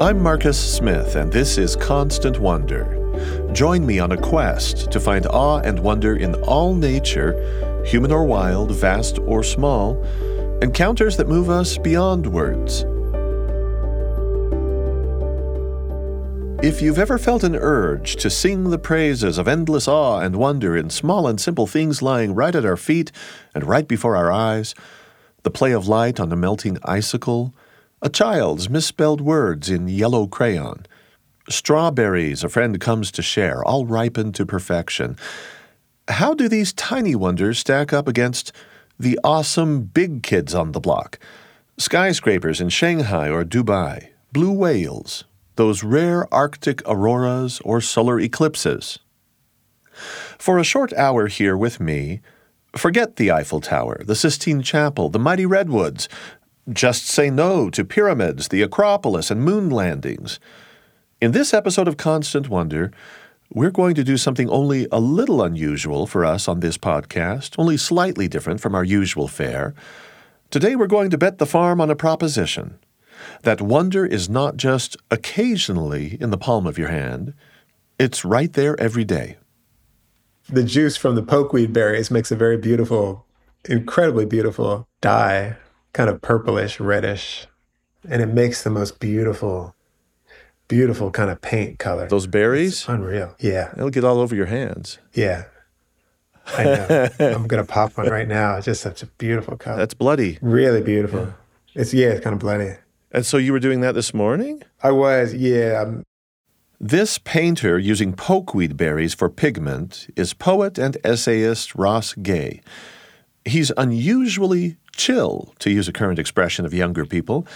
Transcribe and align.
I'm 0.00 0.22
Marcus 0.22 0.56
Smith, 0.56 1.16
and 1.16 1.32
this 1.32 1.58
is 1.58 1.74
Constant 1.74 2.38
Wonder. 2.38 3.50
Join 3.52 3.84
me 3.84 3.98
on 3.98 4.12
a 4.12 4.16
quest 4.16 4.92
to 4.92 5.00
find 5.00 5.26
awe 5.26 5.58
and 5.58 5.80
wonder 5.80 6.14
in 6.14 6.36
all 6.44 6.72
nature, 6.72 7.82
human 7.84 8.12
or 8.12 8.24
wild, 8.24 8.70
vast 8.70 9.18
or 9.18 9.42
small, 9.42 10.00
encounters 10.62 11.16
that 11.16 11.26
move 11.26 11.50
us 11.50 11.78
beyond 11.78 12.28
words. 12.28 12.84
If 16.64 16.80
you've 16.80 17.00
ever 17.00 17.18
felt 17.18 17.42
an 17.42 17.56
urge 17.56 18.14
to 18.16 18.30
sing 18.30 18.70
the 18.70 18.78
praises 18.78 19.36
of 19.36 19.48
endless 19.48 19.88
awe 19.88 20.20
and 20.20 20.36
wonder 20.36 20.76
in 20.76 20.90
small 20.90 21.26
and 21.26 21.40
simple 21.40 21.66
things 21.66 22.02
lying 22.02 22.36
right 22.36 22.54
at 22.54 22.64
our 22.64 22.76
feet 22.76 23.10
and 23.52 23.64
right 23.64 23.88
before 23.88 24.14
our 24.14 24.30
eyes, 24.30 24.76
the 25.42 25.50
play 25.50 25.72
of 25.72 25.88
light 25.88 26.20
on 26.20 26.30
a 26.30 26.36
melting 26.36 26.78
icicle, 26.84 27.52
a 28.00 28.08
child's 28.08 28.70
misspelled 28.70 29.20
words 29.20 29.68
in 29.68 29.88
yellow 29.88 30.26
crayon, 30.26 30.86
strawberries 31.48 32.44
a 32.44 32.48
friend 32.48 32.80
comes 32.80 33.10
to 33.10 33.22
share, 33.22 33.64
all 33.64 33.86
ripened 33.86 34.34
to 34.34 34.46
perfection, 34.46 35.16
how 36.08 36.32
do 36.32 36.48
these 36.48 36.72
tiny 36.72 37.14
wonders 37.14 37.58
stack 37.58 37.92
up 37.92 38.08
against 38.08 38.52
the 38.98 39.18
awesome 39.22 39.82
big 39.82 40.22
kids 40.22 40.54
on 40.54 40.72
the 40.72 40.80
block? 40.80 41.18
Skyscrapers 41.76 42.60
in 42.60 42.70
Shanghai 42.70 43.28
or 43.28 43.44
Dubai, 43.44 44.08
blue 44.32 44.52
whales, 44.52 45.24
those 45.56 45.84
rare 45.84 46.32
Arctic 46.32 46.82
auroras 46.86 47.60
or 47.64 47.80
solar 47.80 48.18
eclipses. 48.18 48.98
For 50.38 50.58
a 50.58 50.64
short 50.64 50.92
hour 50.94 51.26
here 51.26 51.56
with 51.56 51.80
me, 51.80 52.20
forget 52.76 53.16
the 53.16 53.30
Eiffel 53.30 53.60
Tower, 53.60 54.00
the 54.04 54.14
Sistine 54.14 54.62
Chapel, 54.62 55.08
the 55.08 55.18
mighty 55.18 55.46
redwoods. 55.46 56.08
Just 56.70 57.06
say 57.06 57.30
no 57.30 57.70
to 57.70 57.84
pyramids, 57.84 58.48
the 58.48 58.60
Acropolis, 58.60 59.30
and 59.30 59.42
moon 59.42 59.70
landings. 59.70 60.38
In 61.20 61.32
this 61.32 61.54
episode 61.54 61.88
of 61.88 61.96
Constant 61.96 62.50
Wonder, 62.50 62.92
we're 63.50 63.70
going 63.70 63.94
to 63.94 64.04
do 64.04 64.18
something 64.18 64.50
only 64.50 64.86
a 64.92 65.00
little 65.00 65.42
unusual 65.42 66.06
for 66.06 66.26
us 66.26 66.46
on 66.46 66.60
this 66.60 66.76
podcast, 66.76 67.54
only 67.58 67.78
slightly 67.78 68.28
different 68.28 68.60
from 68.60 68.74
our 68.74 68.84
usual 68.84 69.28
fare. 69.28 69.74
Today, 70.50 70.76
we're 70.76 70.86
going 70.86 71.08
to 71.08 71.16
bet 71.16 71.38
the 71.38 71.46
farm 71.46 71.80
on 71.80 71.90
a 71.90 71.96
proposition 71.96 72.78
that 73.42 73.62
wonder 73.62 74.04
is 74.04 74.28
not 74.28 74.56
just 74.56 74.96
occasionally 75.10 76.18
in 76.20 76.30
the 76.30 76.38
palm 76.38 76.66
of 76.66 76.76
your 76.76 76.88
hand, 76.88 77.32
it's 77.98 78.24
right 78.24 78.52
there 78.52 78.78
every 78.78 79.04
day. 79.04 79.38
The 80.48 80.64
juice 80.64 80.96
from 80.96 81.14
the 81.14 81.22
pokeweed 81.22 81.72
berries 81.72 82.10
makes 82.10 82.30
a 82.30 82.36
very 82.36 82.56
beautiful, 82.58 83.26
incredibly 83.64 84.26
beautiful 84.26 84.86
dye, 85.00 85.56
kind 85.98 86.08
of 86.08 86.22
purplish, 86.22 86.78
reddish, 86.78 87.48
and 88.08 88.22
it 88.22 88.26
makes 88.26 88.62
the 88.62 88.70
most 88.70 89.00
beautiful, 89.00 89.74
beautiful 90.68 91.10
kind 91.10 91.28
of 91.28 91.40
paint 91.40 91.80
color. 91.80 92.06
Those 92.06 92.28
berries? 92.28 92.74
It's 92.74 92.88
unreal. 92.88 93.34
Yeah. 93.40 93.72
It'll 93.76 93.90
get 93.90 94.04
all 94.04 94.20
over 94.20 94.32
your 94.32 94.46
hands. 94.46 95.00
Yeah. 95.12 95.46
I 96.56 96.62
know. 96.62 97.08
I'm 97.18 97.48
going 97.48 97.60
to 97.60 97.64
pop 97.64 97.96
one 97.96 98.08
right 98.08 98.28
now. 98.28 98.54
It's 98.54 98.66
just 98.66 98.80
such 98.80 99.02
a 99.02 99.06
beautiful 99.06 99.56
color. 99.56 99.76
That's 99.76 99.92
bloody. 99.92 100.38
Really 100.40 100.82
beautiful. 100.82 101.22
Yeah. 101.22 101.32
It's, 101.74 101.92
yeah, 101.92 102.10
it's 102.10 102.22
kind 102.22 102.34
of 102.34 102.38
bloody. 102.38 102.74
And 103.10 103.26
so 103.26 103.36
you 103.36 103.52
were 103.52 103.58
doing 103.58 103.80
that 103.80 103.96
this 103.96 104.14
morning? 104.14 104.62
I 104.80 104.92
was, 104.92 105.34
yeah. 105.34 105.82
Um, 105.82 106.04
this 106.78 107.18
painter 107.18 107.76
using 107.76 108.12
pokeweed 108.14 108.76
berries 108.76 109.14
for 109.14 109.28
pigment 109.28 110.06
is 110.14 110.32
poet 110.32 110.78
and 110.78 110.96
essayist 111.02 111.74
Ross 111.74 112.14
Gay. 112.14 112.60
He's 113.44 113.72
unusually 113.76 114.76
chill, 114.92 115.54
to 115.60 115.70
use 115.70 115.88
a 115.88 115.92
current 115.92 116.18
expression 116.18 116.66
of 116.66 116.74
younger 116.74 117.06
people, 117.06 117.46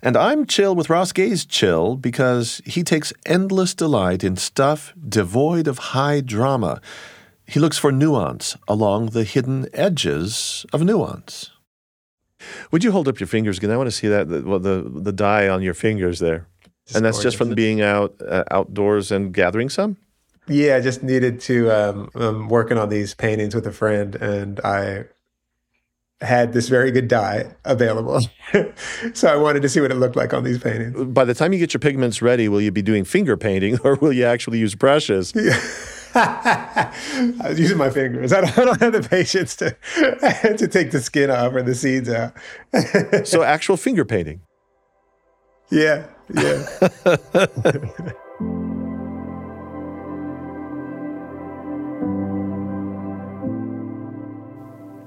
and 0.00 0.16
I'm 0.16 0.46
chill 0.46 0.74
with 0.74 0.88
Ross 0.88 1.12
Gay's 1.12 1.44
chill 1.44 1.96
because 1.96 2.62
he 2.64 2.82
takes 2.82 3.12
endless 3.26 3.74
delight 3.74 4.22
in 4.24 4.36
stuff 4.36 4.94
devoid 5.06 5.66
of 5.66 5.78
high 5.78 6.20
drama. 6.20 6.80
He 7.46 7.60
looks 7.60 7.76
for 7.76 7.92
nuance 7.92 8.56
along 8.68 9.06
the 9.06 9.24
hidden 9.24 9.66
edges 9.74 10.64
of 10.72 10.82
nuance. 10.82 11.50
Would 12.70 12.84
you 12.84 12.92
hold 12.92 13.08
up 13.08 13.20
your 13.20 13.26
fingers 13.26 13.58
again? 13.58 13.70
I 13.70 13.76
want 13.76 13.88
to 13.88 13.96
see 13.96 14.08
that 14.08 14.28
the 14.28 14.40
the, 14.40 14.88
the 14.88 15.12
dye 15.12 15.48
on 15.48 15.62
your 15.62 15.74
fingers 15.74 16.18
there. 16.18 16.46
It's 16.84 16.94
and 16.94 17.04
that's 17.04 17.18
gorgeous. 17.18 17.34
just 17.34 17.36
from 17.36 17.54
being 17.54 17.80
out 17.80 18.14
uh, 18.26 18.44
outdoors 18.50 19.12
and 19.12 19.32
gathering 19.32 19.68
some. 19.68 19.96
Yeah, 20.48 20.76
I 20.76 20.80
just 20.80 21.02
needed 21.02 21.40
to. 21.42 21.70
Um, 21.70 22.10
I'm 22.14 22.48
working 22.48 22.78
on 22.78 22.88
these 22.88 23.14
paintings 23.14 23.54
with 23.54 23.66
a 23.66 23.72
friend, 23.72 24.16
and 24.16 24.58
I 24.60 25.04
had 26.22 26.52
this 26.52 26.68
very 26.68 26.90
good 26.90 27.08
dye 27.08 27.52
available. 27.64 28.20
so 29.12 29.28
I 29.28 29.36
wanted 29.36 29.62
to 29.62 29.68
see 29.68 29.80
what 29.80 29.90
it 29.90 29.96
looked 29.96 30.16
like 30.16 30.32
on 30.32 30.44
these 30.44 30.58
paintings. 30.58 31.12
By 31.12 31.24
the 31.24 31.34
time 31.34 31.52
you 31.52 31.58
get 31.58 31.74
your 31.74 31.80
pigments 31.80 32.22
ready, 32.22 32.48
will 32.48 32.60
you 32.60 32.70
be 32.70 32.82
doing 32.82 33.04
finger 33.04 33.36
painting 33.36 33.78
or 33.84 33.96
will 33.96 34.12
you 34.12 34.24
actually 34.24 34.58
use 34.58 34.74
brushes? 34.74 35.32
Yeah. 35.34 35.60
I 36.14 37.48
was 37.48 37.58
using 37.58 37.78
my 37.78 37.88
fingers. 37.88 38.32
I 38.32 38.42
don't, 38.42 38.58
I 38.58 38.64
don't 38.66 38.80
have 38.80 38.92
the 38.92 39.02
patience 39.02 39.56
to 39.56 39.70
to 40.58 40.68
take 40.68 40.90
the 40.90 41.00
skin 41.00 41.30
off 41.30 41.54
or 41.54 41.62
the 41.62 41.74
seeds 41.74 42.10
out. 42.10 42.34
so 43.26 43.42
actual 43.42 43.78
finger 43.78 44.04
painting. 44.04 44.42
Yeah, 45.70 46.04
yeah. 46.34 48.12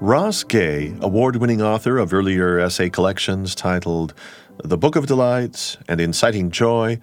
Ross 0.06 0.44
Gay, 0.44 0.94
award 1.00 1.34
winning 1.34 1.60
author 1.60 1.98
of 1.98 2.14
earlier 2.14 2.60
essay 2.60 2.88
collections 2.88 3.56
titled 3.56 4.14
The 4.62 4.78
Book 4.78 4.94
of 4.94 5.08
Delights 5.08 5.78
and 5.88 6.00
Inciting 6.00 6.52
Joy, 6.52 7.00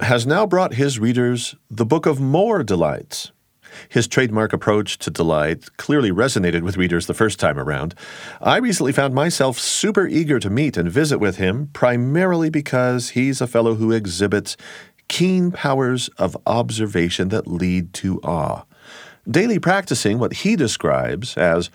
has 0.00 0.26
now 0.26 0.44
brought 0.44 0.74
his 0.74 0.98
readers 0.98 1.54
the 1.70 1.86
book 1.86 2.06
of 2.06 2.18
more 2.20 2.64
delights. 2.64 3.30
His 3.88 4.08
trademark 4.08 4.52
approach 4.52 4.98
to 4.98 5.12
delight 5.12 5.76
clearly 5.76 6.10
resonated 6.10 6.62
with 6.62 6.76
readers 6.76 7.06
the 7.06 7.14
first 7.14 7.38
time 7.38 7.56
around. 7.56 7.94
I 8.42 8.56
recently 8.56 8.90
found 8.90 9.14
myself 9.14 9.56
super 9.56 10.08
eager 10.08 10.40
to 10.40 10.50
meet 10.50 10.76
and 10.76 10.90
visit 10.90 11.18
with 11.18 11.36
him, 11.36 11.70
primarily 11.72 12.50
because 12.50 13.10
he's 13.10 13.40
a 13.40 13.46
fellow 13.46 13.76
who 13.76 13.92
exhibits 13.92 14.56
keen 15.06 15.52
powers 15.52 16.08
of 16.18 16.36
observation 16.48 17.28
that 17.28 17.46
lead 17.46 17.92
to 17.92 18.18
awe. 18.24 18.64
Daily 19.30 19.60
practicing 19.60 20.18
what 20.18 20.32
he 20.32 20.56
describes 20.56 21.36
as 21.36 21.70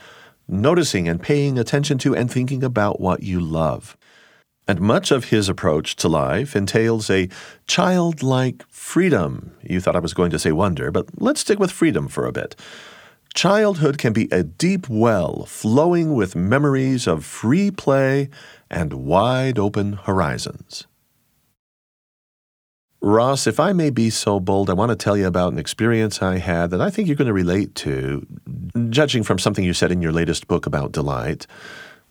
noticing 0.49 1.07
and 1.07 1.21
paying 1.21 1.57
attention 1.57 1.97
to 1.99 2.15
and 2.15 2.29
thinking 2.31 2.63
about 2.63 2.99
what 2.99 3.23
you 3.23 3.39
love. 3.39 3.95
And 4.67 4.79
much 4.79 5.09
of 5.09 5.25
his 5.25 5.49
approach 5.49 5.95
to 5.95 6.07
life 6.07 6.55
entails 6.55 7.09
a 7.09 7.29
childlike 7.67 8.63
freedom. 8.69 9.53
You 9.63 9.81
thought 9.81 9.95
I 9.95 9.99
was 9.99 10.13
going 10.13 10.31
to 10.31 10.39
say 10.39 10.51
wonder, 10.51 10.91
but 10.91 11.07
let's 11.19 11.41
stick 11.41 11.59
with 11.59 11.71
freedom 11.71 12.07
for 12.07 12.27
a 12.27 12.31
bit. 12.31 12.55
Childhood 13.33 13.97
can 13.97 14.13
be 14.13 14.27
a 14.31 14.43
deep 14.43 14.89
well 14.89 15.45
flowing 15.45 16.13
with 16.13 16.35
memories 16.35 17.07
of 17.07 17.25
free 17.25 17.71
play 17.71 18.29
and 18.69 18.93
wide 18.93 19.57
open 19.57 19.93
horizons. 19.93 20.85
Ross, 23.01 23.47
if 23.47 23.59
I 23.59 23.71
may 23.71 23.89
be 23.89 24.09
so 24.09 24.39
bold, 24.39 24.69
I 24.69 24.73
want 24.73 24.89
to 24.89 24.95
tell 24.95 25.15
you 25.15 25.25
about 25.25 25.53
an 25.53 25.59
experience 25.59 26.21
I 26.21 26.37
had 26.37 26.69
that 26.71 26.81
I 26.81 26.89
think 26.89 27.07
you're 27.07 27.15
going 27.15 27.27
to 27.27 27.33
relate 27.33 27.73
to, 27.75 28.25
judging 28.89 29.23
from 29.23 29.39
something 29.39 29.63
you 29.63 29.73
said 29.73 29.91
in 29.91 30.01
your 30.01 30.11
latest 30.11 30.47
book 30.47 30.65
about 30.65 30.91
delight. 30.91 31.47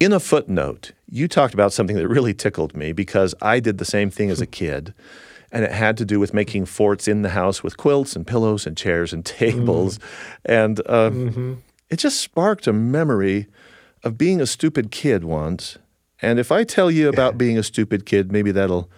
In 0.00 0.12
a 0.12 0.21
footnote, 0.21 0.93
you 1.10 1.28
talked 1.28 1.53
about 1.53 1.72
something 1.72 1.97
that 1.97 2.09
really 2.09 2.32
tickled 2.32 2.75
me 2.75 2.93
because 2.93 3.34
I 3.43 3.60
did 3.60 3.78
the 3.78 3.84
same 3.84 4.10
thing 4.10 4.31
as 4.31 4.41
a 4.41 4.47
kid. 4.47 4.94
And 5.53 5.65
it 5.65 5.72
had 5.72 5.97
to 5.98 6.04
do 6.04 6.21
with 6.21 6.32
making 6.32 6.66
forts 6.66 7.09
in 7.09 7.22
the 7.22 7.31
house 7.31 7.62
with 7.62 7.77
quilts 7.77 8.15
and 8.15 8.27
pillows 8.27 8.66
and 8.66 8.77
chairs 8.77 9.12
and 9.12 9.25
tables. 9.27 9.98
Mm. 9.98 10.03
And 10.47 10.81
uh, 10.87 11.10
mm-hmm. 11.10 11.54
it 11.91 11.97
just 11.97 12.21
sparked 12.21 12.66
a 12.66 12.72
memory 12.72 13.47
of 14.04 14.16
being 14.16 14.41
a 14.41 14.47
stupid 14.47 14.91
kid 14.91 15.25
once. 15.25 15.77
And 16.22 16.38
if 16.38 16.50
I 16.50 16.65
tell 16.65 16.91
you 16.91 17.09
about 17.09 17.36
being 17.36 17.59
a 17.59 17.63
stupid 17.63 18.07
kid, 18.07 18.33
maybe 18.33 18.53
that'll 18.53 18.89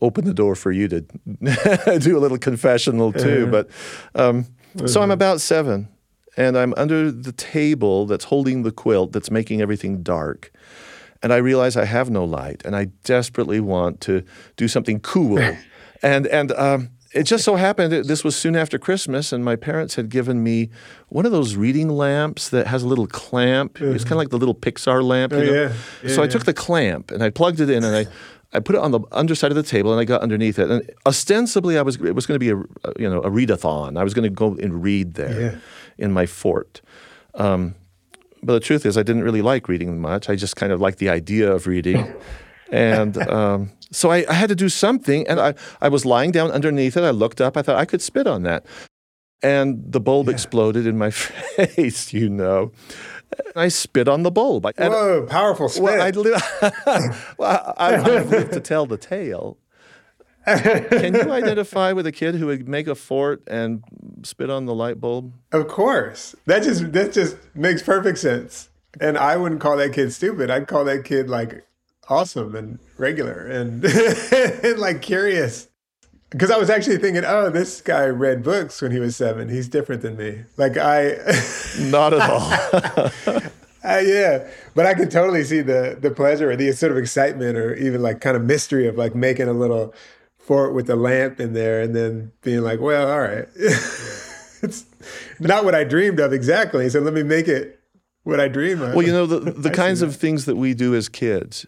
open 0.00 0.24
the 0.24 0.34
door 0.34 0.54
for 0.54 0.70
you 0.70 0.88
to 0.88 1.00
do 1.98 2.16
a 2.16 2.20
little 2.20 2.38
confessional 2.38 3.12
too. 3.12 3.46
But 3.46 3.68
um, 4.14 4.44
mm-hmm. 4.44 4.86
so 4.86 5.00
I'm 5.00 5.06
mm-hmm. 5.06 5.12
about 5.12 5.40
seven 5.40 5.88
and 6.38 6.56
I'm 6.56 6.72
under 6.76 7.10
the 7.10 7.32
table 7.32 8.06
that's 8.06 8.24
holding 8.24 8.62
the 8.62 8.70
quilt 8.70 9.12
that's 9.12 9.30
making 9.30 9.60
everything 9.60 10.02
dark. 10.02 10.52
And 11.20 11.32
I 11.32 11.38
realize 11.38 11.76
I 11.76 11.84
have 11.84 12.10
no 12.10 12.24
light, 12.24 12.62
and 12.64 12.76
I 12.76 12.84
desperately 13.02 13.58
want 13.58 14.00
to 14.02 14.22
do 14.56 14.68
something 14.68 15.00
cool. 15.00 15.40
and 16.02 16.28
and 16.28 16.52
um, 16.52 16.90
it 17.12 17.24
just 17.24 17.44
so 17.44 17.56
happened 17.56 17.92
that 17.92 18.06
this 18.06 18.22
was 18.22 18.36
soon 18.36 18.54
after 18.54 18.78
Christmas, 18.78 19.32
and 19.32 19.44
my 19.44 19.56
parents 19.56 19.96
had 19.96 20.10
given 20.10 20.44
me 20.44 20.70
one 21.08 21.26
of 21.26 21.32
those 21.32 21.56
reading 21.56 21.88
lamps 21.88 22.50
that 22.50 22.68
has 22.68 22.84
a 22.84 22.86
little 22.86 23.08
clamp. 23.08 23.82
It's 23.82 24.04
kind 24.04 24.12
of 24.12 24.18
like 24.18 24.28
the 24.28 24.38
little 24.38 24.54
Pixar 24.54 25.02
lamp. 25.02 25.32
You 25.32 25.38
oh, 25.38 25.44
know? 25.44 25.52
yeah. 25.52 25.72
Yeah, 26.04 26.14
so 26.14 26.22
I 26.22 26.28
took 26.28 26.44
the 26.44 26.54
clamp 26.54 27.10
and 27.10 27.20
I 27.20 27.30
plugged 27.30 27.60
it 27.60 27.68
in, 27.68 27.82
and 27.82 27.96
I. 27.96 28.06
I 28.52 28.60
put 28.60 28.74
it 28.74 28.80
on 28.80 28.92
the 28.92 29.00
underside 29.12 29.50
of 29.50 29.56
the 29.56 29.62
table 29.62 29.92
and 29.92 30.00
I 30.00 30.04
got 30.04 30.22
underneath 30.22 30.58
it. 30.58 30.70
And 30.70 30.90
ostensibly, 31.06 31.76
I 31.78 31.82
was 31.82 31.96
it 31.96 32.14
was 32.14 32.26
going 32.26 32.40
to 32.40 32.44
be 32.44 32.50
a 32.50 32.56
you 33.00 33.08
know 33.08 33.20
a 33.20 33.30
readathon. 33.30 33.98
I 33.98 34.04
was 34.04 34.14
going 34.14 34.24
to 34.24 34.30
go 34.30 34.54
and 34.54 34.82
read 34.82 35.14
there. 35.14 35.40
Yeah 35.40 35.58
in 35.98 36.12
my 36.12 36.26
fort. 36.26 36.80
Um, 37.34 37.74
but 38.42 38.52
the 38.54 38.60
truth 38.60 38.86
is, 38.86 38.96
I 38.96 39.02
didn't 39.02 39.24
really 39.24 39.42
like 39.42 39.68
reading 39.68 40.00
much. 40.00 40.28
I 40.28 40.36
just 40.36 40.56
kind 40.56 40.72
of 40.72 40.80
liked 40.80 40.98
the 40.98 41.08
idea 41.08 41.52
of 41.52 41.66
reading. 41.66 42.14
And 42.70 43.16
um, 43.30 43.72
so 43.90 44.10
I, 44.10 44.26
I, 44.28 44.34
had 44.34 44.50
to 44.50 44.54
do 44.54 44.68
something. 44.68 45.26
And 45.26 45.40
I, 45.40 45.54
I 45.80 45.88
was 45.88 46.04
lying 46.04 46.32
down 46.32 46.50
underneath 46.50 46.98
it. 46.98 47.02
I 47.02 47.12
looked 47.12 47.40
up. 47.40 47.56
I 47.56 47.62
thought 47.62 47.76
I 47.76 47.86
could 47.86 48.02
spit 48.02 48.26
on 48.26 48.42
that. 48.42 48.66
And 49.42 49.90
the 49.90 50.00
bulb 50.00 50.26
yeah. 50.26 50.34
exploded 50.34 50.86
in 50.86 50.98
my 50.98 51.10
face, 51.10 52.12
you 52.12 52.28
know. 52.28 52.72
I 53.54 53.68
spit 53.68 54.08
on 54.08 54.22
the 54.22 54.30
bulb. 54.30 54.66
And, 54.76 54.92
Whoa, 54.92 55.26
powerful 55.26 55.68
spit. 55.68 55.82
Well, 55.84 56.00
I, 56.00 56.10
li- 56.10 57.10
well, 57.38 57.74
I, 57.76 57.96
I've 57.96 58.30
lived 58.30 58.52
to 58.52 58.60
tell 58.60 58.86
the 58.86 58.96
tale. 58.96 59.58
Can 60.46 61.14
you 61.14 61.30
identify 61.30 61.92
with 61.92 62.06
a 62.06 62.12
kid 62.12 62.34
who 62.34 62.46
would 62.46 62.68
make 62.68 62.86
a 62.86 62.94
fort 62.94 63.42
and 63.46 63.82
spit 64.22 64.48
on 64.48 64.64
the 64.66 64.74
light 64.74 65.00
bulb? 65.00 65.34
Of 65.52 65.68
course. 65.68 66.34
That 66.46 66.62
just 66.62 66.90
that 66.92 67.12
just 67.12 67.36
makes 67.54 67.82
perfect 67.82 68.18
sense. 68.18 68.70
And 69.00 69.18
I 69.18 69.36
wouldn't 69.36 69.60
call 69.60 69.76
that 69.76 69.92
kid 69.92 70.12
stupid. 70.12 70.50
I'd 70.50 70.66
call 70.66 70.84
that 70.86 71.04
kid 71.04 71.28
like 71.28 71.66
awesome 72.08 72.54
and 72.56 72.78
regular 72.96 73.46
and, 73.46 73.84
and 74.64 74.78
like 74.78 75.02
curious. 75.02 75.68
Because 76.30 76.50
I 76.50 76.58
was 76.58 76.68
actually 76.68 76.98
thinking, 76.98 77.24
oh, 77.24 77.48
this 77.48 77.80
guy 77.80 78.04
read 78.06 78.42
books 78.42 78.82
when 78.82 78.92
he 78.92 78.98
was 78.98 79.16
seven. 79.16 79.48
He's 79.48 79.68
different 79.68 80.02
than 80.02 80.16
me. 80.16 80.44
Like 80.56 80.76
I, 80.76 81.16
not 81.80 82.12
at 82.12 82.28
all. 82.28 82.52
uh, 83.84 83.98
yeah, 84.00 84.46
but 84.74 84.84
I 84.84 84.94
can 84.94 85.08
totally 85.08 85.42
see 85.44 85.62
the 85.62 85.96
the 85.98 86.10
pleasure 86.10 86.50
or 86.50 86.56
the 86.56 86.70
sort 86.72 86.92
of 86.92 86.98
excitement 86.98 87.56
or 87.56 87.74
even 87.74 88.02
like 88.02 88.20
kind 88.20 88.36
of 88.36 88.44
mystery 88.44 88.86
of 88.86 88.96
like 88.96 89.14
making 89.14 89.48
a 89.48 89.54
little 89.54 89.94
fort 90.36 90.74
with 90.74 90.90
a 90.90 90.96
lamp 90.96 91.40
in 91.40 91.54
there 91.54 91.80
and 91.80 91.94
then 91.96 92.32
being 92.42 92.60
like, 92.60 92.80
well, 92.80 93.10
all 93.10 93.20
right, 93.20 93.46
it's 93.56 94.84
not 95.40 95.64
what 95.64 95.74
I 95.74 95.84
dreamed 95.84 96.20
of 96.20 96.32
exactly. 96.32 96.88
So 96.90 97.00
let 97.00 97.14
me 97.14 97.22
make 97.22 97.48
it 97.48 97.80
what 98.24 98.38
I 98.38 98.48
dream 98.48 98.82
of. 98.82 98.94
Well, 98.94 99.06
you 99.06 99.12
know, 99.12 99.24
the 99.24 99.50
the 99.52 99.70
kinds 99.84 100.02
of 100.02 100.16
things 100.16 100.44
that 100.44 100.56
we 100.56 100.74
do 100.74 100.94
as 100.94 101.08
kids 101.08 101.66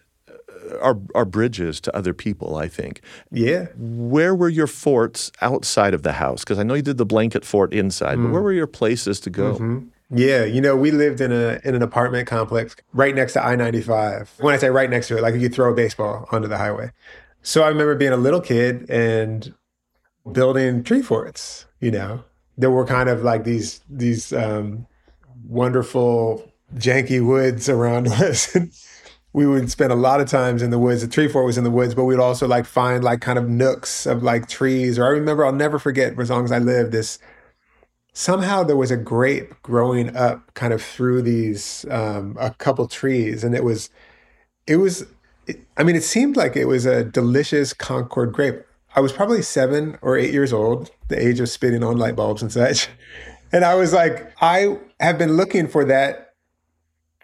are 0.81 0.99
are 1.15 1.25
bridges 1.25 1.81
to 1.83 1.97
other 1.97 2.15
people. 2.15 2.57
I 2.57 2.69
think. 2.69 3.01
Yeah. 3.31 3.67
Where 3.77 4.35
were 4.35 4.49
your 4.49 4.67
forts 4.67 5.31
outside 5.41 5.95
of 5.95 6.03
the 6.03 6.13
house? 6.13 6.41
Because 6.41 6.59
I 6.59 6.63
know 6.63 6.75
you 6.75 6.83
did 6.83 6.99
the 6.99 7.07
blanket 7.07 7.45
fort 7.45 7.73
inside, 7.73 8.19
mm. 8.19 8.25
but 8.25 8.33
where 8.33 8.41
mm. 8.41 8.45
were 8.45 8.53
your 8.53 8.67
places 8.67 9.21
to 9.21 9.31
go? 9.31 9.55
Mm-hmm. 9.55 9.89
Yeah, 10.13 10.45
you 10.45 10.61
know, 10.61 10.77
we 10.77 10.91
lived 10.91 11.21
in 11.21 11.31
a 11.31 11.61
in 11.65 11.75
an 11.75 11.83
apartment 11.83 12.27
complex 12.27 12.75
right 12.93 13.15
next 13.15 13.35
to 13.35 13.45
I 13.45 13.55
ninety 13.55 13.81
five. 13.81 14.33
When 14.41 14.55
I 14.55 14.59
say 14.59 14.69
right 14.71 14.91
next 14.91 15.09
to 15.09 15.19
it, 15.19 15.23
like 15.23 15.35
you 15.37 15.49
throw 15.49 15.73
a 15.73 15.75
baseball 15.75 16.29
onto 16.33 16.49
the 16.49 16.59
highway. 16.59 16.91
So 17.43 17.63
I 17.63 17.69
remember 17.69 17.95
being 17.95 18.13
a 18.13 18.17
little 18.17 18.41
kid 18.41 18.91
and 18.91 19.55
building 20.31 20.83
tree 20.83 21.03
forts. 21.03 21.67
You 21.81 21.93
know, 21.93 22.25
there 22.59 22.71
were 22.71 22.85
kind 22.85 23.09
of 23.09 23.23
like 23.23 23.45
these 23.45 23.81
these 23.89 24.33
um, 24.33 24.87
wonderful 25.47 26.51
janky 26.77 27.25
woods 27.25 27.69
around 27.69 28.09
us 28.09 28.57
we 29.33 29.47
would 29.47 29.71
spend 29.71 29.93
a 29.93 29.97
lot 29.97 30.21
of 30.21 30.29
times 30.29 30.63
in 30.63 30.71
the 30.71 30.79
woods. 30.79 31.03
The 31.03 31.09
tree 31.09 31.29
fort 31.29 31.47
was 31.47 31.57
in 31.57 31.65
the 31.65 31.71
woods, 31.71 31.95
but 31.95 32.05
we'd 32.05 32.19
also 32.19 32.49
like 32.49 32.67
find 32.67 33.05
like 33.05 33.21
kind 33.21 33.39
of 33.39 33.49
nooks 33.49 34.07
of 34.07 34.23
like 34.23 34.49
trees. 34.49 34.99
Or 34.99 35.07
I 35.07 35.11
remember, 35.11 35.45
I'll 35.45 35.53
never 35.53 35.79
forget 35.79 36.15
for 36.15 36.23
as 36.23 36.31
long 36.31 36.45
as 36.45 36.53
I 36.53 36.59
live 36.59 36.91
this. 36.91 37.19
Somehow 38.13 38.65
there 38.65 38.77
was 38.77 38.91
a 38.91 38.97
grape 38.97 39.55
growing 39.63 40.17
up 40.17 40.53
kind 40.55 40.73
of 40.73 40.83
through 40.83 41.23
these 41.23 41.87
um, 41.91 42.37
a 42.41 42.51
couple 42.51 42.89
trees, 42.89 43.45
and 43.45 43.55
it 43.55 43.63
was, 43.63 43.89
it 44.67 44.77
was, 44.77 45.07
it, 45.47 45.61
I 45.77 45.85
mean, 45.85 45.95
it 45.95 46.03
seemed 46.03 46.37
like 46.37 46.57
it 46.57 46.65
was 46.65 46.87
a 46.87 47.05
delicious 47.05 47.73
Concord 47.73 48.33
grape. 48.33 48.63
I 48.97 49.01
was 49.01 49.13
probably 49.13 49.43
seven 49.43 49.97
or 50.03 50.19
eight 50.19 50.33
years 50.33 50.53
old, 50.53 50.91
the 51.07 51.25
age 51.25 51.39
of 51.39 51.49
spitting 51.49 51.85
on 51.85 51.99
light 51.99 52.17
bulbs 52.17 52.43
and 52.43 52.51
such, 52.51 52.89
and 53.53 53.65
I 53.65 53.77
was 53.77 53.93
like, 53.93 54.33
I 54.43 54.77
have 54.99 55.17
been 55.17 55.35
looking 55.35 55.69
for 55.69 55.85
that 55.85 56.35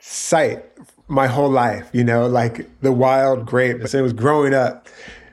sight 0.00 0.64
my 1.08 1.26
whole 1.26 1.50
life, 1.50 1.88
you 1.92 2.04
know, 2.04 2.26
like 2.26 2.68
the 2.80 2.92
wild 2.92 3.46
grape. 3.46 3.86
So 3.88 3.98
it 3.98 4.02
was 4.02 4.12
growing 4.12 4.54
up, 4.54 4.88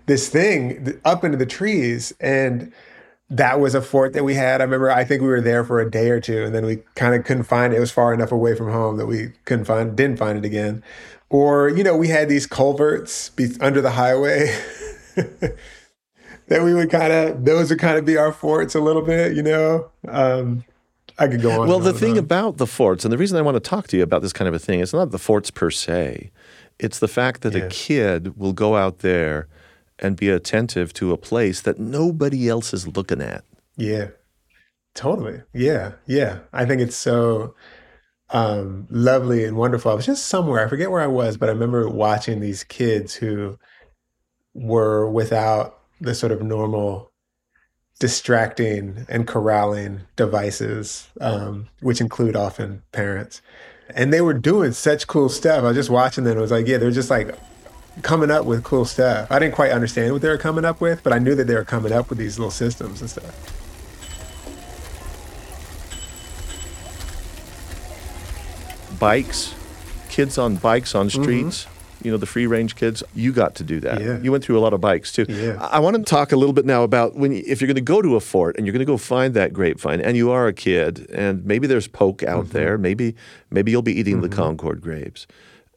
this 0.05 0.29
thing 0.29 0.99
up 1.03 1.23
into 1.23 1.37
the 1.37 1.45
trees. 1.45 2.13
And 2.19 2.71
that 3.29 3.59
was 3.59 3.73
a 3.73 3.81
fort 3.81 4.13
that 4.13 4.23
we 4.23 4.35
had. 4.35 4.61
I 4.61 4.65
remember, 4.65 4.91
I 4.91 5.03
think 5.03 5.21
we 5.21 5.27
were 5.27 5.41
there 5.41 5.63
for 5.63 5.79
a 5.79 5.89
day 5.89 6.09
or 6.09 6.19
two, 6.19 6.43
and 6.43 6.53
then 6.53 6.65
we 6.65 6.83
kind 6.95 7.15
of 7.15 7.25
couldn't 7.25 7.43
find 7.43 7.73
it. 7.73 7.77
It 7.77 7.79
was 7.79 7.91
far 7.91 8.13
enough 8.13 8.31
away 8.31 8.55
from 8.55 8.71
home 8.71 8.97
that 8.97 9.07
we 9.07 9.31
couldn't 9.45 9.65
find, 9.65 9.95
didn't 9.95 10.19
find 10.19 10.37
it 10.37 10.45
again. 10.45 10.83
Or, 11.29 11.69
you 11.69 11.83
know, 11.83 11.97
we 11.97 12.09
had 12.09 12.29
these 12.29 12.45
culverts 12.45 13.31
under 13.59 13.81
the 13.81 13.91
highway. 13.91 14.55
that 16.47 16.63
we 16.63 16.73
would 16.73 16.91
kind 16.91 17.13
of 17.13 17.45
those 17.45 17.69
would 17.69 17.79
kind 17.79 17.97
of 17.97 18.05
be 18.05 18.17
our 18.17 18.31
forts 18.31 18.75
a 18.75 18.79
little 18.79 19.01
bit, 19.01 19.35
you 19.35 19.41
know. 19.41 19.89
Um, 20.07 20.63
I 21.18 21.27
could 21.27 21.42
go 21.42 21.62
on. 21.62 21.68
Well, 21.68 21.80
the 21.80 21.94
thing 21.94 22.13
on. 22.13 22.18
about 22.19 22.57
the 22.57 22.68
forts, 22.68 23.06
and 23.06 23.12
the 23.12 23.18
reason 23.18 23.38
I 23.38 23.42
want 23.42 23.56
to 23.56 23.60
talk 23.60 23.88
to 23.88 23.98
you 23.98 24.04
about 24.04 24.21
this 24.21 24.33
kind 24.33 24.48
of 24.48 24.54
a 24.54 24.60
thing, 24.60 24.80
it's 24.80 24.94
not 24.94 25.12
the 25.12 25.19
forts 25.19 25.51
per 25.51 25.69
se. 25.69 26.31
It's 26.80 27.00
the 27.00 27.07
fact 27.07 27.42
that 27.42 27.54
yeah. 27.54 27.63
a 27.63 27.69
kid 27.69 28.38
will 28.38 28.54
go 28.54 28.75
out 28.75 29.00
there 29.00 29.48
and 30.00 30.18
be 30.18 30.30
attentive 30.30 30.92
to 30.94 31.12
a 31.12 31.18
place 31.18 31.62
that 31.62 31.80
nobody 31.80 32.50
else 32.50 32.74
is 32.74 32.88
looking 32.88 33.21
at. 33.21 33.44
Yeah, 33.77 34.07
totally. 34.95 35.42
Yeah, 35.54 35.94
yeah. 36.07 36.39
I 36.51 36.65
think 36.65 36.81
it's 36.81 36.95
so 36.95 37.56
um, 38.31 38.88
lovely 38.89 39.45
and 39.45 39.56
wonderful. 39.56 39.92
I 39.92 39.95
was 39.95 40.06
just 40.06 40.27
somewhere, 40.27 40.65
I 40.65 40.69
forget 40.69 40.92
where 40.92 41.01
I 41.01 41.07
was, 41.07 41.38
but 41.38 41.50
I 41.50 41.51
remember 41.51 41.88
watching 41.88 42.39
these 42.39 42.63
kids 42.63 43.13
who 43.13 43.57
were 44.54 45.10
without 45.10 45.80
the 46.01 46.15
sort 46.15 46.31
of 46.31 46.42
normal 46.42 47.12
distracting 47.99 49.05
and 49.07 49.27
corralling 49.27 50.01
devices, 50.15 51.07
um, 51.21 51.69
which 51.79 52.01
include 52.01 52.35
often 52.35 52.83
parents. 52.91 53.41
And 53.89 54.11
they 54.11 54.21
were 54.21 54.33
doing 54.33 54.71
such 54.71 55.07
cool 55.07 55.29
stuff. 55.29 55.63
I 55.63 55.67
was 55.67 55.75
just 55.75 55.89
watching 55.89 56.23
them. 56.23 56.37
It 56.37 56.41
was 56.41 56.51
like, 56.51 56.67
yeah, 56.67 56.77
they're 56.77 56.91
just 56.91 57.09
like 57.09 57.35
coming 58.01 58.31
up 58.31 58.45
with 58.45 58.63
cool 58.63 58.85
stuff. 58.85 59.31
I 59.31 59.39
didn't 59.39 59.55
quite 59.55 59.71
understand 59.71 60.13
what 60.13 60.21
they 60.21 60.29
were 60.29 60.37
coming 60.37 60.65
up 60.65 60.81
with, 60.81 61.03
but 61.03 61.13
I 61.13 61.19
knew 61.19 61.35
that 61.35 61.45
they 61.45 61.55
were 61.55 61.63
coming 61.63 61.91
up 61.91 62.09
with 62.09 62.17
these 62.17 62.39
little 62.39 62.51
systems 62.51 63.01
and 63.01 63.09
stuff. 63.09 63.59
Bikes, 68.99 69.53
kids 70.09 70.37
on 70.37 70.55
bikes 70.55 70.95
on 70.95 71.09
mm-hmm. 71.09 71.23
streets. 71.23 71.63
Mm-hmm 71.63 71.72
you 72.03 72.11
know, 72.11 72.17
the 72.17 72.25
free 72.25 72.47
range 72.47 72.75
kids, 72.75 73.03
you 73.15 73.31
got 73.31 73.55
to 73.55 73.63
do 73.63 73.79
that. 73.79 74.01
Yeah. 74.01 74.19
You 74.19 74.31
went 74.31 74.44
through 74.44 74.57
a 74.57 74.61
lot 74.61 74.73
of 74.73 74.81
bikes 74.81 75.11
too. 75.11 75.25
Yeah. 75.27 75.57
I, 75.59 75.79
want 75.79 75.95
to 75.95 76.03
talk 76.03 76.31
a 76.31 76.35
little 76.35 76.53
bit 76.53 76.65
now 76.65 76.83
about 76.83 77.15
when 77.15 77.31
if 77.33 77.61
you're 77.61 77.67
going 77.67 77.75
to 77.75 77.81
go 77.81 78.01
to 78.01 78.15
a 78.15 78.19
fort 78.19 78.57
and 78.57 78.65
you're 78.65 78.73
going 78.73 78.79
to 78.79 78.85
go 78.85 78.97
find 78.97 79.33
that 79.33 79.53
grapevine 79.53 80.01
and 80.01 80.17
you 80.17 80.31
are 80.31 80.47
a 80.47 80.53
kid 80.53 81.09
and 81.11 81.45
maybe 81.45 81.67
there's 81.67 81.88
poke 81.88 82.23
out 82.23 82.45
mm-hmm. 82.45 82.53
there, 82.53 82.77
maybe 82.77 83.15
maybe 83.50 83.71
you'll 83.71 83.81
be 83.81 83.97
eating 83.97 84.15
mm-hmm. 84.15 84.29
the 84.29 84.35
Concord 84.35 84.81
grapes. 84.81 85.27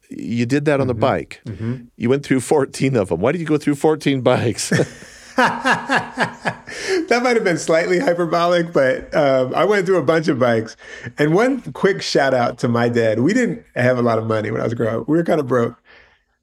You 0.08 0.46
did 0.46 0.64
that 0.66 0.80
on 0.80 0.86
the 0.86 0.94
mm-hmm. 0.94 1.00
bike. 1.00 1.40
Mm-hmm. 1.46 1.76
You 1.96 2.08
went 2.08 2.24
through 2.24 2.40
14 2.40 2.96
of 2.96 3.08
them. 3.08 3.20
Why 3.20 3.32
did 3.32 3.40
you 3.40 3.46
go 3.46 3.58
through 3.58 3.74
14 3.74 4.20
bikes? 4.20 4.70
that 5.36 7.20
might 7.22 7.36
have 7.36 7.44
been 7.44 7.58
slightly 7.58 7.98
hyperbolic, 7.98 8.72
but 8.72 9.14
um, 9.14 9.54
I 9.54 9.66
went 9.66 9.84
through 9.84 9.98
a 9.98 10.02
bunch 10.02 10.28
of 10.28 10.38
bikes. 10.38 10.78
And 11.18 11.34
one 11.34 11.60
quick 11.72 12.00
shout 12.00 12.32
out 12.32 12.56
to 12.60 12.68
my 12.68 12.88
dad. 12.88 13.20
We 13.20 13.34
didn't 13.34 13.62
have 13.74 13.98
a 13.98 14.02
lot 14.02 14.18
of 14.18 14.24
money 14.24 14.50
when 14.50 14.62
I 14.62 14.64
was 14.64 14.72
growing 14.72 14.96
up. 14.96 15.08
We 15.08 15.18
were 15.18 15.24
kind 15.24 15.38
of 15.38 15.46
broke. 15.46 15.76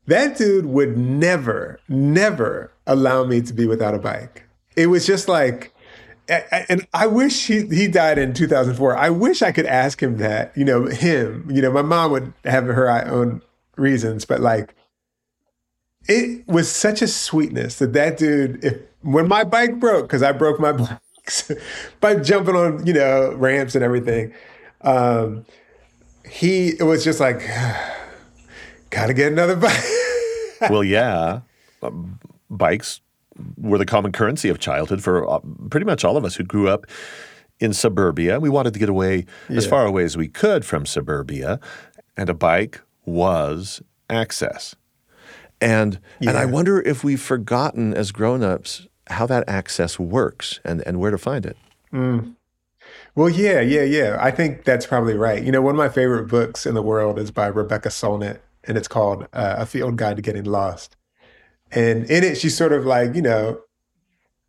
That 0.07 0.37
dude 0.37 0.65
would 0.65 0.97
never, 0.97 1.79
never 1.87 2.71
allow 2.85 3.23
me 3.23 3.41
to 3.41 3.53
be 3.53 3.65
without 3.65 3.93
a 3.93 3.99
bike. 3.99 4.43
It 4.75 4.87
was 4.87 5.05
just 5.05 5.27
like, 5.27 5.73
and 6.27 6.87
I 6.93 7.07
wish 7.07 7.47
he, 7.47 7.67
he 7.67 7.87
died 7.87 8.17
in 8.17 8.33
2004. 8.33 8.97
I 8.97 9.09
wish 9.09 9.41
I 9.41 9.51
could 9.51 9.65
ask 9.65 10.01
him 10.01 10.17
that, 10.17 10.55
you 10.57 10.65
know, 10.65 10.85
him, 10.85 11.49
you 11.51 11.61
know, 11.61 11.71
my 11.71 11.81
mom 11.81 12.11
would 12.11 12.33
have 12.45 12.65
her 12.65 12.89
own 13.07 13.41
reasons, 13.75 14.25
but 14.25 14.39
like, 14.39 14.75
it 16.07 16.45
was 16.47 16.69
such 16.69 17.01
a 17.01 17.07
sweetness 17.07 17.79
that 17.79 17.93
that 17.93 18.17
dude, 18.17 18.63
if 18.63 18.77
when 19.01 19.27
my 19.27 19.43
bike 19.43 19.79
broke, 19.79 20.07
because 20.07 20.23
I 20.23 20.31
broke 20.31 20.59
my 20.59 20.71
bikes 21.25 21.51
by 22.01 22.15
jumping 22.15 22.55
on, 22.55 22.85
you 22.85 22.93
know, 22.93 23.33
ramps 23.33 23.75
and 23.75 23.83
everything, 23.83 24.33
um, 24.81 25.45
he, 26.29 26.69
it 26.69 26.83
was 26.83 27.03
just 27.03 27.19
like, 27.19 27.41
gotta 28.93 29.13
get 29.13 29.31
another 29.31 29.55
bike. 29.55 29.83
well, 30.69 30.83
yeah. 30.83 31.41
Um, 31.81 32.19
bikes 32.49 33.01
were 33.57 33.77
the 33.77 33.85
common 33.85 34.11
currency 34.11 34.49
of 34.49 34.59
childhood 34.59 35.01
for 35.01 35.29
uh, 35.29 35.39
pretty 35.69 35.85
much 35.85 36.03
all 36.03 36.17
of 36.17 36.23
us 36.23 36.35
who 36.35 36.43
grew 36.43 36.69
up 36.69 36.85
in 37.59 37.73
suburbia. 37.73 38.39
We 38.39 38.49
wanted 38.49 38.73
to 38.73 38.79
get 38.79 38.89
away 38.89 39.25
yeah. 39.49 39.57
as 39.57 39.65
far 39.65 39.85
away 39.85 40.03
as 40.03 40.15
we 40.15 40.27
could 40.27 40.65
from 40.65 40.85
suburbia, 40.85 41.59
and 42.15 42.29
a 42.29 42.33
bike 42.33 42.81
was 43.05 43.81
access. 44.09 44.75
And 45.59 45.99
yeah. 46.19 46.29
and 46.29 46.37
I 46.37 46.45
wonder 46.45 46.81
if 46.81 47.03
we've 47.03 47.21
forgotten 47.21 47.93
as 47.93 48.11
grown-ups 48.11 48.87
how 49.07 49.25
that 49.27 49.43
access 49.47 49.99
works 49.99 50.59
and, 50.63 50.81
and 50.85 50.99
where 50.99 51.11
to 51.11 51.17
find 51.17 51.45
it. 51.45 51.57
Mm. 51.91 52.35
Well, 53.15 53.29
yeah, 53.29 53.59
yeah, 53.61 53.83
yeah. 53.83 54.17
I 54.19 54.31
think 54.31 54.63
that's 54.63 54.85
probably 54.85 55.15
right. 55.15 55.43
You 55.43 55.51
know, 55.51 55.61
one 55.61 55.75
of 55.75 55.77
my 55.77 55.89
favorite 55.89 56.27
books 56.27 56.65
in 56.65 56.73
the 56.73 56.81
world 56.81 57.19
is 57.19 57.31
by 57.31 57.47
Rebecca 57.47 57.89
Solnit, 57.89 58.39
and 58.65 58.77
it's 58.77 58.87
called 58.87 59.23
uh, 59.33 59.55
A 59.57 59.65
Field 59.65 59.97
Guide 59.97 60.17
to 60.17 60.21
Getting 60.21 60.45
Lost. 60.45 60.95
And 61.71 62.09
in 62.09 62.23
it, 62.23 62.37
she 62.37 62.49
sort 62.49 62.71
of 62.71 62.85
like, 62.85 63.15
you 63.15 63.21
know, 63.21 63.61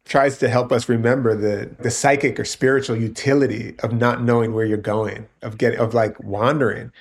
tries 0.04 0.38
to 0.38 0.48
help 0.48 0.70
us 0.70 0.88
remember 0.88 1.34
the 1.34 1.74
the 1.80 1.90
psychic 1.90 2.38
or 2.38 2.44
spiritual 2.44 2.96
utility 2.96 3.74
of 3.82 3.92
not 3.92 4.22
knowing 4.22 4.52
where 4.52 4.66
you're 4.66 4.76
going, 4.76 5.26
of 5.42 5.58
getting 5.58 5.78
of 5.78 5.94
like 5.94 6.22
wandering. 6.22 6.92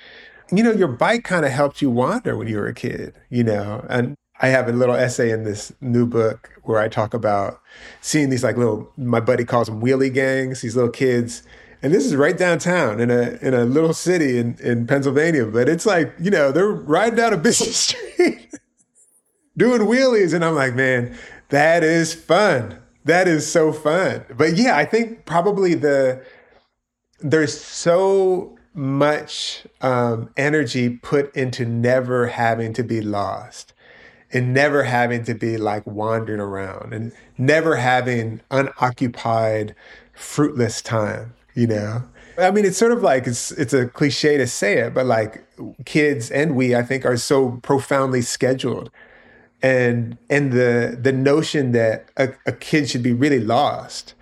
You 0.50 0.62
know, 0.62 0.72
your 0.72 0.88
bike 0.88 1.24
kind 1.24 1.44
of 1.44 1.52
helped 1.52 1.82
you 1.82 1.90
wander 1.90 2.36
when 2.36 2.48
you 2.48 2.58
were 2.58 2.66
a 2.66 2.74
kid, 2.74 3.14
you 3.30 3.44
know, 3.44 3.84
and 3.88 4.14
I 4.40 4.48
have 4.48 4.68
a 4.68 4.72
little 4.72 4.94
essay 4.94 5.30
in 5.30 5.44
this 5.44 5.72
new 5.80 6.06
book 6.06 6.50
where 6.64 6.80
I 6.80 6.88
talk 6.88 7.14
about 7.14 7.60
seeing 8.00 8.30
these 8.30 8.44
like 8.44 8.56
little 8.56 8.90
my 8.96 9.20
buddy 9.20 9.44
calls 9.44 9.68
them 9.68 9.80
wheelie 9.80 10.12
gangs, 10.12 10.60
these 10.60 10.76
little 10.76 10.90
kids. 10.90 11.42
And 11.84 11.92
this 11.92 12.06
is 12.06 12.16
right 12.16 12.38
downtown 12.38 12.98
in 12.98 13.10
a 13.10 13.38
in 13.42 13.52
a 13.52 13.66
little 13.66 13.92
city 13.92 14.38
in, 14.38 14.56
in 14.58 14.86
Pennsylvania. 14.86 15.44
But 15.44 15.68
it's 15.68 15.84
like, 15.84 16.14
you 16.18 16.30
know, 16.30 16.50
they're 16.50 16.66
riding 16.66 17.16
down 17.16 17.34
a 17.34 17.36
busy 17.36 17.72
street 17.72 18.54
doing 19.54 19.82
wheelies. 19.82 20.32
And 20.32 20.42
I'm 20.42 20.54
like, 20.54 20.74
man, 20.74 21.14
that 21.50 21.84
is 21.84 22.14
fun. 22.14 22.78
That 23.04 23.28
is 23.28 23.46
so 23.46 23.70
fun. 23.70 24.24
But 24.34 24.56
yeah, 24.56 24.78
I 24.78 24.86
think 24.86 25.26
probably 25.26 25.74
the 25.74 26.24
there's 27.20 27.60
so 27.60 28.56
much 28.72 29.66
um, 29.82 30.30
energy 30.38 30.88
put 30.88 31.36
into 31.36 31.66
never 31.66 32.28
having 32.28 32.72
to 32.72 32.82
be 32.82 33.02
lost 33.02 33.74
and 34.32 34.54
never 34.54 34.84
having 34.84 35.22
to 35.24 35.34
be 35.34 35.58
like 35.58 35.86
wandering 35.86 36.40
around 36.40 36.94
and 36.94 37.12
never 37.36 37.76
having 37.76 38.40
unoccupied, 38.50 39.74
fruitless 40.14 40.80
time, 40.80 41.34
you 41.54 41.66
know? 41.66 42.02
I 42.36 42.50
mean, 42.50 42.64
it's 42.64 42.78
sort 42.78 42.92
of 42.92 43.02
like 43.02 43.26
it's 43.26 43.52
it's 43.52 43.72
a 43.72 43.86
cliche 43.86 44.36
to 44.36 44.46
say 44.46 44.78
it, 44.78 44.94
but 44.94 45.06
like 45.06 45.46
kids 45.84 46.30
and 46.30 46.56
we, 46.56 46.74
I 46.74 46.82
think, 46.82 47.04
are 47.04 47.16
so 47.16 47.60
profoundly 47.62 48.22
scheduled. 48.22 48.90
And 49.62 50.18
and 50.28 50.52
the 50.52 50.98
the 51.00 51.12
notion 51.12 51.72
that 51.72 52.08
a, 52.16 52.30
a 52.46 52.52
kid 52.52 52.90
should 52.90 53.02
be 53.02 53.12
really 53.12 53.40
lost 53.40 54.14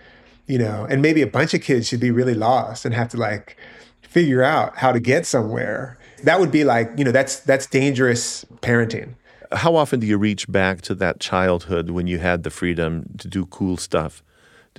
you 0.46 0.58
know 0.58 0.86
and 0.90 1.00
maybe 1.00 1.22
a 1.22 1.26
bunch 1.26 1.54
of 1.54 1.62
kids 1.62 1.88
should 1.88 2.00
be 2.00 2.10
really 2.10 2.34
lost 2.34 2.84
and 2.84 2.94
have 2.94 3.08
to 3.08 3.16
like 3.16 3.56
figure 4.02 4.42
out 4.42 4.76
how 4.76 4.92
to 4.92 5.00
get 5.00 5.24
somewhere. 5.24 5.98
That 6.24 6.38
would 6.38 6.52
be 6.52 6.64
like 6.64 6.90
you 6.96 7.04
know 7.04 7.12
that's 7.12 7.40
that's 7.40 7.66
dangerous 7.66 8.44
parenting. 8.60 9.14
How 9.52 9.74
often 9.74 10.00
do 10.00 10.06
you 10.06 10.18
reach 10.18 10.50
back 10.50 10.82
to 10.82 10.94
that 10.96 11.20
childhood 11.20 11.90
when 11.90 12.06
you 12.06 12.18
had 12.18 12.42
the 12.42 12.50
freedom 12.50 13.06
to 13.18 13.28
do 13.28 13.46
cool 13.46 13.76
stuff? 13.76 14.22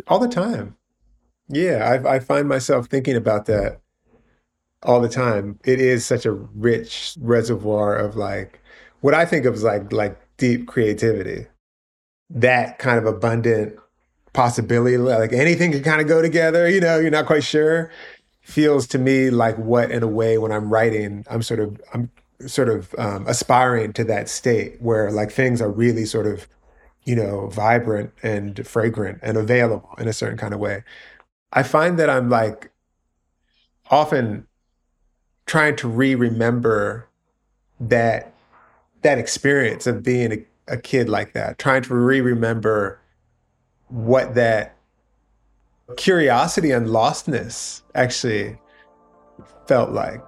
All 0.07 0.19
the 0.19 0.27
time 0.27 0.75
yeah 1.49 1.99
I, 2.05 2.15
I 2.15 2.19
find 2.19 2.47
myself 2.47 2.87
thinking 2.87 3.15
about 3.15 3.45
that 3.47 3.81
all 4.81 4.99
the 4.99 5.09
time 5.09 5.59
it 5.63 5.79
is 5.79 6.05
such 6.05 6.25
a 6.25 6.31
rich 6.31 7.15
reservoir 7.19 7.95
of 7.95 8.15
like 8.15 8.61
what 9.01 9.13
i 9.13 9.25
think 9.25 9.45
of 9.45 9.53
as 9.53 9.63
like 9.63 9.91
like 9.91 10.19
deep 10.37 10.67
creativity. 10.67 11.47
That 12.29 12.79
kind 12.79 12.97
of 12.97 13.05
abundant 13.05 13.77
possibility, 14.33 14.97
like 14.97 15.31
anything 15.33 15.71
can 15.71 15.83
kind 15.83 16.01
of 16.01 16.07
go 16.07 16.21
together, 16.21 16.67
you 16.67 16.81
know, 16.81 16.99
you're 16.99 17.11
not 17.11 17.27
quite 17.27 17.43
sure, 17.43 17.91
feels 18.41 18.87
to 18.87 18.97
me 18.97 19.29
like 19.29 19.57
what, 19.57 19.91
in 19.91 20.03
a 20.03 20.07
way, 20.07 20.37
when 20.37 20.51
I'm 20.51 20.69
writing, 20.69 21.25
I'm 21.29 21.43
sort 21.43 21.59
of, 21.59 21.79
I'm 21.93 22.09
sort 22.45 22.69
of 22.69 22.93
um, 22.97 23.25
aspiring 23.27 23.93
to 23.93 24.03
that 24.05 24.27
state 24.27 24.81
where 24.81 25.11
like 25.11 25.31
things 25.31 25.61
are 25.61 25.71
really 25.71 26.05
sort 26.05 26.27
of, 26.27 26.47
you 27.05 27.15
know, 27.15 27.47
vibrant 27.47 28.11
and 28.23 28.67
fragrant 28.67 29.19
and 29.21 29.37
available 29.37 29.91
in 29.97 30.07
a 30.07 30.13
certain 30.13 30.37
kind 30.37 30.53
of 30.53 30.59
way. 30.59 30.83
I 31.53 31.63
find 31.63 31.97
that 31.99 32.09
I'm 32.09 32.29
like 32.29 32.71
often 33.89 34.47
trying 35.45 35.75
to 35.77 35.87
re 35.87 36.15
remember 36.15 37.07
that 37.79 38.33
that 39.03 39.17
experience 39.19 39.85
of 39.85 40.01
being 40.01 40.33
a, 40.33 40.73
a 40.73 40.77
kid 40.77 41.09
like 41.09 41.33
that, 41.33 41.59
trying 41.59 41.83
to 41.83 41.93
re-remember 41.93 42.99
what 43.89 44.33
that 44.35 44.75
curiosity 45.97 46.71
and 46.71 46.87
lostness 46.87 47.81
actually 47.93 48.57
felt 49.67 49.91
like. 49.91 50.21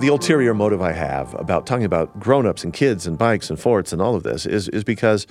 The 0.00 0.08
ulterior 0.08 0.54
motive 0.54 0.80
I 0.80 0.92
have 0.92 1.34
about 1.34 1.66
talking 1.66 1.84
about 1.84 2.18
grown-ups 2.18 2.64
and 2.64 2.72
kids 2.72 3.06
and 3.06 3.18
bikes 3.18 3.50
and 3.50 3.60
forts 3.60 3.92
and 3.92 4.00
all 4.00 4.16
of 4.16 4.22
this 4.22 4.46
is 4.46 4.66
is 4.70 4.82
because 4.82 5.26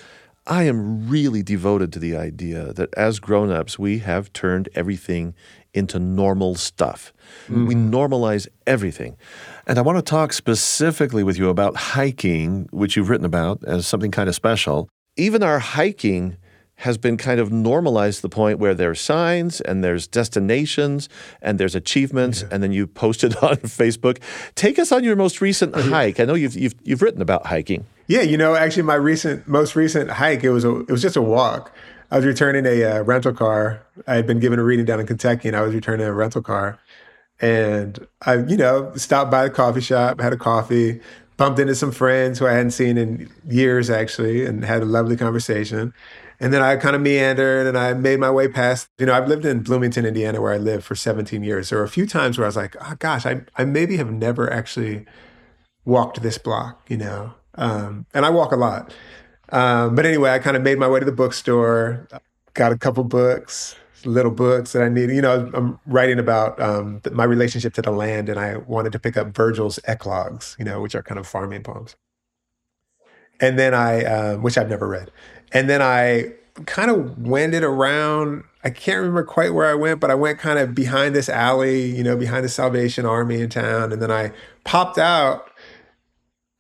I 0.49 0.63
am 0.63 1.07
really 1.07 1.43
devoted 1.43 1.93
to 1.93 1.99
the 1.99 2.15
idea 2.15 2.73
that 2.73 2.91
as 2.95 3.19
grown-ups 3.19 3.77
we 3.77 3.99
have 3.99 4.33
turned 4.33 4.67
everything 4.73 5.35
into 5.75 5.99
normal 5.99 6.55
stuff. 6.55 7.13
Mm-hmm. 7.43 7.67
We 7.67 7.75
normalize 7.75 8.47
everything. 8.65 9.15
And 9.67 9.77
I 9.77 9.83
want 9.83 9.99
to 9.99 10.01
talk 10.01 10.33
specifically 10.33 11.23
with 11.23 11.37
you 11.37 11.49
about 11.49 11.75
hiking, 11.75 12.67
which 12.71 12.97
you've 12.97 13.09
written 13.09 13.25
about 13.25 13.63
as 13.63 13.85
something 13.85 14.09
kind 14.09 14.27
of 14.27 14.33
special. 14.33 14.89
Even 15.17 15.43
our 15.43 15.59
hiking 15.59 16.35
has 16.77 16.97
been 16.97 17.17
kind 17.17 17.39
of 17.39 17.51
normalized 17.51 18.17
to 18.17 18.21
the 18.23 18.29
point 18.29 18.57
where 18.57 18.73
there's 18.73 18.99
signs 18.99 19.61
and 19.61 19.83
there's 19.83 20.07
destinations 20.07 21.09
and 21.43 21.59
there's 21.59 21.75
achievements, 21.75 22.41
yeah. 22.41 22.47
and 22.51 22.63
then 22.63 22.71
you 22.71 22.87
post 22.87 23.23
it 23.23 23.43
on 23.43 23.57
Facebook. 23.57 24.17
Take 24.55 24.79
us 24.79 24.91
on 24.91 25.03
your 25.03 25.15
most 25.15 25.41
recent 25.41 25.75
hike. 25.79 26.19
I 26.19 26.25
know 26.25 26.33
you've, 26.33 26.55
you've, 26.55 26.75
you've 26.81 27.03
written 27.03 27.21
about 27.21 27.45
hiking. 27.45 27.85
Yeah, 28.09 28.21
you 28.21 28.37
know, 28.37 28.55
actually, 28.55 28.81
my 28.83 28.95
recent, 28.95 29.47
most 29.47 29.75
recent 29.75 30.09
hike, 30.09 30.43
it 30.43 30.49
was 30.49 30.65
a, 30.65 30.79
it 30.79 30.89
was 30.89 31.03
just 31.03 31.15
a 31.15 31.21
walk. 31.21 31.71
I 32.09 32.15
was 32.17 32.25
returning 32.25 32.65
a 32.65 32.83
uh, 32.83 33.01
rental 33.03 33.33
car. 33.33 33.85
I 34.07 34.15
had 34.15 34.25
been 34.25 34.39
given 34.39 34.57
a 34.57 34.63
reading 34.63 34.83
down 34.85 34.99
in 34.99 35.05
Kentucky, 35.05 35.47
and 35.47 35.55
I 35.55 35.61
was 35.61 35.75
returning 35.75 36.07
a 36.07 36.13
rental 36.13 36.41
car. 36.41 36.79
And 37.39 38.07
I, 38.23 38.37
you 38.37 38.57
know, 38.57 38.91
stopped 38.95 39.29
by 39.29 39.43
the 39.43 39.51
coffee 39.51 39.81
shop, 39.81 40.19
had 40.19 40.33
a 40.33 40.37
coffee, 40.37 41.01
bumped 41.37 41.59
into 41.59 41.75
some 41.75 41.91
friends 41.91 42.39
who 42.39 42.47
I 42.47 42.53
hadn't 42.53 42.71
seen 42.71 42.97
in 42.97 43.29
years, 43.47 43.91
actually, 43.91 44.43
and 44.43 44.65
had 44.65 44.81
a 44.81 44.85
lovely 44.85 45.15
conversation. 45.15 45.93
And 46.39 46.51
then 46.51 46.63
I 46.63 46.77
kind 46.77 46.95
of 46.95 47.03
meandered 47.03 47.67
and 47.67 47.77
I 47.77 47.93
made 47.93 48.19
my 48.19 48.31
way 48.31 48.47
past, 48.47 48.89
you 48.97 49.05
know, 49.05 49.13
I've 49.13 49.27
lived 49.27 49.45
in 49.45 49.61
Bloomington, 49.61 50.03
Indiana, 50.05 50.41
where 50.41 50.53
I 50.53 50.57
lived 50.57 50.83
for 50.83 50.95
17 50.95 51.43
years. 51.43 51.69
There 51.69 51.77
were 51.77 51.85
a 51.85 51.89
few 51.89 52.07
times 52.07 52.39
where 52.39 52.45
I 52.45 52.47
was 52.47 52.55
like, 52.55 52.75
oh 52.81 52.95
gosh, 52.97 53.27
I, 53.27 53.41
I 53.55 53.65
maybe 53.65 53.97
have 53.97 54.11
never 54.11 54.51
actually 54.51 55.05
walked 55.85 56.23
this 56.23 56.39
block, 56.39 56.89
you 56.89 56.97
know. 56.97 57.35
Um, 57.59 58.05
and 58.13 58.25
I 58.25 58.29
walk 58.29 58.51
a 58.51 58.55
lot. 58.55 58.91
Um, 59.51 59.93
but 59.93 60.05
anyway, 60.05 60.31
I 60.31 60.39
kind 60.39 60.55
of 60.55 60.63
made 60.63 60.79
my 60.79 60.87
way 60.87 60.99
to 60.99 61.05
the 61.05 61.11
bookstore, 61.11 62.07
got 62.53 62.71
a 62.71 62.77
couple 62.77 63.03
books, 63.03 63.75
little 64.05 64.31
books 64.31 64.71
that 64.71 64.81
I 64.81 64.89
needed. 64.89 65.15
You 65.15 65.21
know, 65.21 65.51
I'm 65.53 65.79
writing 65.85 66.19
about 66.19 66.59
um, 66.61 67.01
my 67.11 67.25
relationship 67.25 67.73
to 67.75 67.81
the 67.81 67.91
land, 67.91 68.29
and 68.29 68.39
I 68.39 68.57
wanted 68.57 68.93
to 68.93 68.99
pick 68.99 69.17
up 69.17 69.35
Virgil's 69.35 69.77
Eclogues, 69.87 70.55
you 70.57 70.65
know, 70.65 70.81
which 70.81 70.95
are 70.95 71.03
kind 71.03 71.19
of 71.19 71.27
farming 71.27 71.63
poems. 71.63 71.95
And 73.41 73.59
then 73.59 73.73
I, 73.73 74.03
uh, 74.03 74.37
which 74.37 74.57
I've 74.57 74.69
never 74.69 74.87
read, 74.87 75.11
and 75.53 75.69
then 75.69 75.81
I 75.81 76.33
kind 76.65 76.91
of 76.91 77.17
wended 77.17 77.63
around. 77.63 78.43
I 78.65 78.69
can't 78.69 78.97
remember 78.97 79.23
quite 79.23 79.53
where 79.53 79.65
I 79.65 79.75
went, 79.75 80.01
but 80.01 80.11
I 80.11 80.15
went 80.15 80.39
kind 80.39 80.59
of 80.59 80.75
behind 80.75 81.15
this 81.15 81.29
alley, 81.29 81.85
you 81.85 82.03
know, 82.03 82.17
behind 82.17 82.43
the 82.43 82.49
Salvation 82.49 83.05
Army 83.05 83.39
in 83.39 83.49
town, 83.49 83.93
and 83.93 84.01
then 84.01 84.11
I 84.11 84.33
popped 84.65 84.97
out 84.97 85.48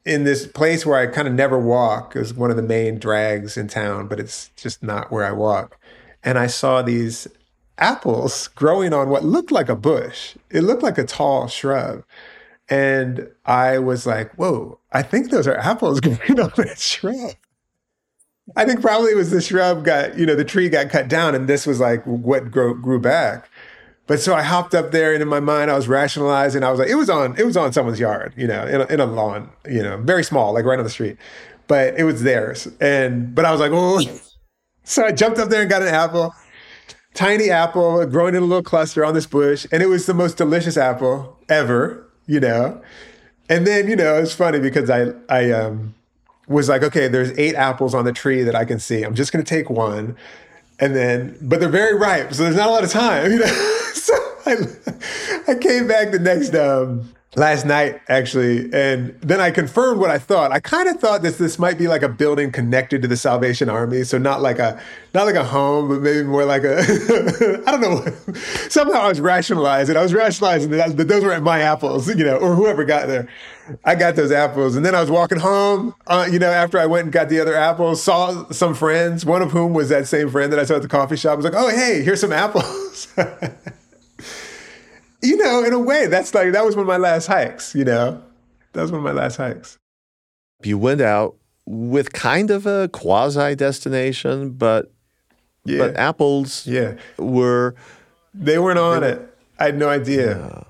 in 0.09 0.23
this 0.23 0.47
place 0.47 0.87
where 0.87 0.97
I 0.97 1.05
kind 1.05 1.27
of 1.27 1.35
never 1.35 1.59
walk. 1.59 2.15
It 2.15 2.19
was 2.19 2.33
one 2.33 2.49
of 2.49 2.55
the 2.55 2.63
main 2.63 2.97
drags 2.97 3.57
in 3.57 3.67
town, 3.67 4.07
but 4.07 4.19
it's 4.19 4.49
just 4.55 4.81
not 4.81 5.11
where 5.11 5.23
I 5.23 5.31
walk. 5.31 5.79
And 6.23 6.39
I 6.39 6.47
saw 6.47 6.81
these 6.81 7.27
apples 7.77 8.47
growing 8.49 8.91
on 8.91 9.09
what 9.09 9.23
looked 9.23 9.51
like 9.51 9.69
a 9.69 9.75
bush. 9.75 10.35
It 10.49 10.61
looked 10.61 10.81
like 10.81 10.97
a 10.97 11.05
tall 11.05 11.47
shrub. 11.47 12.03
And 12.67 13.29
I 13.45 13.77
was 13.77 14.07
like, 14.07 14.33
whoa, 14.33 14.79
I 14.91 15.03
think 15.03 15.29
those 15.29 15.47
are 15.47 15.57
apples 15.57 15.99
growing 16.01 16.39
on 16.39 16.51
that 16.57 16.79
shrub. 16.79 17.35
I 18.55 18.65
think 18.65 18.81
probably 18.81 19.11
it 19.11 19.15
was 19.15 19.29
the 19.29 19.41
shrub 19.41 19.85
got, 19.85 20.17
you 20.17 20.25
know, 20.25 20.35
the 20.35 20.43
tree 20.43 20.69
got 20.69 20.89
cut 20.89 21.07
down 21.07 21.35
and 21.35 21.47
this 21.47 21.67
was 21.67 21.79
like 21.79 22.03
what 22.05 22.49
grew, 22.49 22.81
grew 22.81 22.99
back. 22.99 23.47
But 24.09 24.19
so 24.19 24.33
I 24.33 24.41
hopped 24.41 24.73
up 24.73 24.89
there, 24.89 25.13
and 25.13 25.21
in 25.21 25.27
my 25.27 25.39
mind, 25.39 25.69
I 25.69 25.75
was 25.75 25.87
rationalizing. 25.87 26.63
I 26.63 26.71
was 26.71 26.79
like, 26.79 26.89
it 26.89 26.95
was 26.95 27.11
on, 27.11 27.37
it 27.37 27.45
was 27.45 27.55
on 27.55 27.71
someone's 27.71 27.99
yard, 27.99 28.33
you 28.35 28.47
know, 28.47 28.65
in 28.65 28.81
a, 28.81 28.85
in 28.85 28.99
a 28.99 29.05
lawn, 29.05 29.51
you 29.69 29.83
know, 29.83 29.97
very 29.97 30.23
small, 30.23 30.51
like 30.51 30.65
right 30.65 30.79
on 30.79 30.83
the 30.83 30.89
street, 30.89 31.15
but 31.67 31.93
it 31.95 32.05
was 32.05 32.23
theirs. 32.23 32.67
And 32.81 33.35
but 33.35 33.45
I 33.45 33.51
was 33.51 33.59
like, 33.59 33.69
oh, 33.71 34.01
so 34.83 35.05
I 35.05 35.11
jumped 35.11 35.37
up 35.37 35.49
there 35.49 35.61
and 35.61 35.69
got 35.69 35.83
an 35.83 35.89
apple, 35.89 36.33
tiny 37.13 37.51
apple, 37.51 38.03
growing 38.07 38.33
in 38.33 38.41
a 38.41 38.47
little 38.47 38.63
cluster 38.63 39.05
on 39.05 39.13
this 39.13 39.27
bush, 39.27 39.67
and 39.71 39.83
it 39.83 39.87
was 39.89 40.07
the 40.07 40.15
most 40.15 40.37
delicious 40.37 40.75
apple 40.75 41.37
ever, 41.47 42.03
you 42.25 42.39
know. 42.39 42.81
And 43.47 43.67
then 43.67 43.87
you 43.87 43.95
know, 43.95 44.15
it's 44.15 44.33
funny 44.33 44.59
because 44.59 44.89
I 44.89 45.11
I 45.29 45.51
um 45.51 45.93
was 46.47 46.67
like, 46.67 46.81
okay, 46.81 47.09
there's 47.09 47.37
eight 47.37 47.53
apples 47.53 47.93
on 47.93 48.05
the 48.05 48.11
tree 48.11 48.41
that 48.41 48.55
I 48.55 48.65
can 48.65 48.79
see. 48.79 49.03
I'm 49.03 49.13
just 49.13 49.31
gonna 49.31 49.43
take 49.43 49.69
one 49.69 50.17
and 50.79 50.95
then 50.95 51.37
but 51.41 51.59
they're 51.59 51.69
very 51.69 51.95
ripe 51.97 52.33
so 52.33 52.43
there's 52.43 52.55
not 52.55 52.67
a 52.67 52.71
lot 52.71 52.83
of 52.83 52.89
time 52.89 53.31
you 53.31 53.39
know? 53.39 53.75
So 53.93 54.13
I, 54.45 54.55
I 55.49 55.55
came 55.55 55.87
back 55.87 56.11
the 56.11 56.19
next 56.19 56.55
um 56.55 57.09
last 57.35 57.63
night 57.63 58.01
actually 58.09 58.73
and 58.73 59.13
then 59.21 59.39
i 59.39 59.51
confirmed 59.51 59.99
what 60.01 60.09
i 60.09 60.17
thought. 60.17 60.51
I 60.51 60.59
kind 60.59 60.89
of 60.89 60.99
thought 60.99 61.21
that 61.21 61.37
this 61.37 61.59
might 61.59 61.77
be 61.77 61.87
like 61.87 62.01
a 62.01 62.09
building 62.09 62.51
connected 62.51 63.03
to 63.03 63.07
the 63.07 63.17
salvation 63.17 63.69
army 63.69 64.03
so 64.03 64.17
not 64.17 64.41
like 64.41 64.57
a 64.57 64.81
not 65.13 65.27
like 65.27 65.35
a 65.35 65.43
home 65.43 65.89
but 65.89 66.01
maybe 66.01 66.23
more 66.23 66.43
like 66.43 66.63
a 66.63 66.79
i 67.67 67.71
don't 67.71 67.81
know 67.81 68.33
somehow 68.69 69.01
i 69.01 69.07
was 69.07 69.21
rationalizing 69.21 69.95
i 69.95 70.01
was 70.01 70.11
rationalizing 70.11 70.71
that, 70.71 70.97
that 70.97 71.07
those 71.07 71.23
weren't 71.23 71.43
my 71.43 71.59
apples 71.59 72.09
you 72.09 72.25
know 72.25 72.37
or 72.37 72.55
whoever 72.55 72.83
got 72.83 73.07
there. 73.07 73.27
I 73.85 73.93
got 73.93 74.15
those 74.15 74.31
apples 74.31 74.75
and 74.75 74.83
then 74.83 74.95
i 74.95 75.01
was 75.01 75.11
walking 75.11 75.37
home 75.37 75.93
uh, 76.07 76.27
you 76.31 76.39
know 76.39 76.49
after 76.49 76.79
i 76.79 76.87
went 76.87 77.03
and 77.03 77.13
got 77.13 77.29
the 77.29 77.39
other 77.39 77.53
apples 77.55 78.01
saw 78.01 78.49
some 78.49 78.73
friends 78.73 79.23
one 79.23 79.43
of 79.43 79.51
whom 79.51 79.73
was 79.73 79.89
that 79.89 80.07
same 80.07 80.31
friend 80.31 80.51
that 80.51 80.57
i 80.57 80.63
saw 80.63 80.77
at 80.77 80.81
the 80.81 80.87
coffee 80.87 81.15
shop 81.15 81.33
I 81.33 81.35
was 81.35 81.45
like 81.45 81.53
oh 81.55 81.69
hey 81.69 82.01
here's 82.01 82.21
some 82.21 82.33
apples 82.33 83.07
You 85.21 85.37
know, 85.37 85.63
in 85.63 85.73
a 85.73 85.79
way, 85.79 86.07
that's 86.07 86.33
like 86.33 86.53
that 86.53 86.65
was 86.65 86.75
one 86.75 86.83
of 86.83 86.87
my 86.87 86.97
last 86.97 87.27
hikes. 87.27 87.75
You 87.75 87.83
know, 87.83 88.21
that 88.73 88.81
was 88.81 88.91
one 88.91 88.99
of 88.99 89.03
my 89.03 89.11
last 89.11 89.35
hikes. 89.35 89.77
You 90.63 90.77
went 90.77 91.01
out 91.01 91.35
with 91.65 92.13
kind 92.13 92.49
of 92.51 92.65
a 92.65 92.87
quasi 92.89 93.55
destination, 93.55 94.51
but 94.51 94.91
yeah. 95.65 95.79
but 95.79 95.95
apples 95.95 96.65
yeah. 96.65 96.95
were 97.17 97.75
they 98.33 98.57
weren't 98.57 98.79
on 98.79 99.01
they 99.01 99.11
it. 99.11 99.37
I 99.59 99.65
had 99.65 99.77
no 99.77 99.89
idea. 99.89 100.65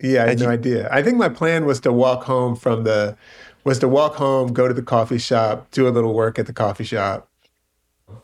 Yeah, 0.00 0.10
yeah 0.10 0.24
I 0.24 0.28
had 0.28 0.38
no 0.40 0.46
you, 0.46 0.52
idea. 0.52 0.88
I 0.92 1.02
think 1.02 1.16
my 1.16 1.28
plan 1.28 1.64
was 1.64 1.80
to 1.80 1.92
walk 1.92 2.24
home 2.24 2.56
from 2.56 2.84
the 2.84 3.16
was 3.64 3.78
to 3.80 3.88
walk 3.88 4.14
home, 4.14 4.52
go 4.52 4.68
to 4.68 4.74
the 4.74 4.82
coffee 4.82 5.18
shop, 5.18 5.70
do 5.70 5.86
a 5.86 5.90
little 5.90 6.14
work 6.14 6.38
at 6.38 6.46
the 6.46 6.52
coffee 6.52 6.84
shop. 6.84 7.28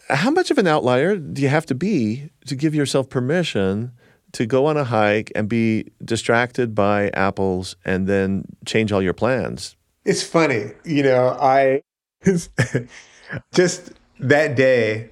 How 0.08 0.30
much 0.30 0.50
of 0.50 0.58
an 0.58 0.66
outlier 0.66 1.16
do 1.16 1.42
you 1.42 1.48
have 1.48 1.66
to 1.66 1.74
be 1.74 2.30
to 2.46 2.56
give 2.56 2.74
yourself 2.74 3.10
permission 3.10 3.92
to 4.34 4.46
go 4.46 4.66
on 4.66 4.76
a 4.76 4.84
hike 4.84 5.32
and 5.34 5.48
be 5.48 5.86
distracted 6.04 6.74
by 6.74 7.08
apples 7.10 7.76
and 7.84 8.06
then 8.06 8.44
change 8.66 8.92
all 8.92 9.02
your 9.02 9.12
plans? 9.12 9.76
It's 10.04 10.22
funny, 10.22 10.72
you 10.84 11.02
know, 11.02 11.36
I 11.40 11.82
just 13.54 13.92
that 14.20 14.54
day 14.54 15.10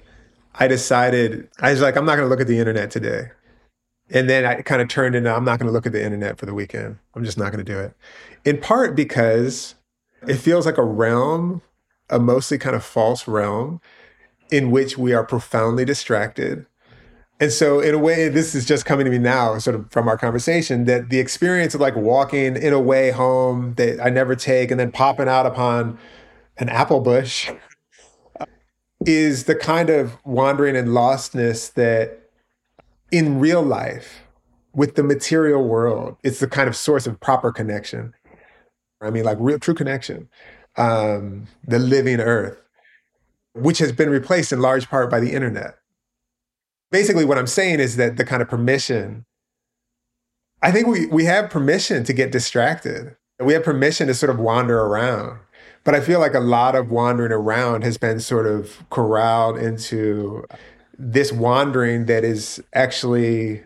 I 0.55 0.67
decided 0.67 1.49
I 1.59 1.71
was 1.71 1.81
like 1.81 1.95
I'm 1.95 2.05
not 2.05 2.15
going 2.15 2.25
to 2.25 2.29
look 2.29 2.41
at 2.41 2.47
the 2.47 2.59
internet 2.59 2.91
today. 2.91 3.31
And 4.09 4.29
then 4.29 4.45
I 4.45 4.61
kind 4.61 4.81
of 4.81 4.89
turned 4.89 5.15
into 5.15 5.33
I'm 5.33 5.45
not 5.45 5.59
going 5.59 5.67
to 5.67 5.73
look 5.73 5.85
at 5.85 5.93
the 5.93 6.03
internet 6.03 6.37
for 6.37 6.45
the 6.45 6.53
weekend. 6.53 6.99
I'm 7.15 7.23
just 7.23 7.37
not 7.37 7.51
going 7.51 7.63
to 7.63 7.71
do 7.71 7.79
it. 7.79 7.95
In 8.45 8.59
part 8.59 8.95
because 8.95 9.75
it 10.27 10.35
feels 10.35 10.65
like 10.65 10.77
a 10.77 10.83
realm, 10.83 11.61
a 12.09 12.19
mostly 12.19 12.57
kind 12.57 12.75
of 12.75 12.83
false 12.83 13.27
realm 13.27 13.81
in 14.51 14.69
which 14.69 14.97
we 14.97 15.13
are 15.13 15.23
profoundly 15.23 15.85
distracted. 15.85 16.65
And 17.39 17.51
so, 17.51 17.79
in 17.79 17.93
a 17.93 17.97
way, 17.97 18.29
this 18.29 18.55
is 18.55 18.65
just 18.65 18.85
coming 18.85 19.05
to 19.05 19.11
me 19.11 19.17
now, 19.17 19.57
sort 19.57 19.75
of 19.75 19.91
from 19.91 20.07
our 20.07 20.17
conversation, 20.17 20.85
that 20.85 21.09
the 21.09 21.19
experience 21.19 21.73
of 21.73 21.81
like 21.81 21.95
walking 21.95 22.55
in 22.55 22.73
a 22.73 22.79
way 22.79 23.11
home 23.11 23.73
that 23.75 23.99
I 23.99 24.09
never 24.09 24.35
take 24.35 24.71
and 24.71 24.79
then 24.79 24.91
popping 24.91 25.27
out 25.27 25.45
upon 25.45 25.97
an 26.57 26.69
apple 26.69 27.01
bush 27.01 27.51
is 29.05 29.45
the 29.45 29.55
kind 29.55 29.89
of 29.89 30.17
wandering 30.23 30.75
and 30.75 30.89
lostness 30.89 31.73
that 31.73 32.29
in 33.11 33.39
real 33.39 33.61
life 33.61 34.21
with 34.73 34.95
the 34.95 35.03
material 35.03 35.63
world, 35.63 36.17
it's 36.23 36.39
the 36.39 36.47
kind 36.47 36.67
of 36.67 36.75
source 36.75 37.05
of 37.05 37.19
proper 37.19 37.51
connection. 37.51 38.13
I 39.01 39.09
mean, 39.09 39.23
like 39.23 39.37
real 39.39 39.59
true 39.59 39.73
connection, 39.73 40.29
um, 40.77 41.47
the 41.67 41.79
living 41.79 42.19
earth, 42.19 42.57
which 43.53 43.79
has 43.79 43.91
been 43.91 44.09
replaced 44.09 44.51
in 44.51 44.61
large 44.61 44.89
part 44.89 45.11
by 45.11 45.19
the 45.19 45.33
internet. 45.33 45.75
Basically, 46.93 47.25
what 47.25 47.39
I'm 47.39 47.47
saying 47.47 47.79
is 47.79 47.95
that 47.97 48.17
the 48.17 48.23
kind 48.23 48.43
of 48.43 48.47
permission, 48.47 49.25
I 50.61 50.71
think 50.71 50.85
we, 50.85 51.07
we 51.07 51.25
have 51.25 51.49
permission 51.49 52.03
to 52.03 52.13
get 52.13 52.31
distracted. 52.31 53.15
We 53.39 53.53
have 53.53 53.63
permission 53.63 54.05
to 54.07 54.13
sort 54.13 54.29
of 54.29 54.37
wander 54.37 54.79
around. 54.79 55.39
But 55.83 55.95
I 55.95 56.01
feel 56.01 56.19
like 56.19 56.35
a 56.35 56.39
lot 56.39 56.75
of 56.75 56.91
wandering 56.91 57.31
around 57.31 57.83
has 57.83 57.97
been 57.97 58.19
sort 58.19 58.45
of 58.45 58.83
corralled 58.91 59.57
into 59.57 60.45
this 60.97 61.31
wandering 61.31 62.05
that 62.05 62.23
is 62.23 62.63
actually 62.73 63.63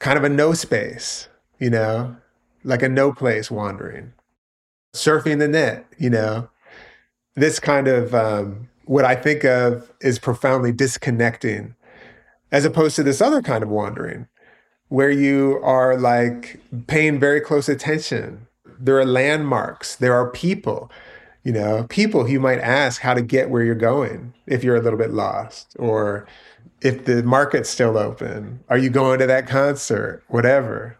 kind 0.00 0.18
of 0.18 0.24
a 0.24 0.28
no 0.28 0.54
space, 0.54 1.28
you 1.60 1.70
know? 1.70 2.16
like 2.64 2.82
a 2.82 2.88
no 2.88 3.12
place 3.12 3.50
wandering, 3.50 4.12
surfing 4.94 5.38
the 5.38 5.48
net, 5.48 5.86
you 5.98 6.10
know. 6.10 6.48
This 7.34 7.58
kind 7.58 7.88
of 7.88 8.14
um, 8.14 8.68
what 8.84 9.04
I 9.04 9.14
think 9.14 9.44
of 9.44 9.90
is 10.00 10.18
profoundly 10.18 10.72
disconnecting, 10.72 11.74
as 12.52 12.64
opposed 12.64 12.94
to 12.96 13.02
this 13.02 13.20
other 13.20 13.42
kind 13.42 13.64
of 13.64 13.70
wandering, 13.70 14.28
where 14.88 15.10
you 15.10 15.58
are 15.64 15.96
like 15.96 16.60
paying 16.86 17.18
very 17.18 17.40
close 17.40 17.68
attention. 17.68 18.46
There 18.78 18.98
are 18.98 19.06
landmarks, 19.06 19.96
there 19.96 20.14
are 20.14 20.30
people, 20.30 20.90
you 21.42 21.52
know, 21.52 21.86
people 21.88 22.26
who 22.26 22.38
might 22.38 22.58
ask 22.58 23.00
how 23.00 23.14
to 23.14 23.22
get 23.22 23.50
where 23.50 23.64
you're 23.64 23.74
going 23.74 24.34
if 24.46 24.62
you're 24.62 24.76
a 24.76 24.82
little 24.82 24.98
bit 24.98 25.12
lost, 25.12 25.74
or 25.78 26.26
if 26.82 27.06
the 27.06 27.22
market's 27.22 27.70
still 27.70 27.96
open. 27.96 28.62
Are 28.68 28.78
you 28.78 28.90
going 28.90 29.18
to 29.20 29.26
that 29.26 29.46
concert? 29.46 30.22
Whatever. 30.28 30.98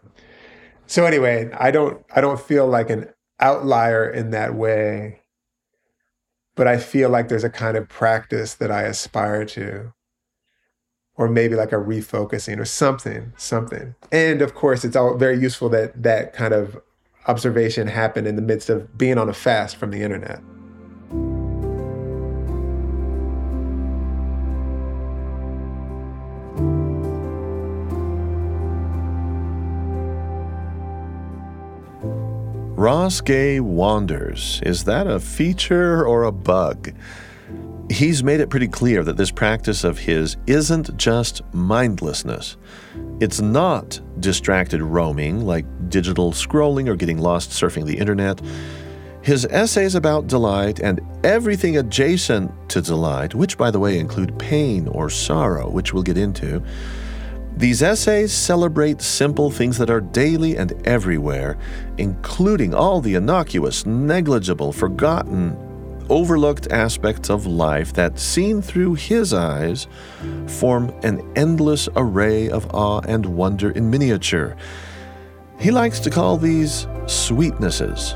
So 0.87 1.05
anyway, 1.05 1.51
I 1.57 1.71
don't 1.71 2.03
I 2.15 2.21
don't 2.21 2.39
feel 2.39 2.67
like 2.67 2.89
an 2.89 3.09
outlier 3.39 4.09
in 4.09 4.31
that 4.31 4.55
way. 4.55 5.21
But 6.55 6.67
I 6.67 6.77
feel 6.77 7.09
like 7.09 7.29
there's 7.29 7.43
a 7.43 7.49
kind 7.49 7.75
of 7.77 7.89
practice 7.89 8.53
that 8.55 8.71
I 8.71 8.83
aspire 8.83 9.43
to. 9.45 9.93
Or 11.15 11.27
maybe 11.27 11.55
like 11.55 11.71
a 11.71 11.75
refocusing 11.75 12.59
or 12.59 12.65
something, 12.65 13.33
something. 13.37 13.93
And 14.11 14.41
of 14.41 14.55
course, 14.55 14.83
it's 14.83 14.95
all 14.95 15.15
very 15.15 15.37
useful 15.37 15.69
that 15.69 16.01
that 16.01 16.33
kind 16.33 16.53
of 16.53 16.81
observation 17.27 17.87
happened 17.87 18.27
in 18.27 18.35
the 18.35 18.41
midst 18.41 18.69
of 18.69 18.97
being 18.97 19.17
on 19.17 19.29
a 19.29 19.33
fast 19.33 19.75
from 19.75 19.91
the 19.91 20.01
internet. 20.01 20.41
Ross 32.83 33.21
Gay 33.21 33.61
wanders. 33.61 34.59
Is 34.65 34.83
that 34.83 35.07
a 35.07 35.21
feature 35.21 36.05
or 36.05 36.23
a 36.23 36.33
bug? 36.33 36.91
He's 37.93 38.23
made 38.23 38.39
it 38.39 38.49
pretty 38.49 38.69
clear 38.69 39.03
that 39.03 39.17
this 39.17 39.29
practice 39.29 39.83
of 39.83 39.99
his 39.99 40.35
isn't 40.47 40.97
just 40.97 41.43
mindlessness. 41.53 42.57
It's 43.19 43.39
not 43.39 44.01
distracted 44.19 44.81
roaming 44.81 45.45
like 45.45 45.67
digital 45.89 46.31
scrolling 46.31 46.89
or 46.89 46.95
getting 46.95 47.19
lost 47.19 47.51
surfing 47.51 47.85
the 47.85 47.99
internet. 47.99 48.41
His 49.21 49.45
essays 49.45 49.93
about 49.93 50.25
delight 50.25 50.79
and 50.79 51.01
everything 51.23 51.77
adjacent 51.77 52.51
to 52.69 52.81
delight, 52.81 53.35
which 53.35 53.59
by 53.59 53.69
the 53.69 53.79
way 53.79 53.99
include 53.99 54.39
pain 54.39 54.87
or 54.87 55.11
sorrow, 55.11 55.69
which 55.69 55.93
we'll 55.93 56.01
get 56.01 56.17
into, 56.17 56.63
these 57.57 57.83
essays 57.83 58.33
celebrate 58.33 59.03
simple 59.03 59.51
things 59.51 59.77
that 59.77 59.91
are 59.91 60.01
daily 60.01 60.57
and 60.57 60.73
everywhere, 60.87 61.59
including 61.99 62.73
all 62.73 63.01
the 63.01 63.13
innocuous, 63.13 63.85
negligible, 63.85 64.73
forgotten, 64.73 65.55
overlooked 66.09 66.71
aspects 66.71 67.29
of 67.29 67.45
life 67.45 67.93
that, 67.93 68.19
seen 68.19 68.61
through 68.61 68.95
his 68.95 69.33
eyes, 69.33 69.87
form 70.47 70.93
an 71.03 71.21
endless 71.35 71.89
array 71.95 72.49
of 72.49 72.73
awe 72.73 73.01
and 73.07 73.25
wonder 73.25 73.71
in 73.71 73.89
miniature. 73.89 74.55
He 75.59 75.71
likes 75.71 75.99
to 76.01 76.09
call 76.09 76.37
these 76.37 76.85
sweetnesses. 77.05 78.15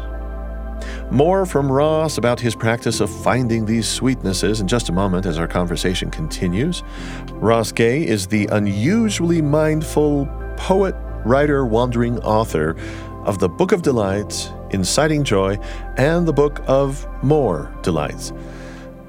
More 1.12 1.46
from 1.46 1.72
Ross 1.72 2.18
about 2.18 2.40
his 2.40 2.56
practice 2.56 3.00
of 3.00 3.10
finding 3.24 3.66
these 3.66 3.88
sweetnesses 3.88 4.60
in 4.60 4.68
just 4.68 4.90
a 4.90 4.92
moment 4.92 5.26
as 5.26 5.40
our 5.40 5.48
conversation 5.48 6.12
continues. 6.12 6.84
Ross 7.32 7.72
Gay 7.72 8.06
is 8.06 8.28
the 8.28 8.48
unusually 8.48 9.42
mindful 9.42 10.28
poet, 10.58 10.96
writer, 11.24 11.66
wandering 11.66 12.20
author 12.20 12.76
of 13.24 13.40
the 13.40 13.48
Book 13.48 13.72
of 13.72 13.82
Delights, 13.82 14.52
Inciting 14.72 15.24
Joy, 15.24 15.58
and 15.98 16.28
the 16.28 16.34
Book 16.34 16.62
of 16.68 17.08
More 17.24 17.74
Delights. 17.82 18.34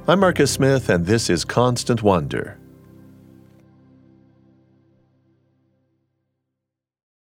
I'm 0.06 0.20
Marcus 0.20 0.50
Smith, 0.50 0.88
and 0.88 1.06
this 1.06 1.28
is 1.28 1.44
Constant 1.44 2.02
Wonder. 2.02 2.58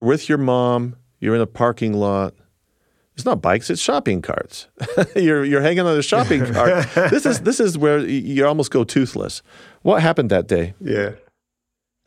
With 0.01 0.29
your 0.29 0.37
mom, 0.37 0.95
you're 1.19 1.35
in 1.35 1.41
a 1.41 1.47
parking 1.47 1.93
lot 1.93 2.33
it's 3.15 3.25
not 3.25 3.41
bikes; 3.41 3.69
it's 3.69 3.81
shopping 3.81 4.21
carts. 4.21 4.67
you're 5.15 5.45
you're 5.45 5.61
hanging 5.61 5.85
on 5.85 5.97
a 5.97 6.01
shopping 6.01 6.45
cart. 6.53 6.87
this 6.93 7.25
is 7.25 7.41
this 7.41 7.59
is 7.59 7.77
where 7.77 7.99
you 7.99 8.45
almost 8.45 8.71
go 8.71 8.83
toothless. 8.83 9.41
What 9.83 10.01
happened 10.01 10.29
that 10.31 10.47
day? 10.47 10.73
Yeah, 10.81 11.11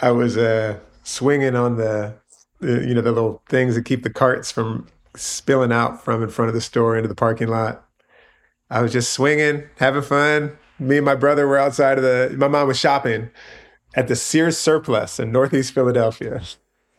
I 0.01 0.11
was 0.11 0.37
uh, 0.37 0.79
swinging 1.05 1.57
on 1.57 1.77
the, 1.77 2.14
the 2.61 2.87
you 2.87 2.95
know 2.95 3.01
the 3.01 3.12
little 3.12 3.43
things 3.49 3.75
that 3.75 3.87
keep 3.87 4.03
the 4.03 4.11
carts 4.11 4.53
from 4.53 4.87
spilling 5.19 5.73
out 5.73 6.05
from 6.05 6.23
in 6.23 6.29
front 6.29 6.49
of 6.49 6.55
the 6.55 6.61
store 6.61 6.97
into 6.97 7.09
the 7.09 7.15
parking 7.15 7.49
lot. 7.49 7.85
I 8.71 8.83
was 8.83 8.93
just 8.93 9.13
swinging, 9.13 9.65
having 9.77 10.03
fun. 10.03 10.59
Me 10.79 10.97
and 10.97 11.05
my 11.05 11.15
brother 11.15 11.47
were 11.47 11.59
outside 11.59 11.99
of 11.99 12.05
the. 12.05 12.35
My 12.37 12.49
mom 12.49 12.69
was 12.69 12.79
shopping 12.79 13.31
at 13.95 14.09
the 14.09 14.17
Sears 14.17 14.59
Surplus 14.59 15.19
in 15.19 15.33
Northeast 15.33 15.73
Philadelphia. 15.73 16.43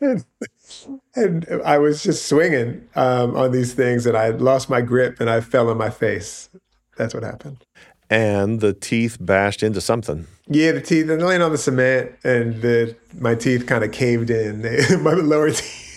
and 1.14 1.46
I 1.64 1.78
was 1.78 2.02
just 2.02 2.26
swinging 2.26 2.88
um, 2.94 3.36
on 3.36 3.52
these 3.52 3.74
things, 3.74 4.06
and 4.06 4.16
I 4.16 4.30
lost 4.30 4.68
my 4.68 4.80
grip, 4.80 5.20
and 5.20 5.30
I 5.30 5.40
fell 5.40 5.70
on 5.70 5.78
my 5.78 5.90
face. 5.90 6.48
That's 6.96 7.14
what 7.14 7.22
happened. 7.22 7.64
And 8.10 8.60
the 8.60 8.72
teeth 8.72 9.18
bashed 9.20 9.62
into 9.62 9.80
something. 9.80 10.26
Yeah, 10.48 10.72
the 10.72 10.80
teeth. 10.80 11.08
And 11.08 11.22
laying 11.22 11.42
on 11.42 11.52
the 11.52 11.58
cement, 11.58 12.12
and 12.24 12.60
the 12.60 12.96
my 13.18 13.34
teeth 13.36 13.66
kind 13.66 13.84
of 13.84 13.92
caved 13.92 14.30
in. 14.30 14.62
They, 14.62 14.96
my 15.00 15.12
lower 15.12 15.50
teeth. 15.50 15.89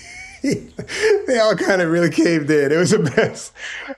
they 1.28 1.40
all 1.40 1.56
kind 1.56 1.82
of 1.82 1.90
really 1.90 2.10
caved 2.10 2.50
in. 2.50 2.72
It 2.72 2.76
was 2.76 2.92
a 2.92 3.00
mess. 3.00 3.54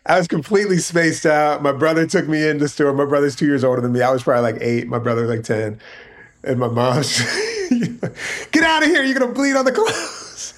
I 0.06 0.20
was 0.20 0.28
completely 0.28 0.78
spaced 0.78 1.26
out. 1.26 1.64
My 1.64 1.72
brother 1.72 2.06
took 2.06 2.28
me 2.28 2.48
in 2.48 2.60
the 2.60 2.68
store. 2.68 2.94
My 2.94 3.06
brother's 3.06 3.36
two 3.36 3.48
years 3.48 3.64
older 3.64 3.82
than 3.82 3.94
me. 3.94 4.04
I 4.04 4.12
was 4.12 4.22
probably 4.22 4.52
like 4.52 4.62
eight. 4.62 4.88
My 4.88 5.00
brother's 5.00 5.28
like 5.28 5.44
10. 5.44 5.80
And 6.44 6.60
my 6.60 6.68
mom's, 6.68 7.20
get 8.52 8.64
out 8.64 8.84
of 8.84 8.90
here. 8.90 9.04
You're 9.04 9.18
going 9.18 9.28
to 9.28 9.34
bleed 9.34 9.56
on 9.56 9.66
the 9.66 9.72
clothes. 9.72 10.54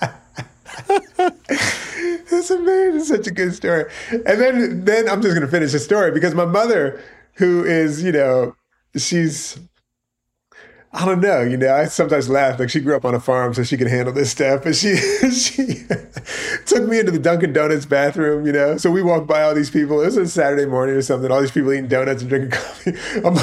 That's 2.30 2.50
amazing. 2.50 3.00
It's 3.00 3.08
such 3.08 3.26
a 3.26 3.30
good 3.30 3.54
story. 3.54 3.84
And 4.10 4.40
then, 4.40 4.86
then 4.86 5.06
I'm 5.06 5.20
just 5.20 5.34
going 5.34 5.46
to 5.46 5.52
finish 5.52 5.72
the 5.72 5.78
story 5.78 6.12
because 6.12 6.34
my 6.34 6.46
mother, 6.46 7.02
who 7.34 7.62
is, 7.62 8.02
you 8.02 8.12
know, 8.12 8.56
she's 8.96 9.58
I 10.96 11.04
don't 11.04 11.20
know. 11.20 11.42
You 11.42 11.58
know, 11.58 11.74
I 11.74 11.84
sometimes 11.84 12.30
laugh. 12.30 12.58
Like 12.58 12.70
she 12.70 12.80
grew 12.80 12.96
up 12.96 13.04
on 13.04 13.14
a 13.14 13.20
farm, 13.20 13.52
so 13.52 13.62
she 13.62 13.76
could 13.76 13.86
handle 13.86 14.14
this 14.14 14.30
stuff. 14.30 14.64
And 14.64 14.74
she 14.74 14.96
she 15.30 15.84
took 16.64 16.88
me 16.88 16.98
into 16.98 17.12
the 17.12 17.18
Dunkin' 17.18 17.52
Donuts 17.52 17.84
bathroom. 17.84 18.46
You 18.46 18.52
know, 18.52 18.78
so 18.78 18.90
we 18.90 19.02
walked 19.02 19.26
by 19.26 19.42
all 19.42 19.54
these 19.54 19.68
people. 19.68 20.00
It 20.00 20.06
was 20.06 20.16
a 20.16 20.26
Saturday 20.26 20.64
morning 20.64 20.96
or 20.96 21.02
something. 21.02 21.30
All 21.30 21.42
these 21.42 21.50
people 21.50 21.70
eating 21.74 21.88
donuts 21.88 22.22
and 22.22 22.30
drinking 22.30 22.50
coffee. 22.58 22.94
I'm 23.26 23.34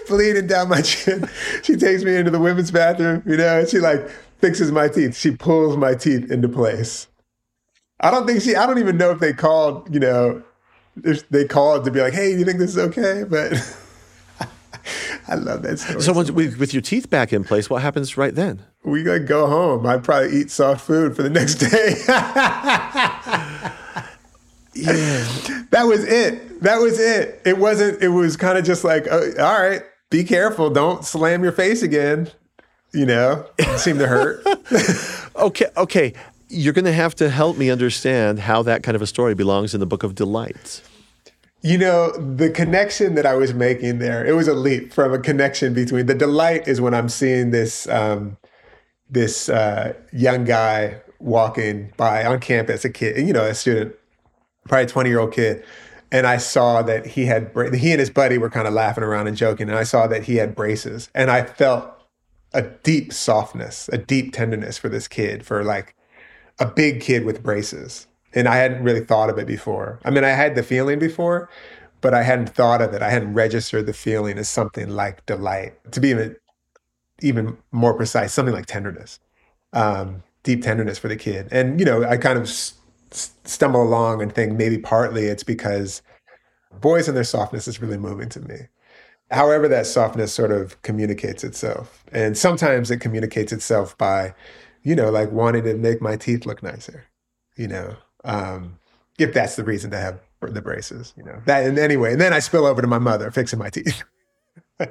bleeding 0.08 0.46
down 0.46 0.70
my 0.70 0.80
chin. 0.80 1.28
She 1.62 1.76
takes 1.76 2.02
me 2.02 2.16
into 2.16 2.30
the 2.30 2.40
women's 2.40 2.70
bathroom. 2.70 3.22
You 3.26 3.36
know, 3.36 3.60
and 3.60 3.68
she 3.68 3.78
like 3.78 4.08
fixes 4.40 4.72
my 4.72 4.88
teeth. 4.88 5.14
She 5.14 5.32
pulls 5.32 5.76
my 5.76 5.94
teeth 5.94 6.30
into 6.30 6.48
place. 6.48 7.08
I 8.00 8.10
don't 8.10 8.26
think 8.26 8.40
she. 8.40 8.56
I 8.56 8.64
don't 8.66 8.78
even 8.78 8.96
know 8.96 9.10
if 9.10 9.20
they 9.20 9.34
called. 9.34 9.92
You 9.92 10.00
know, 10.00 10.42
if 11.04 11.28
they 11.28 11.44
called 11.44 11.84
to 11.84 11.90
be 11.90 12.00
like, 12.00 12.14
"Hey, 12.14 12.32
do 12.32 12.38
you 12.38 12.46
think 12.46 12.58
this 12.58 12.70
is 12.70 12.78
okay?" 12.78 13.24
But 13.28 13.52
I 15.28 15.34
love 15.34 15.62
that 15.62 15.78
story. 15.78 16.00
So, 16.02 16.12
so 16.12 16.32
with, 16.32 16.58
with, 16.58 16.74
your 16.74 16.82
teeth 16.82 17.10
back 17.10 17.32
in 17.32 17.44
place, 17.44 17.70
what 17.70 17.82
happens 17.82 18.16
right 18.16 18.34
then? 18.34 18.62
We 18.84 19.02
gotta 19.02 19.20
go 19.20 19.46
home. 19.46 19.86
I'd 19.86 20.04
probably 20.04 20.36
eat 20.40 20.50
soft 20.50 20.84
food 20.84 21.14
for 21.16 21.22
the 21.22 21.30
next 21.30 21.56
day. 21.56 21.94
yeah, 24.74 25.26
that 25.70 25.84
was 25.84 26.04
it. 26.04 26.60
That 26.62 26.80
was 26.80 26.98
it. 26.98 27.40
It 27.44 27.58
wasn't. 27.58 28.02
It 28.02 28.08
was 28.08 28.36
kind 28.36 28.58
of 28.58 28.64
just 28.64 28.84
like, 28.84 29.06
oh, 29.10 29.32
all 29.38 29.60
right, 29.60 29.82
be 30.10 30.24
careful. 30.24 30.70
Don't 30.70 31.04
slam 31.04 31.42
your 31.42 31.52
face 31.52 31.82
again. 31.82 32.30
You 32.92 33.06
know, 33.06 33.46
it 33.58 33.78
seemed 33.78 34.00
to 34.00 34.06
hurt. 34.06 34.44
okay, 35.36 35.66
okay. 35.76 36.12
You're 36.48 36.74
going 36.74 36.84
to 36.84 36.92
have 36.92 37.14
to 37.14 37.30
help 37.30 37.56
me 37.56 37.70
understand 37.70 38.38
how 38.38 38.62
that 38.64 38.82
kind 38.82 38.94
of 38.94 39.00
a 39.00 39.06
story 39.06 39.34
belongs 39.34 39.72
in 39.72 39.80
the 39.80 39.86
Book 39.86 40.02
of 40.02 40.14
Delights. 40.14 40.82
You 41.64 41.78
know, 41.78 42.10
the 42.10 42.50
connection 42.50 43.14
that 43.14 43.24
I 43.24 43.34
was 43.34 43.54
making 43.54 43.98
there, 43.98 44.26
it 44.26 44.32
was 44.32 44.48
a 44.48 44.54
leap 44.54 44.92
from 44.92 45.12
a 45.12 45.18
connection 45.18 45.72
between 45.74 46.06
the 46.06 46.14
delight 46.14 46.66
is 46.66 46.80
when 46.80 46.92
I'm 46.92 47.08
seeing 47.08 47.52
this 47.52 47.88
um, 47.88 48.36
this 49.08 49.48
uh, 49.48 49.92
young 50.12 50.44
guy 50.44 51.00
walking 51.20 51.92
by 51.96 52.24
on 52.24 52.40
campus, 52.40 52.84
a 52.84 52.90
kid, 52.90 53.24
you 53.24 53.32
know, 53.32 53.44
a 53.44 53.54
student, 53.54 53.94
probably 54.66 54.84
a 54.84 54.88
20 54.88 55.08
year 55.08 55.20
old 55.20 55.32
kid. 55.32 55.64
And 56.10 56.26
I 56.26 56.36
saw 56.38 56.82
that 56.82 57.06
he 57.06 57.26
had, 57.26 57.52
he 57.74 57.92
and 57.92 58.00
his 58.00 58.10
buddy 58.10 58.38
were 58.38 58.50
kind 58.50 58.66
of 58.66 58.74
laughing 58.74 59.04
around 59.04 59.28
and 59.28 59.36
joking. 59.36 59.68
And 59.68 59.78
I 59.78 59.84
saw 59.84 60.06
that 60.08 60.24
he 60.24 60.36
had 60.36 60.54
braces. 60.54 61.08
And 61.14 61.30
I 61.30 61.44
felt 61.44 61.90
a 62.52 62.62
deep 62.62 63.12
softness, 63.12 63.88
a 63.92 63.98
deep 63.98 64.34
tenderness 64.34 64.76
for 64.76 64.90
this 64.90 65.08
kid, 65.08 65.46
for 65.46 65.64
like 65.64 65.94
a 66.58 66.66
big 66.66 67.00
kid 67.00 67.24
with 67.24 67.42
braces 67.42 68.08
and 68.34 68.48
I 68.48 68.56
hadn't 68.56 68.82
really 68.82 69.04
thought 69.04 69.30
of 69.30 69.38
it 69.38 69.46
before. 69.46 70.00
I 70.04 70.10
mean, 70.10 70.24
I 70.24 70.30
had 70.30 70.54
the 70.54 70.62
feeling 70.62 70.98
before, 70.98 71.48
but 72.00 72.14
I 72.14 72.22
hadn't 72.22 72.50
thought 72.50 72.82
of 72.82 72.92
it. 72.94 73.02
I 73.02 73.10
hadn't 73.10 73.34
registered 73.34 73.86
the 73.86 73.92
feeling 73.92 74.38
as 74.38 74.48
something 74.48 74.90
like 74.90 75.24
delight. 75.26 75.74
To 75.92 76.00
be 76.00 76.08
even 76.08 76.36
even 77.20 77.56
more 77.70 77.94
precise, 77.94 78.32
something 78.32 78.54
like 78.54 78.66
tenderness, 78.66 79.20
um, 79.72 80.22
deep 80.42 80.62
tenderness 80.62 80.98
for 80.98 81.08
the 81.08 81.16
kid. 81.16 81.48
And 81.52 81.78
you 81.78 81.86
know, 81.86 82.04
I 82.04 82.16
kind 82.16 82.38
of 82.38 82.44
s- 82.44 82.74
stumble 83.10 83.82
along 83.82 84.22
and 84.22 84.34
think 84.34 84.54
maybe 84.54 84.78
partly 84.78 85.26
it's 85.26 85.44
because 85.44 86.02
boys 86.80 87.08
and 87.08 87.16
their 87.16 87.24
softness 87.24 87.68
is 87.68 87.80
really 87.80 87.98
moving 87.98 88.28
to 88.30 88.40
me. 88.40 88.56
However, 89.30 89.66
that 89.68 89.86
softness 89.86 90.32
sort 90.32 90.50
of 90.50 90.80
communicates 90.82 91.42
itself, 91.42 92.04
and 92.12 92.36
sometimes 92.36 92.90
it 92.90 92.98
communicates 92.98 93.52
itself 93.52 93.96
by, 93.96 94.34
you 94.82 94.94
know, 94.94 95.10
like 95.10 95.30
wanting 95.32 95.64
to 95.64 95.74
make 95.74 96.02
my 96.02 96.16
teeth 96.16 96.44
look 96.44 96.62
nicer, 96.62 97.04
you 97.56 97.66
know, 97.66 97.96
um, 98.24 98.78
if 99.18 99.32
that's 99.32 99.56
the 99.56 99.64
reason 99.64 99.90
to 99.90 99.98
have 99.98 100.20
the 100.40 100.62
braces, 100.62 101.12
you 101.16 101.22
know. 101.22 101.40
That 101.46 101.64
and 101.64 101.78
anyway, 101.78 102.12
and 102.12 102.20
then 102.20 102.32
I 102.32 102.40
spill 102.40 102.66
over 102.66 102.82
to 102.82 102.88
my 102.88 102.98
mother 102.98 103.30
fixing 103.30 103.58
my 103.58 103.70
teeth. 103.70 104.02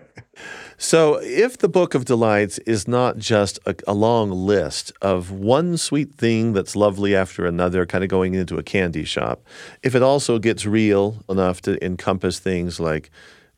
so, 0.77 1.19
if 1.21 1.57
the 1.57 1.67
Book 1.67 1.93
of 1.93 2.05
Delights 2.05 2.57
is 2.59 2.87
not 2.87 3.17
just 3.17 3.59
a, 3.65 3.75
a, 3.87 3.93
long 3.93 4.31
list 4.31 4.93
of 5.01 5.31
one 5.31 5.75
sweet 5.77 6.13
thing 6.13 6.53
that's 6.53 6.75
lovely 6.75 7.15
after 7.15 7.45
another, 7.45 7.85
kind 7.85 8.03
of 8.03 8.09
going 8.09 8.33
into 8.33 8.57
a 8.57 8.63
candy 8.63 9.03
shop, 9.03 9.43
if 9.83 9.95
it 9.95 10.01
also 10.01 10.39
gets 10.39 10.65
real 10.65 11.23
enough 11.27 11.61
to 11.61 11.83
encompass 11.83 12.39
things 12.39 12.79
like 12.79 13.09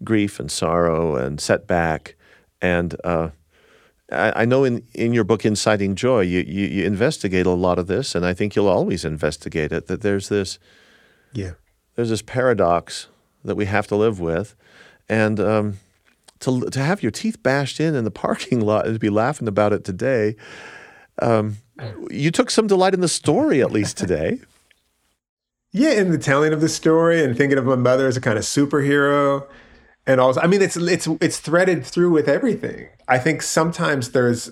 grief 0.03 0.39
and 0.39 0.51
sorrow 0.51 1.15
and 1.15 1.39
setback 1.39 2.15
and 2.61 2.95
uh, 3.03 3.29
I, 4.11 4.45
know 4.45 4.63
in, 4.63 4.85
in 4.93 5.13
your 5.13 5.23
book, 5.23 5.45
Inciting 5.45 5.95
Joy, 5.95 6.21
you, 6.21 6.41
you, 6.41 6.67
you, 6.67 6.85
investigate 6.85 7.45
a 7.45 7.51
lot 7.51 7.79
of 7.79 7.87
this, 7.87 8.15
and 8.15 8.25
I 8.25 8.33
think 8.33 8.55
you'll 8.55 8.67
always 8.67 9.05
investigate 9.05 9.71
it. 9.71 9.87
That 9.87 10.01
there's 10.01 10.29
this, 10.29 10.59
yeah, 11.31 11.51
there's 11.95 12.09
this 12.09 12.21
paradox 12.21 13.07
that 13.45 13.55
we 13.55 13.65
have 13.65 13.87
to 13.87 13.95
live 13.95 14.19
with, 14.19 14.55
and 15.07 15.39
um, 15.39 15.79
to 16.39 16.69
to 16.69 16.79
have 16.79 17.01
your 17.01 17.11
teeth 17.11 17.41
bashed 17.41 17.79
in 17.79 17.95
in 17.95 18.03
the 18.03 18.11
parking 18.25 18.59
lot 18.59 18.85
and 18.85 18.95
to 18.95 18.99
be 18.99 19.09
laughing 19.09 19.47
about 19.47 19.73
it 19.73 19.83
today. 19.83 20.35
Um, 21.21 21.57
you 22.09 22.29
took 22.31 22.49
some 22.49 22.67
delight 22.67 22.93
in 22.93 23.01
the 23.01 23.07
story, 23.07 23.61
at 23.61 23.71
least 23.71 23.97
today. 23.97 24.41
yeah, 25.71 25.91
in 25.91 26.11
the 26.11 26.17
telling 26.17 26.53
of 26.53 26.61
the 26.61 26.69
story 26.69 27.23
and 27.23 27.35
thinking 27.37 27.57
of 27.57 27.65
my 27.65 27.75
mother 27.75 28.07
as 28.07 28.17
a 28.17 28.21
kind 28.21 28.37
of 28.37 28.43
superhero 28.43 29.47
and 30.05 30.19
also 30.19 30.41
i 30.41 30.47
mean 30.47 30.61
it's 30.61 30.77
it's 30.77 31.07
it's 31.21 31.39
threaded 31.39 31.85
through 31.85 32.11
with 32.11 32.27
everything. 32.27 32.89
I 33.07 33.17
think 33.19 33.41
sometimes 33.41 34.11
there's 34.11 34.51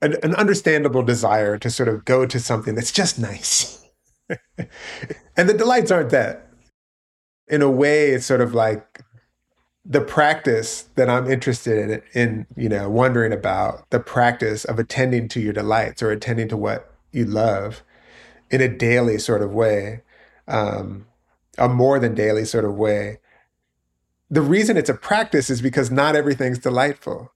an, 0.00 0.16
an 0.22 0.34
understandable 0.34 1.02
desire 1.02 1.58
to 1.58 1.70
sort 1.70 1.88
of 1.88 2.04
go 2.04 2.26
to 2.26 2.38
something 2.38 2.74
that's 2.74 2.92
just 2.92 3.18
nice. 3.18 3.84
And 5.36 5.48
the 5.48 5.54
delights 5.54 5.90
aren't 5.90 6.10
that. 6.10 6.48
In 7.46 7.62
a 7.62 7.70
way 7.70 8.10
it's 8.10 8.26
sort 8.26 8.40
of 8.40 8.52
like 8.54 9.02
the 9.88 10.02
practice 10.02 10.82
that 10.96 11.08
i'm 11.08 11.30
interested 11.30 11.78
in 11.90 12.02
in 12.12 12.46
you 12.56 12.68
know 12.68 12.90
wondering 12.90 13.32
about 13.32 13.88
the 13.88 13.98
practice 13.98 14.66
of 14.66 14.78
attending 14.78 15.28
to 15.28 15.40
your 15.40 15.54
delights 15.54 16.02
or 16.02 16.10
attending 16.10 16.46
to 16.46 16.56
what 16.56 16.92
you 17.10 17.24
love 17.24 17.82
in 18.50 18.60
a 18.60 18.68
daily 18.68 19.16
sort 19.16 19.40
of 19.40 19.52
way 19.52 20.02
um, 20.46 21.06
a 21.56 21.68
more 21.68 21.98
than 21.98 22.14
daily 22.14 22.44
sort 22.44 22.66
of 22.66 22.74
way 22.74 23.18
the 24.30 24.42
reason 24.42 24.76
it's 24.76 24.90
a 24.90 24.94
practice 24.94 25.50
is 25.50 25.62
because 25.62 25.90
not 25.90 26.16
everything's 26.16 26.58
delightful. 26.58 27.32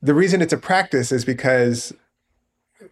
The 0.00 0.14
reason 0.14 0.42
it's 0.42 0.52
a 0.52 0.58
practice 0.58 1.12
is 1.12 1.24
because, 1.24 1.92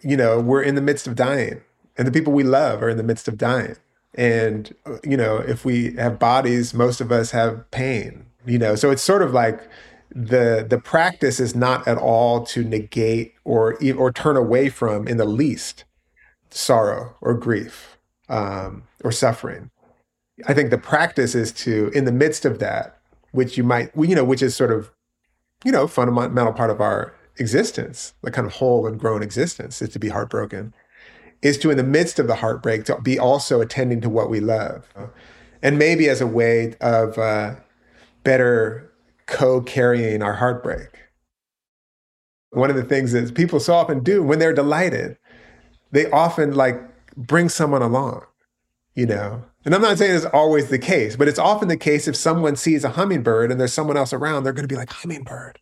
you 0.01 0.16
know, 0.16 0.40
we're 0.40 0.62
in 0.62 0.77
the 0.77 0.83
midst 0.83 1.07
of 1.07 1.16
dying 1.16 1.61
and 1.96 2.07
the 2.07 2.12
people 2.12 2.33
we 2.33 2.44
love 2.44 2.83
are 2.83 2.88
in 2.88 2.96
the 2.96 3.03
midst 3.03 3.27
of 3.27 3.37
dying. 3.37 3.77
And, 4.14 4.75
you 5.05 5.16
know, 5.16 5.37
if 5.37 5.64
we 5.64 5.92
have 5.94 6.18
bodies, 6.18 6.73
most 6.73 7.01
of 7.01 7.11
us 7.11 7.31
have 7.33 7.68
pain, 7.70 8.27
you 8.46 8.59
know, 8.59 8.75
so 8.75 8.90
it's 8.90 9.03
sort 9.03 9.23
of 9.23 9.33
like 9.33 9.68
the 10.12 10.66
the 10.68 10.79
practice 10.79 11.38
is 11.38 11.55
not 11.55 11.87
at 11.87 11.96
all 11.96 12.44
to 12.44 12.64
negate 12.64 13.35
or 13.44 13.79
or 13.96 14.11
turn 14.11 14.37
away 14.37 14.68
from 14.68 15.07
in 15.07 15.18
the 15.18 15.25
least 15.25 15.85
sorrow 16.51 17.14
or 17.20 17.35
grief 17.35 17.96
um, 18.29 18.85
or 19.05 19.12
suffering. 19.12 19.70
I 20.46 20.55
think 20.55 20.70
the 20.70 20.79
practice 20.79 21.35
is 21.35 21.53
to, 21.53 21.90
in 21.94 22.07
the 22.07 22.12
midst 22.12 22.44
of 22.44 22.59
that, 22.61 23.00
which 23.33 23.57
you 23.57 23.64
might, 23.64 23.90
you 23.97 24.14
know, 24.14 24.25
which 24.25 24.43
is 24.43 24.55
sort 24.55 24.71
of, 24.71 24.90
you 25.64 25.73
know, 25.73 25.87
fundamental 25.87 26.53
part 26.53 26.71
of 26.71 26.81
our 26.81 27.14
existence, 27.38 28.14
the 28.23 28.31
kind 28.31 28.47
of 28.47 28.55
whole 28.55 28.87
and 28.87 28.99
grown 28.99 29.23
existence 29.23 29.81
is 29.81 29.88
to 29.90 29.99
be 29.99 30.09
heartbroken, 30.09 30.75
is 31.43 31.59
to, 31.59 31.71
in 31.71 31.77
the 31.77 31.83
midst 31.83 32.19
of 32.19 32.27
the 32.27 32.37
heartbreak, 32.37 32.85
to 32.85 33.01
be 33.01 33.19
also 33.19 33.61
attending 33.61 34.01
to 34.01 34.09
what 34.09 34.31
we 34.31 34.40
love. 34.40 34.88
And 35.62 35.79
maybe 35.79 36.09
as 36.09 36.21
a 36.21 36.27
way 36.27 36.75
of 36.81 37.19
uh, 37.19 37.57
better 38.25 38.90
co 39.27 39.61
carrying 39.61 40.23
our 40.23 40.35
heartbreak. 40.35 40.88
One 42.51 42.71
of 42.71 42.77
the 42.77 42.83
things 42.83 43.12
that 43.12 43.35
people 43.35 43.61
so 43.61 43.75
often 43.75 44.03
do 44.03 44.23
when 44.23 44.38
they're 44.38 44.53
delighted, 44.53 45.16
they 45.93 46.11
often 46.11 46.55
like 46.55 46.81
bring 47.16 47.49
someone 47.49 47.83
along, 47.83 48.25
you 48.95 49.07
know, 49.07 49.45
and 49.64 49.75
I'm 49.75 49.83
not 49.83 49.99
saying 49.99 50.16
it's 50.16 50.25
always 50.27 50.68
the 50.68 50.79
case, 50.79 51.16
but 51.16 51.29
it's 51.29 51.38
often 51.38 51.68
the 51.68 51.77
case 51.77 52.09
if 52.09 52.16
someone 52.16 52.57
sees 52.57 52.85
a 52.85 52.90
hummingbird 52.90 53.51
and 53.51 53.61
there's 53.61 53.73
someone 53.73 53.96
else 53.96 54.12
around, 54.12 54.44
they're 54.44 54.53
going 54.53 54.66
to 54.66 54.73
be 54.73 54.79
like, 54.79 54.90
hummingbird, 54.90 55.59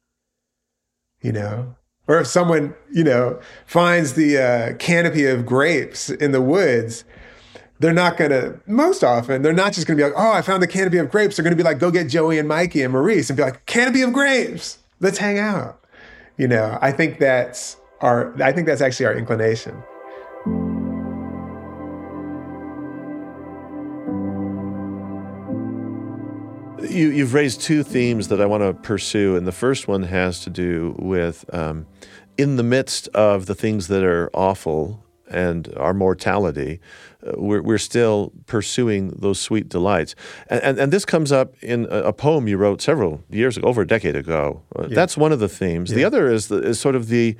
you 1.20 1.32
know? 1.32 1.74
Or 2.06 2.18
if 2.20 2.26
someone, 2.26 2.74
you 2.90 3.04
know, 3.04 3.38
finds 3.66 4.14
the 4.14 4.38
uh, 4.38 4.76
canopy 4.76 5.26
of 5.26 5.44
grapes 5.44 6.08
in 6.08 6.32
the 6.32 6.40
woods, 6.40 7.04
they're 7.80 7.92
not 7.92 8.16
going 8.16 8.30
to, 8.30 8.60
most 8.66 9.04
often, 9.04 9.42
they're 9.42 9.52
not 9.52 9.72
just 9.72 9.86
going 9.86 9.98
to 9.98 10.02
be 10.02 10.08
like, 10.08 10.18
oh, 10.18 10.32
I 10.32 10.42
found 10.42 10.62
the 10.62 10.66
canopy 10.66 10.98
of 10.98 11.10
grapes. 11.10 11.36
They're 11.36 11.44
going 11.44 11.56
to 11.56 11.62
be 11.62 11.68
like, 11.68 11.78
go 11.78 11.90
get 11.90 12.08
Joey 12.08 12.38
and 12.38 12.48
Mikey 12.48 12.82
and 12.82 12.92
Maurice 12.92 13.28
and 13.30 13.36
be 13.36 13.42
like, 13.42 13.66
canopy 13.66 14.02
of 14.02 14.12
grapes, 14.12 14.78
let's 15.00 15.18
hang 15.18 15.38
out. 15.38 15.84
You 16.38 16.48
know, 16.48 16.78
I 16.80 16.92
think 16.92 17.18
that's 17.18 17.76
our, 18.00 18.34
I 18.42 18.52
think 18.52 18.66
that's 18.66 18.80
actually 18.80 19.06
our 19.06 19.14
inclination. 19.14 19.82
You, 26.98 27.10
you've 27.10 27.32
raised 27.32 27.60
two 27.60 27.84
themes 27.84 28.26
that 28.26 28.40
I 28.40 28.46
want 28.46 28.64
to 28.64 28.74
pursue, 28.74 29.36
and 29.36 29.46
the 29.46 29.52
first 29.52 29.86
one 29.86 30.02
has 30.02 30.40
to 30.40 30.50
do 30.50 30.96
with 30.98 31.44
um, 31.54 31.86
in 32.36 32.56
the 32.56 32.64
midst 32.64 33.06
of 33.14 33.46
the 33.46 33.54
things 33.54 33.86
that 33.86 34.02
are 34.02 34.28
awful 34.34 35.04
and 35.30 35.72
our 35.76 35.94
mortality, 35.94 36.80
uh, 37.24 37.34
we're, 37.36 37.62
we're 37.62 37.78
still 37.78 38.32
pursuing 38.46 39.10
those 39.10 39.38
sweet 39.38 39.68
delights. 39.68 40.16
And, 40.48 40.60
and, 40.64 40.78
and 40.80 40.92
this 40.92 41.04
comes 41.04 41.30
up 41.30 41.54
in 41.62 41.84
a, 41.84 42.08
a, 42.08 42.12
poem 42.12 42.48
you 42.48 42.56
wrote 42.56 42.82
several 42.82 43.22
years 43.30 43.56
ago, 43.56 43.68
over 43.68 43.82
a 43.82 43.86
decade 43.86 44.16
ago. 44.16 44.62
Uh, 44.74 44.88
yeah. 44.88 44.96
That's 44.96 45.16
one 45.16 45.30
of 45.30 45.38
the 45.38 45.48
themes. 45.48 45.90
Yeah. 45.90 45.98
The 45.98 46.04
other 46.04 46.28
is, 46.28 46.48
the, 46.48 46.58
is 46.62 46.80
sort 46.80 46.96
of 46.96 47.06
the 47.06 47.36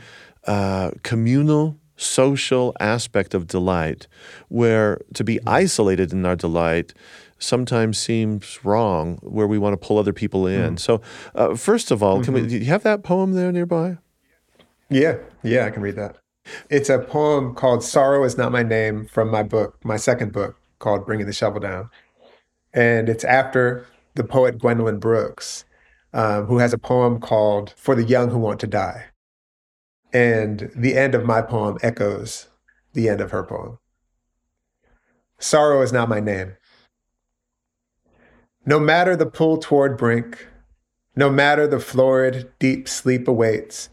uh, 0.47 0.93
communal 1.03 1.81
social 1.97 2.77
aspect 2.79 3.35
of 3.35 3.49
delight, 3.49 4.07
where 4.49 5.01
to 5.15 5.25
be 5.25 5.41
isolated 5.49 6.13
in 6.13 6.25
our 6.25 6.37
delight 6.37 6.95
sometimes 7.39 7.99
seems 7.99 8.65
wrong, 8.65 9.19
where 9.23 9.47
we 9.47 9.59
want 9.59 9.73
to 9.73 9.87
pull 9.87 9.99
other 9.99 10.13
people 10.13 10.47
in. 10.47 10.75
Mm. 10.75 10.79
So, 10.79 11.01
uh, 11.35 11.55
first 11.55 11.91
of 11.91 12.03
all, 12.03 12.17
mm-hmm. 12.17 12.25
can 12.25 12.35
we, 12.35 12.47
do 12.47 12.59
you 12.59 12.65
have 12.67 12.83
that 12.83 13.03
poem 13.03 13.33
there 13.33 13.53
nearby? 13.53 13.99
Yeah, 14.91 15.19
yeah, 15.43 15.67
I 15.67 15.71
can 15.71 15.83
read 15.83 15.97
that. 15.97 16.17
It's 16.71 16.89
a 16.89 16.99
poem 16.99 17.55
called 17.55 17.85
Sorrow 17.85 18.25
is 18.25 18.39
Not 18.39 18.53
My 18.53 18.63
Name 18.63 19.07
from 19.07 19.31
my 19.31 19.43
book, 19.43 19.77
my 19.85 19.97
second 19.97 20.33
book 20.33 20.57
called 20.79 21.07
Bringing 21.07 21.27
the 21.27 21.33
Shovel 21.33 21.61
Down. 21.61 21.91
And 22.73 23.09
it's 23.09 23.25
after 23.25 23.87
the 24.15 24.25
poet 24.25 24.59
Gwendolyn 24.59 24.99
Brooks, 24.99 25.65
um, 26.13 26.47
who 26.47 26.59
has 26.59 26.73
a 26.73 26.79
poem 26.79 27.21
called 27.21 27.75
For 27.77 27.95
the 27.95 28.05
Young 28.05 28.31
Who 28.31 28.39
Want 28.39 28.61
to 28.61 28.67
Die. 28.67 29.05
And 30.13 30.71
the 30.75 30.97
end 30.97 31.15
of 31.15 31.25
my 31.25 31.43
poem 31.43 31.79
echoes 31.83 32.49
the 32.95 33.09
end 33.09 33.21
of 33.21 33.31
her 33.31 33.43
poem. 33.43 33.79
Sorrow 35.39 35.83
is 35.83 35.93
not 35.93 36.09
my 36.09 36.21
name. 36.21 36.57
No 38.69 38.79
matter 38.79 39.17
the 39.17 39.25
pull 39.25 39.57
toward 39.57 39.97
brink, 39.97 40.47
no 41.17 41.31
matter 41.31 41.67
the 41.67 41.81
florid, 41.81 42.53
deep 42.59 42.87
sleep 42.87 43.27
awaits, 43.27 43.89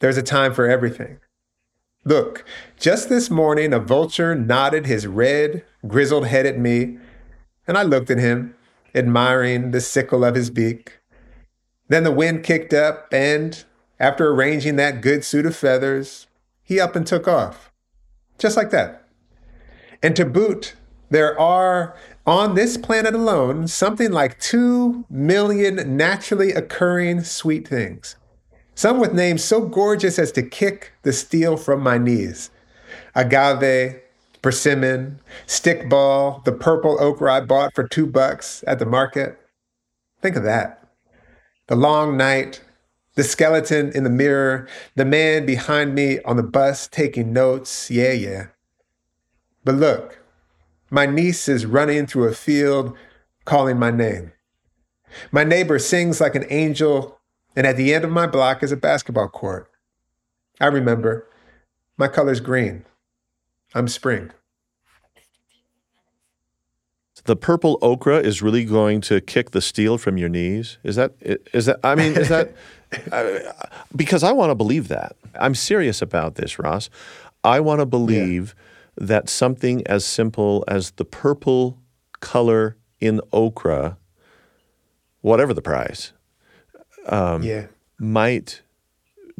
there's 0.00 0.16
a 0.16 0.22
time 0.22 0.52
for 0.52 0.68
everything. 0.68 1.20
Look, 2.04 2.44
just 2.76 3.08
this 3.08 3.30
morning, 3.30 3.72
a 3.72 3.78
vulture 3.78 4.34
nodded 4.34 4.86
his 4.86 5.06
red, 5.06 5.64
grizzled 5.86 6.26
head 6.26 6.44
at 6.44 6.58
me, 6.58 6.98
and 7.68 7.78
I 7.78 7.84
looked 7.84 8.10
at 8.10 8.18
him, 8.18 8.56
admiring 8.96 9.70
the 9.70 9.80
sickle 9.80 10.24
of 10.24 10.34
his 10.34 10.50
beak. 10.50 10.98
Then 11.86 12.02
the 12.02 12.10
wind 12.10 12.42
kicked 12.42 12.74
up, 12.74 13.06
and 13.12 13.62
after 14.00 14.28
arranging 14.28 14.74
that 14.74 15.02
good 15.02 15.24
suit 15.24 15.46
of 15.46 15.54
feathers, 15.54 16.26
he 16.64 16.80
up 16.80 16.96
and 16.96 17.06
took 17.06 17.28
off. 17.28 17.70
Just 18.38 18.56
like 18.56 18.70
that. 18.70 19.06
And 20.02 20.16
to 20.16 20.24
boot, 20.24 20.74
there 21.10 21.38
are 21.38 21.94
on 22.30 22.54
this 22.54 22.76
planet 22.76 23.12
alone 23.12 23.66
something 23.66 24.12
like 24.12 24.38
2 24.38 25.04
million 25.10 25.96
naturally 25.96 26.52
occurring 26.52 27.24
sweet 27.24 27.66
things. 27.66 28.14
Some 28.76 29.00
with 29.00 29.12
names 29.12 29.42
so 29.42 29.62
gorgeous 29.62 30.16
as 30.16 30.30
to 30.32 30.42
kick 30.44 30.92
the 31.02 31.12
steel 31.12 31.56
from 31.56 31.82
my 31.82 31.98
knees. 31.98 32.52
Agave, 33.16 34.00
persimmon, 34.42 35.18
stickball, 35.48 36.44
the 36.44 36.52
purple 36.52 37.02
okra 37.02 37.34
I 37.34 37.40
bought 37.40 37.74
for 37.74 37.88
two 37.88 38.06
bucks 38.06 38.62
at 38.64 38.78
the 38.78 38.86
market. 38.86 39.36
Think 40.22 40.36
of 40.36 40.44
that. 40.44 40.88
The 41.66 41.74
long 41.74 42.16
night, 42.16 42.62
the 43.16 43.24
skeleton 43.24 43.90
in 43.92 44.04
the 44.04 44.08
mirror, 44.08 44.68
the 44.94 45.04
man 45.04 45.46
behind 45.46 45.96
me 45.96 46.20
on 46.22 46.36
the 46.36 46.44
bus 46.44 46.86
taking 46.86 47.32
notes. 47.32 47.90
Yeah, 47.90 48.12
yeah. 48.12 48.46
But 49.64 49.74
look, 49.74 50.19
my 50.90 51.06
niece 51.06 51.48
is 51.48 51.64
running 51.64 52.06
through 52.06 52.28
a 52.28 52.34
field 52.34 52.96
calling 53.44 53.78
my 53.78 53.90
name. 53.90 54.32
My 55.32 55.44
neighbor 55.44 55.78
sings 55.78 56.20
like 56.20 56.34
an 56.34 56.46
angel 56.50 57.20
and 57.56 57.66
at 57.66 57.76
the 57.76 57.92
end 57.94 58.04
of 58.04 58.10
my 58.10 58.26
block 58.26 58.62
is 58.62 58.72
a 58.72 58.76
basketball 58.76 59.28
court. 59.28 59.70
I 60.60 60.66
remember 60.66 61.26
my 61.96 62.08
color's 62.08 62.40
green. 62.40 62.84
I'm 63.74 63.88
spring. 63.88 64.30
The 67.24 67.36
purple 67.36 67.78
okra 67.82 68.18
is 68.18 68.40
really 68.40 68.64
going 68.64 69.00
to 69.02 69.20
kick 69.20 69.50
the 69.50 69.60
steel 69.60 69.98
from 69.98 70.16
your 70.16 70.28
knees. 70.28 70.78
Is 70.82 70.96
that 70.96 71.12
is 71.20 71.66
that 71.66 71.78
I 71.84 71.94
mean 71.94 72.16
is 72.16 72.28
that 72.28 72.54
because 73.96 74.24
I 74.24 74.32
want 74.32 74.50
to 74.50 74.54
believe 74.54 74.88
that. 74.88 75.16
I'm 75.38 75.54
serious 75.54 76.02
about 76.02 76.36
this, 76.36 76.58
Ross. 76.58 76.88
I 77.44 77.60
want 77.60 77.80
to 77.80 77.86
believe 77.86 78.54
yeah. 78.56 78.64
That 79.00 79.30
something 79.30 79.84
as 79.86 80.04
simple 80.04 80.62
as 80.68 80.92
the 80.92 81.04
purple 81.06 81.78
color 82.20 82.76
in 83.00 83.20
okra, 83.32 83.96
whatever 85.22 85.54
the 85.54 85.62
price, 85.62 86.12
um, 87.06 87.42
yeah. 87.42 87.66
might 87.98 88.60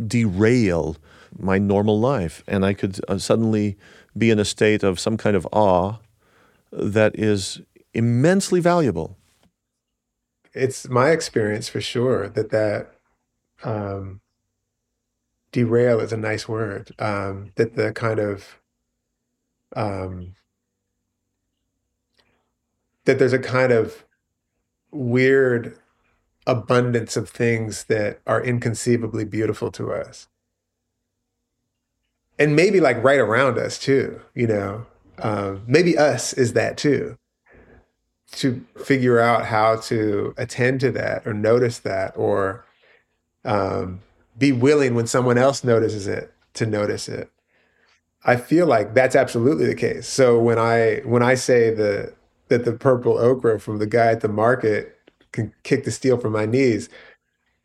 derail 0.04 0.96
my 1.38 1.58
normal 1.58 2.00
life. 2.00 2.42
And 2.48 2.64
I 2.64 2.72
could 2.72 2.98
uh, 3.06 3.18
suddenly 3.18 3.76
be 4.16 4.30
in 4.30 4.38
a 4.38 4.44
state 4.46 4.82
of 4.82 4.98
some 4.98 5.18
kind 5.18 5.36
of 5.36 5.46
awe 5.52 5.98
that 6.72 7.18
is 7.18 7.60
immensely 7.92 8.60
valuable. 8.60 9.18
It's 10.54 10.88
my 10.88 11.10
experience 11.10 11.68
for 11.68 11.82
sure 11.82 12.28
that 12.30 12.50
that 12.50 12.94
um, 13.62 14.20
derail 15.52 16.00
is 16.00 16.12
a 16.12 16.16
nice 16.16 16.48
word. 16.48 16.92
Um, 16.98 17.52
that 17.56 17.76
the 17.76 17.92
kind 17.92 18.18
of 18.18 18.59
um, 19.76 20.34
that 23.04 23.18
there's 23.18 23.32
a 23.32 23.38
kind 23.38 23.72
of 23.72 24.04
weird 24.90 25.76
abundance 26.46 27.16
of 27.16 27.28
things 27.28 27.84
that 27.84 28.20
are 28.26 28.42
inconceivably 28.42 29.24
beautiful 29.24 29.70
to 29.72 29.92
us. 29.92 30.28
And 32.38 32.56
maybe 32.56 32.80
like 32.80 33.02
right 33.02 33.20
around 33.20 33.58
us 33.58 33.78
too, 33.78 34.20
you 34.34 34.46
know. 34.46 34.86
Um, 35.18 35.62
maybe 35.66 35.98
us 35.98 36.32
is 36.32 36.54
that 36.54 36.78
too. 36.78 37.18
To 38.32 38.64
figure 38.82 39.18
out 39.20 39.46
how 39.46 39.76
to 39.76 40.34
attend 40.36 40.80
to 40.80 40.90
that 40.92 41.26
or 41.26 41.34
notice 41.34 41.78
that 41.80 42.16
or 42.16 42.64
um, 43.44 44.00
be 44.38 44.52
willing 44.52 44.94
when 44.94 45.06
someone 45.06 45.36
else 45.36 45.64
notices 45.64 46.06
it 46.06 46.32
to 46.54 46.66
notice 46.66 47.08
it. 47.08 47.30
I 48.24 48.36
feel 48.36 48.66
like 48.66 48.94
that's 48.94 49.16
absolutely 49.16 49.66
the 49.66 49.74
case. 49.74 50.06
So 50.06 50.38
when 50.38 50.58
I 50.58 51.00
when 51.04 51.22
I 51.22 51.34
say 51.34 51.74
the 51.74 52.14
that 52.48 52.64
the 52.64 52.72
purple 52.72 53.16
okra 53.16 53.58
from 53.58 53.78
the 53.78 53.86
guy 53.86 54.08
at 54.08 54.20
the 54.20 54.28
market 54.28 54.98
can 55.32 55.54
kick 55.62 55.84
the 55.84 55.90
steel 55.90 56.18
from 56.18 56.32
my 56.32 56.44
knees. 56.44 56.88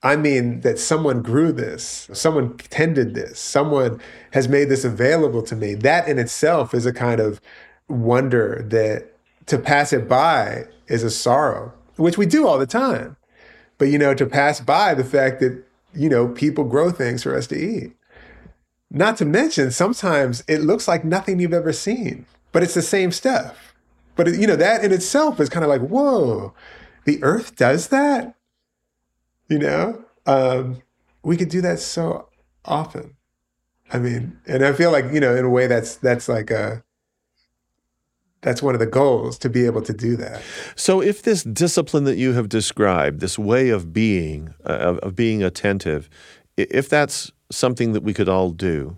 I 0.03 0.15
mean 0.15 0.61
that 0.61 0.77
someone 0.77 1.23
grew 1.23 1.51
this, 1.51 2.07
someone 2.13 2.57
tended 2.57 3.15
this, 3.15 3.39
someone 3.39 3.99
has 4.31 4.47
made 4.47 4.69
this 4.69 4.85
available 4.85 5.41
to 5.43 5.55
me. 5.55 5.73
That 5.73 6.07
in 6.07 6.19
itself 6.19 6.75
is 6.75 6.85
a 6.85 6.93
kind 6.93 7.19
of 7.19 7.41
wonder 7.87 8.63
that 8.69 9.11
to 9.47 9.57
pass 9.57 9.91
it 9.91 10.07
by 10.07 10.65
is 10.87 11.01
a 11.01 11.09
sorrow, 11.09 11.73
which 11.95 12.19
we 12.19 12.27
do 12.27 12.47
all 12.47 12.59
the 12.59 12.67
time. 12.67 13.17
But 13.79 13.85
you 13.85 13.97
know, 13.97 14.13
to 14.13 14.25
pass 14.27 14.59
by 14.59 14.93
the 14.93 15.03
fact 15.03 15.39
that, 15.39 15.63
you 15.95 16.09
know, 16.09 16.27
people 16.27 16.65
grow 16.65 16.91
things 16.91 17.23
for 17.23 17.35
us 17.35 17.47
to 17.47 17.55
eat. 17.55 17.93
Not 18.95 19.17
to 19.17 19.25
mention, 19.25 19.71
sometimes 19.71 20.43
it 20.47 20.61
looks 20.61 20.87
like 20.87 21.03
nothing 21.03 21.39
you've 21.39 21.53
ever 21.53 21.73
seen, 21.73 22.25
but 22.53 22.63
it's 22.63 22.73
the 22.73 22.81
same 22.81 23.11
stuff. 23.11 23.75
But 24.15 24.27
you 24.27 24.47
know, 24.47 24.55
that 24.55 24.83
in 24.83 24.93
itself 24.93 25.39
is 25.41 25.49
kind 25.49 25.65
of 25.65 25.69
like, 25.69 25.81
whoa, 25.81 26.53
the 27.03 27.21
earth 27.21 27.57
does 27.57 27.89
that? 27.89 28.35
You 29.49 29.59
know? 29.59 30.05
Um, 30.25 30.81
we 31.23 31.35
could 31.35 31.49
do 31.49 31.59
that 31.61 31.79
so 31.79 32.29
often. 32.63 33.15
I 33.91 33.99
mean 33.99 34.39
and 34.47 34.65
i 34.65 34.73
feel 34.73 34.91
like 34.91 35.05
you 35.13 35.19
know 35.19 35.35
in 35.35 35.45
a 35.45 35.49
way 35.49 35.67
that's 35.67 35.97
that's 35.97 36.27
like 36.27 36.49
a 36.49 36.83
that's 38.41 38.61
one 38.61 38.75
of 38.75 38.79
the 38.79 38.85
goals 38.85 39.39
to 39.39 39.49
be 39.49 39.65
able 39.65 39.81
to 39.81 39.93
do 39.93 40.15
that. 40.17 40.39
So 40.75 41.01
if 41.01 41.23
this 41.23 41.43
discipline 41.43 42.03
that 42.03 42.17
you 42.17 42.33
have 42.33 42.47
described 42.47 43.19
this 43.19 43.39
way 43.39 43.69
of 43.69 43.91
being 43.91 44.53
uh, 44.65 44.73
of, 44.73 44.99
of 44.99 45.15
being 45.15 45.43
attentive 45.43 46.09
if 46.57 46.87
that's 46.87 47.31
something 47.51 47.93
that 47.93 48.03
we 48.03 48.13
could 48.13 48.29
all 48.29 48.51
do 48.51 48.97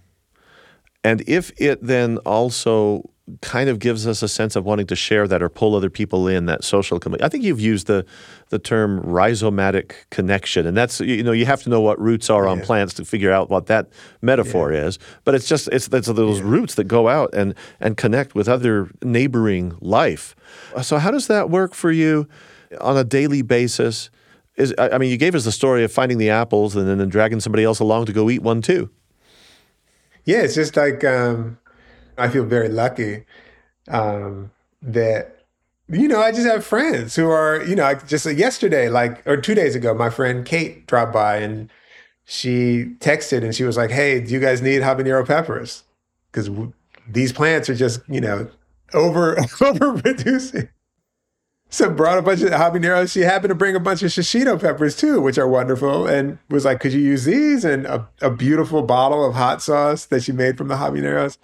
and 1.03 1.21
if 1.27 1.51
it 1.59 1.81
then 1.81 2.17
also 2.19 3.09
kind 3.41 3.69
of 3.69 3.79
gives 3.79 4.07
us 4.07 4.21
a 4.23 4.27
sense 4.27 4.55
of 4.55 4.63
wanting 4.63 4.87
to 4.87 4.95
share 4.95 5.27
that 5.27 5.41
or 5.41 5.49
pull 5.49 5.75
other 5.75 5.89
people 5.89 6.27
in 6.27 6.45
that 6.45 6.63
social 6.63 6.97
community. 6.99 7.25
I 7.25 7.29
think 7.29 7.43
you've 7.43 7.59
used 7.59 7.87
the 7.87 8.05
the 8.49 8.59
term 8.59 9.01
rhizomatic 9.03 9.93
connection, 10.11 10.65
and 10.65 10.77
that's 10.77 11.01
you 11.01 11.23
know 11.23 11.33
you 11.33 11.45
have 11.45 11.61
to 11.63 11.69
know 11.69 11.81
what 11.81 11.99
roots 11.99 12.29
are 12.29 12.45
yeah. 12.45 12.51
on 12.51 12.61
plants 12.61 12.93
to 12.95 13.05
figure 13.05 13.31
out 13.31 13.49
what 13.49 13.65
that 13.67 13.89
metaphor 14.21 14.71
yeah. 14.71 14.85
is. 14.85 14.99
But 15.25 15.35
it's 15.35 15.47
just 15.47 15.67
it's, 15.71 15.87
it's 15.89 16.07
those 16.07 16.39
yeah. 16.39 16.45
roots 16.45 16.75
that 16.75 16.85
go 16.85 17.09
out 17.09 17.33
and 17.33 17.53
and 17.79 17.97
connect 17.97 18.33
with 18.33 18.47
other 18.47 18.89
neighboring 19.03 19.77
life. 19.81 20.35
So 20.81 20.97
how 20.97 21.11
does 21.11 21.27
that 21.27 21.49
work 21.49 21.73
for 21.73 21.91
you 21.91 22.27
on 22.79 22.97
a 22.97 23.03
daily 23.03 23.41
basis? 23.41 24.09
Is 24.57 24.73
I 24.77 24.97
mean, 24.97 25.11
you 25.11 25.17
gave 25.17 25.35
us 25.35 25.45
the 25.45 25.51
story 25.51 25.83
of 25.83 25.91
finding 25.91 26.17
the 26.17 26.29
apples 26.29 26.75
and 26.75 26.87
then 26.87 27.07
dragging 27.09 27.39
somebody 27.39 27.63
else 27.63 27.79
along 27.79 28.05
to 28.07 28.13
go 28.13 28.29
eat 28.29 28.41
one 28.41 28.61
too. 28.61 28.89
Yeah, 30.25 30.41
it's 30.41 30.55
just 30.55 30.75
like. 30.75 31.03
Um 31.03 31.59
I 32.19 32.29
feel 32.29 32.45
very 32.45 32.67
lucky 32.67 33.25
um, 33.89 34.49
that 34.81 35.45
you 35.87 36.07
know 36.07 36.19
I 36.19 36.31
just 36.31 36.47
have 36.47 36.65
friends 36.65 37.15
who 37.15 37.29
are 37.29 37.63
you 37.63 37.75
know 37.75 37.93
just 38.07 38.25
yesterday 38.25 38.89
like 38.89 39.25
or 39.27 39.37
two 39.37 39.53
days 39.53 39.75
ago 39.75 39.93
my 39.93 40.09
friend 40.09 40.43
Kate 40.43 40.87
dropped 40.87 41.13
by 41.13 41.37
and 41.37 41.69
she 42.25 42.95
texted 42.99 43.43
and 43.43 43.53
she 43.53 43.63
was 43.63 43.77
like 43.77 43.91
hey 43.91 44.19
do 44.19 44.33
you 44.33 44.39
guys 44.39 44.63
need 44.63 44.81
habanero 44.81 45.25
peppers 45.27 45.83
because 46.31 46.49
these 47.09 47.31
plants 47.31 47.69
are 47.69 47.75
just, 47.75 48.01
you 48.07 48.21
know, 48.21 48.49
over 48.93 49.35
overproducing. 49.59 50.69
So 51.69 51.89
brought 51.89 52.17
a 52.17 52.21
bunch 52.21 52.41
of 52.41 52.51
habaneros. 52.51 53.11
She 53.11 53.21
happened 53.21 53.49
to 53.49 53.55
bring 53.55 53.75
a 53.75 53.79
bunch 53.79 54.01
of 54.01 54.11
shishito 54.11 54.59
peppers 54.59 54.95
too, 54.95 55.19
which 55.19 55.37
are 55.37 55.47
wonderful, 55.47 56.07
and 56.07 56.39
was 56.49 56.63
like, 56.65 56.79
"Could 56.79 56.93
you 56.93 57.01
use 57.01 57.25
these?" 57.25 57.65
And 57.65 57.85
a, 57.85 58.07
a 58.21 58.31
beautiful 58.31 58.81
bottle 58.81 59.25
of 59.25 59.33
hot 59.33 59.61
sauce 59.61 60.05
that 60.05 60.23
she 60.23 60.31
made 60.31 60.57
from 60.57 60.69
the 60.69 60.75
habaneros. 60.75 61.37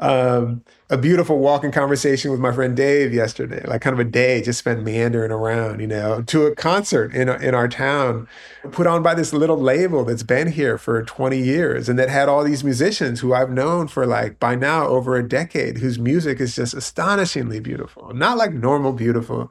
Um, 0.00 0.62
a 0.90 0.96
beautiful 0.96 1.40
walking 1.40 1.72
conversation 1.72 2.30
with 2.30 2.38
my 2.38 2.52
friend 2.52 2.76
Dave 2.76 3.12
yesterday, 3.12 3.64
like 3.66 3.80
kind 3.80 3.94
of 3.94 3.98
a 3.98 4.08
day 4.08 4.40
just 4.40 4.60
spent 4.60 4.84
meandering 4.84 5.32
around, 5.32 5.80
you 5.80 5.88
know, 5.88 6.22
to 6.22 6.46
a 6.46 6.54
concert 6.54 7.12
in, 7.12 7.28
in 7.28 7.52
our 7.52 7.66
town 7.66 8.28
put 8.70 8.86
on 8.86 9.02
by 9.02 9.14
this 9.14 9.32
little 9.32 9.58
label 9.58 10.04
that's 10.04 10.22
been 10.22 10.52
here 10.52 10.78
for 10.78 11.02
20 11.02 11.36
years 11.36 11.88
and 11.88 11.98
that 11.98 12.08
had 12.08 12.28
all 12.28 12.44
these 12.44 12.62
musicians 12.62 13.18
who 13.20 13.34
I've 13.34 13.50
known 13.50 13.88
for 13.88 14.06
like 14.06 14.38
by 14.38 14.54
now 14.54 14.86
over 14.86 15.16
a 15.16 15.28
decade, 15.28 15.78
whose 15.78 15.98
music 15.98 16.40
is 16.40 16.54
just 16.54 16.74
astonishingly 16.74 17.58
beautiful. 17.58 18.14
Not 18.14 18.38
like 18.38 18.52
normal 18.52 18.92
beautiful, 18.92 19.50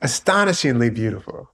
astonishingly 0.00 0.90
beautiful. 0.90 1.50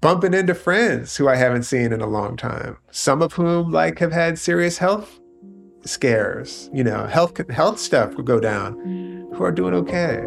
Bumping 0.00 0.34
into 0.34 0.54
friends 0.54 1.16
who 1.16 1.28
I 1.28 1.34
haven't 1.34 1.64
seen 1.64 1.92
in 1.92 2.00
a 2.00 2.06
long 2.06 2.36
time, 2.36 2.76
some 2.92 3.22
of 3.22 3.32
whom 3.32 3.72
like 3.72 3.98
have 3.98 4.12
had 4.12 4.38
serious 4.38 4.78
health 4.78 5.18
scares, 5.88 6.70
you 6.72 6.84
know, 6.84 7.06
health 7.06 7.48
health 7.50 7.78
stuff 7.78 8.14
will 8.14 8.24
go 8.24 8.38
down, 8.38 8.74
who 9.34 9.42
are 9.42 9.52
doing 9.52 9.74
okay. 9.74 10.18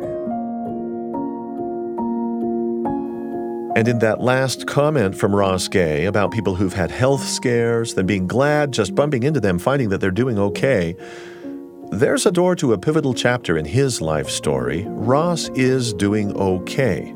And 3.73 3.87
in 3.87 3.99
that 3.99 4.19
last 4.19 4.67
comment 4.67 5.15
from 5.15 5.33
Ross 5.33 5.69
Gay 5.69 6.05
about 6.05 6.31
people 6.31 6.55
who've 6.55 6.73
had 6.73 6.91
health 6.91 7.23
scares, 7.23 7.93
then 7.93 8.05
being 8.05 8.27
glad 8.27 8.73
just 8.73 8.93
bumping 8.95 9.23
into 9.23 9.39
them, 9.39 9.57
finding 9.57 9.89
that 9.89 10.01
they're 10.01 10.11
doing 10.11 10.37
okay, 10.37 10.95
there's 11.91 12.25
a 12.25 12.31
door 12.31 12.55
to 12.57 12.73
a 12.73 12.77
pivotal 12.77 13.13
chapter 13.13 13.57
in 13.57 13.65
his 13.65 14.01
life 14.01 14.29
story. 14.29 14.85
Ross 14.89 15.47
is 15.49 15.93
doing 15.93 16.35
okay. 16.35 17.15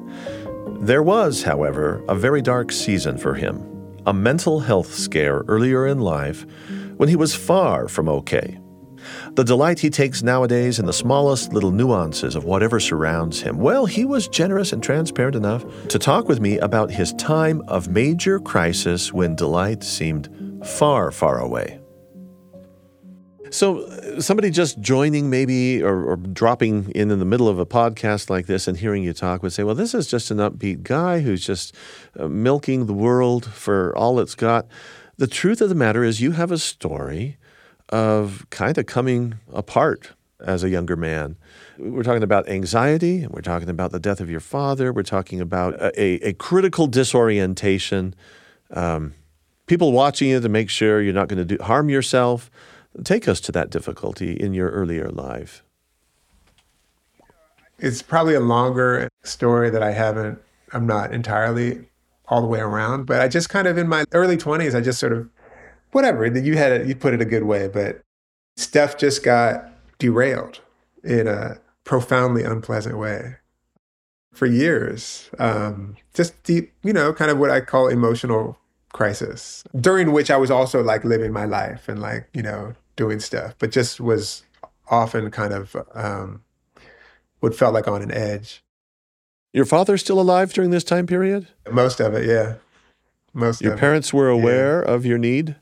There 0.79 1.03
was, 1.03 1.43
however, 1.43 2.03
a 2.07 2.15
very 2.15 2.41
dark 2.41 2.71
season 2.71 3.17
for 3.17 3.33
him 3.33 3.71
a 4.05 4.13
mental 4.13 4.59
health 4.59 4.93
scare 4.93 5.43
earlier 5.47 5.87
in 5.87 5.99
life 5.99 6.45
when 6.97 7.09
he 7.09 7.15
was 7.15 7.35
far 7.35 7.87
from 7.87 8.09
okay. 8.09 8.59
The 9.33 9.43
delight 9.43 9.79
he 9.79 9.89
takes 9.89 10.23
nowadays 10.23 10.79
in 10.79 10.85
the 10.85 10.93
smallest 10.93 11.53
little 11.53 11.71
nuances 11.71 12.35
of 12.35 12.45
whatever 12.45 12.79
surrounds 12.79 13.41
him. 13.41 13.57
Well, 13.57 13.85
he 13.85 14.05
was 14.05 14.27
generous 14.27 14.73
and 14.73 14.81
transparent 14.81 15.35
enough 15.35 15.63
to 15.89 15.99
talk 15.99 16.27
with 16.27 16.39
me 16.39 16.57
about 16.59 16.91
his 16.91 17.13
time 17.13 17.61
of 17.67 17.87
major 17.87 18.39
crisis 18.39 19.13
when 19.13 19.35
delight 19.35 19.83
seemed 19.83 20.29
far, 20.65 21.11
far 21.11 21.39
away. 21.39 21.79
So, 23.51 23.87
somebody 24.19 24.49
just 24.49 24.81
joining 24.81 25.29
maybe 25.29 25.81
or, 25.81 26.03
or, 26.03 26.15
dropping 26.17 26.91
in 26.91 27.11
in 27.11 27.19
the 27.19 27.25
middle 27.25 27.47
of 27.47 27.59
a 27.59 27.65
podcast 27.65 28.29
like 28.29 28.47
this 28.47 28.67
and 28.67 28.75
hearing 28.75 29.03
you 29.03 29.13
talk 29.13 29.43
would 29.43 29.53
say, 29.53 29.63
well, 29.63 29.75
this 29.75 29.93
is 29.93 30.07
just 30.07 30.31
an 30.31 30.37
upbeat 30.39 30.83
guy 30.83 31.21
who's 31.21 31.45
just 31.45 31.75
uh, 32.19 32.27
milking 32.27 32.87
the 32.87 32.93
world 32.93 33.45
for 33.45 33.95
all 33.95 34.19
it's 34.19 34.35
got. 34.35 34.67
The 35.17 35.27
truth 35.27 35.61
of 35.61 35.69
the 35.69 35.75
matter 35.75 36.03
is, 36.03 36.21
you 36.21 36.31
have 36.31 36.51
a 36.51 36.57
story 36.57 37.37
of 37.89 38.45
kind 38.49 38.77
of 38.77 38.85
coming 38.85 39.35
apart 39.53 40.11
as 40.45 40.63
a 40.63 40.69
younger 40.69 40.95
man. 40.95 41.37
We're 41.77 42.03
talking 42.03 42.23
about 42.23 42.49
anxiety, 42.49 43.23
and 43.23 43.31
we're 43.31 43.41
talking 43.41 43.69
about 43.69 43.91
the 43.91 43.99
death 43.99 44.19
of 44.19 44.29
your 44.29 44.39
father. 44.39 44.91
We're 44.91 45.03
talking 45.03 45.39
about 45.39 45.75
a, 45.81 46.27
a 46.27 46.33
critical 46.33 46.87
disorientation. 46.87 48.13
Um, 48.71 49.13
people 49.67 49.91
watching 49.91 50.29
you 50.29 50.39
to 50.39 50.49
make 50.49 50.69
sure 50.69 51.01
you're 51.01 51.13
not 51.13 51.29
going 51.29 51.47
to 51.47 51.63
harm 51.63 51.89
yourself. 51.89 52.51
Take 53.03 53.27
us 53.27 53.39
to 53.41 53.51
that 53.53 53.69
difficulty 53.69 54.33
in 54.33 54.53
your 54.53 54.69
earlier 54.69 55.09
life. 55.09 55.63
It's 57.77 58.01
probably 58.01 58.35
a 58.35 58.39
longer 58.39 59.09
story 59.23 59.69
that 59.69 59.83
I 59.83 59.91
haven't, 59.91 60.39
I'm 60.71 60.87
not 60.87 61.13
entirely 61.13 61.87
all 62.27 62.41
the 62.41 62.47
way 62.47 62.59
around. 62.59 63.05
But 63.05 63.21
I 63.21 63.27
just 63.27 63.49
kind 63.49 63.67
of 63.67 63.77
in 63.77 63.87
my 63.87 64.05
early 64.11 64.37
20s, 64.37 64.75
I 64.75 64.81
just 64.81 64.99
sort 64.99 65.13
of, 65.13 65.29
whatever, 65.91 66.25
you 66.25 66.57
had 66.57 66.71
it, 66.71 66.87
you 66.87 66.95
put 66.95 67.13
it 67.13 67.21
a 67.21 67.25
good 67.25 67.43
way, 67.43 67.67
but 67.67 68.01
stuff 68.57 68.97
just 68.97 69.23
got 69.23 69.69
derailed 69.99 70.59
in 71.03 71.27
a 71.27 71.59
profoundly 71.83 72.43
unpleasant 72.43 72.97
way 72.97 73.35
for 74.33 74.45
years. 74.45 75.29
Um, 75.39 75.95
just 76.13 76.41
deep, 76.43 76.73
you 76.83 76.93
know, 76.93 77.13
kind 77.13 77.31
of 77.31 77.37
what 77.37 77.51
I 77.51 77.61
call 77.61 77.87
emotional 77.87 78.57
crisis, 78.91 79.63
during 79.79 80.11
which 80.11 80.31
I 80.31 80.37
was 80.37 80.51
also 80.51 80.83
like 80.83 81.03
living 81.03 81.31
my 81.31 81.45
life 81.45 81.87
and 81.87 82.01
like, 82.01 82.27
you 82.33 82.41
know, 82.41 82.73
doing 82.95 83.19
stuff, 83.19 83.55
but 83.59 83.71
just 83.71 83.99
was 83.99 84.43
often 84.89 85.31
kind 85.31 85.53
of 85.53 85.75
um, 85.93 86.43
what 87.39 87.55
felt 87.55 87.73
like 87.73 87.87
on 87.87 88.01
an 88.01 88.11
edge. 88.11 88.63
Your 89.55 89.63
father 89.63 89.97
still 89.97 90.19
alive 90.19 90.51
during 90.51 90.71
this 90.71 90.83
time 90.83 91.07
period? 91.07 91.47
Most 91.71 92.01
of 92.01 92.13
it, 92.13 92.25
yeah. 92.25 92.55
Most 93.33 93.61
your 93.61 93.77
parents 93.77 94.13
were 94.13 94.27
aware 94.27 94.83
yeah. 94.85 94.93
of 94.93 95.05
your 95.05 95.17
need? 95.17 95.55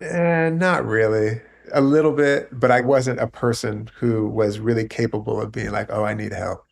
Eh, 0.00 0.50
not 0.50 0.84
really. 0.84 1.40
A 1.72 1.80
little 1.80 2.10
bit, 2.10 2.48
but 2.50 2.72
I 2.72 2.80
wasn't 2.80 3.20
a 3.20 3.28
person 3.28 3.88
who 4.00 4.26
was 4.26 4.58
really 4.58 4.88
capable 4.88 5.40
of 5.40 5.52
being 5.52 5.70
like, 5.70 5.86
oh, 5.90 6.02
I 6.02 6.14
need 6.14 6.32
help. 6.32 6.66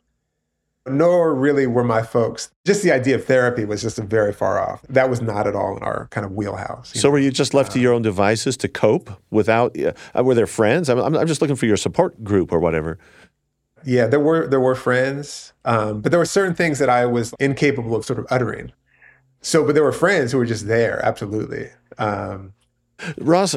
Nor 0.89 1.37
really 1.37 1.69
were 1.69 1.85
my 1.85 2.03
folks. 2.03 2.51
Just 2.67 2.83
the 2.83 2.91
idea 2.91 3.15
of 3.15 3.25
therapy 3.27 3.65
was 3.65 3.81
just 3.81 3.99
very 3.99 4.33
far 4.33 4.59
off. 4.59 4.85
That 4.89 5.09
was 5.09 5.23
not 5.23 5.47
at 5.47 5.55
all 5.55 5.77
in 5.77 5.85
our 5.85 6.09
kind 6.11 6.27
of 6.27 6.33
wheelhouse. 6.33 6.91
So 6.99 7.07
know? 7.07 7.13
were 7.13 7.19
you 7.21 7.31
just 7.31 7.55
left 7.55 7.71
um, 7.71 7.75
to 7.75 7.81
your 7.81 7.93
own 7.93 8.03
devices 8.03 8.57
to 8.57 8.67
cope 8.67 9.09
without, 9.31 9.77
uh, 9.79 9.93
were 10.25 10.35
there 10.35 10.49
friends? 10.49 10.89
I'm, 10.89 10.99
I'm 10.99 11.29
just 11.29 11.41
looking 11.41 11.55
for 11.55 11.67
your 11.67 11.77
support 11.77 12.25
group 12.25 12.51
or 12.51 12.59
whatever. 12.59 12.99
Yeah, 13.85 14.07
there 14.07 14.21
were 14.21 14.47
there 14.47 14.61
were 14.61 14.75
friends, 14.75 15.53
um, 15.65 16.01
but 16.01 16.13
there 16.13 16.19
were 16.19 16.27
certain 16.27 16.55
things 16.55 16.79
that 16.79 16.89
I 16.89 17.07
was 17.07 17.35
incapable 17.39 17.95
of 17.95 18.05
sort 18.05 18.19
of 18.19 18.27
uttering. 18.31 18.73
So, 19.43 19.65
but 19.65 19.75
there 19.75 19.85
were 19.85 19.93
friends 19.93 20.33
who 20.33 20.39
were 20.39 20.47
just 20.47 20.67
there, 20.67 21.05
absolutely. 21.05 21.71
Um, 21.99 22.53
Ross, 23.19 23.55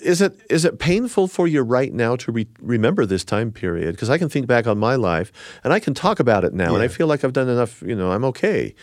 is 0.00 0.20
it 0.20 0.40
is 0.48 0.64
it 0.64 0.78
painful 0.78 1.28
for 1.28 1.46
you 1.46 1.62
right 1.62 1.92
now 1.92 2.16
to 2.16 2.32
re- 2.32 2.48
remember 2.60 3.04
this 3.04 3.24
time 3.24 3.52
period? 3.52 3.94
Because 3.94 4.10
I 4.10 4.18
can 4.18 4.28
think 4.28 4.46
back 4.46 4.66
on 4.66 4.78
my 4.78 4.94
life 4.94 5.32
and 5.64 5.72
I 5.72 5.80
can 5.80 5.94
talk 5.94 6.20
about 6.20 6.44
it 6.44 6.54
now, 6.54 6.70
yeah. 6.70 6.74
and 6.74 6.82
I 6.82 6.88
feel 6.88 7.06
like 7.06 7.24
I've 7.24 7.32
done 7.32 7.48
enough. 7.48 7.82
You 7.82 7.94
know, 7.94 8.12
I'm 8.12 8.24
okay. 8.24 8.74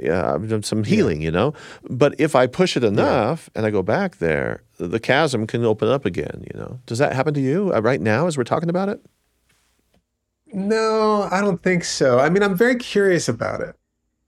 Yeah, 0.00 0.34
I've 0.34 0.48
done 0.48 0.62
some 0.62 0.84
healing. 0.84 1.20
Yeah. 1.20 1.26
You 1.26 1.30
know, 1.30 1.54
but 1.84 2.18
if 2.18 2.34
I 2.34 2.46
push 2.46 2.76
it 2.76 2.82
enough 2.82 3.48
and 3.54 3.64
I 3.64 3.70
go 3.70 3.82
back 3.82 4.16
there, 4.16 4.62
the 4.78 4.98
chasm 4.98 5.46
can 5.46 5.64
open 5.64 5.88
up 5.88 6.04
again. 6.04 6.44
You 6.52 6.58
know, 6.58 6.80
does 6.86 6.98
that 6.98 7.12
happen 7.12 7.34
to 7.34 7.40
you 7.40 7.72
uh, 7.72 7.80
right 7.80 8.00
now 8.00 8.26
as 8.26 8.36
we're 8.36 8.44
talking 8.44 8.68
about 8.68 8.88
it? 8.88 9.00
No, 10.52 11.28
I 11.30 11.40
don't 11.40 11.62
think 11.62 11.84
so. 11.84 12.18
I 12.18 12.28
mean, 12.28 12.42
I'm 12.42 12.56
very 12.56 12.76
curious 12.76 13.28
about 13.28 13.60
it. 13.60 13.76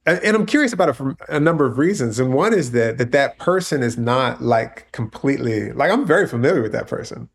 And 0.04 0.36
I'm 0.36 0.46
curious 0.46 0.72
about 0.72 0.88
it 0.88 0.94
for 0.94 1.16
a 1.28 1.38
number 1.38 1.64
of 1.64 1.78
reasons. 1.78 2.18
And 2.18 2.34
one 2.34 2.52
is 2.52 2.72
that 2.72 2.98
that, 2.98 3.12
that 3.12 3.38
person 3.38 3.82
is 3.84 3.96
not 3.96 4.42
like 4.42 4.90
completely 4.90 5.72
like 5.72 5.92
I'm 5.92 6.04
very 6.04 6.26
familiar 6.26 6.60
with 6.60 6.72
that 6.72 6.88
person. 6.88 7.28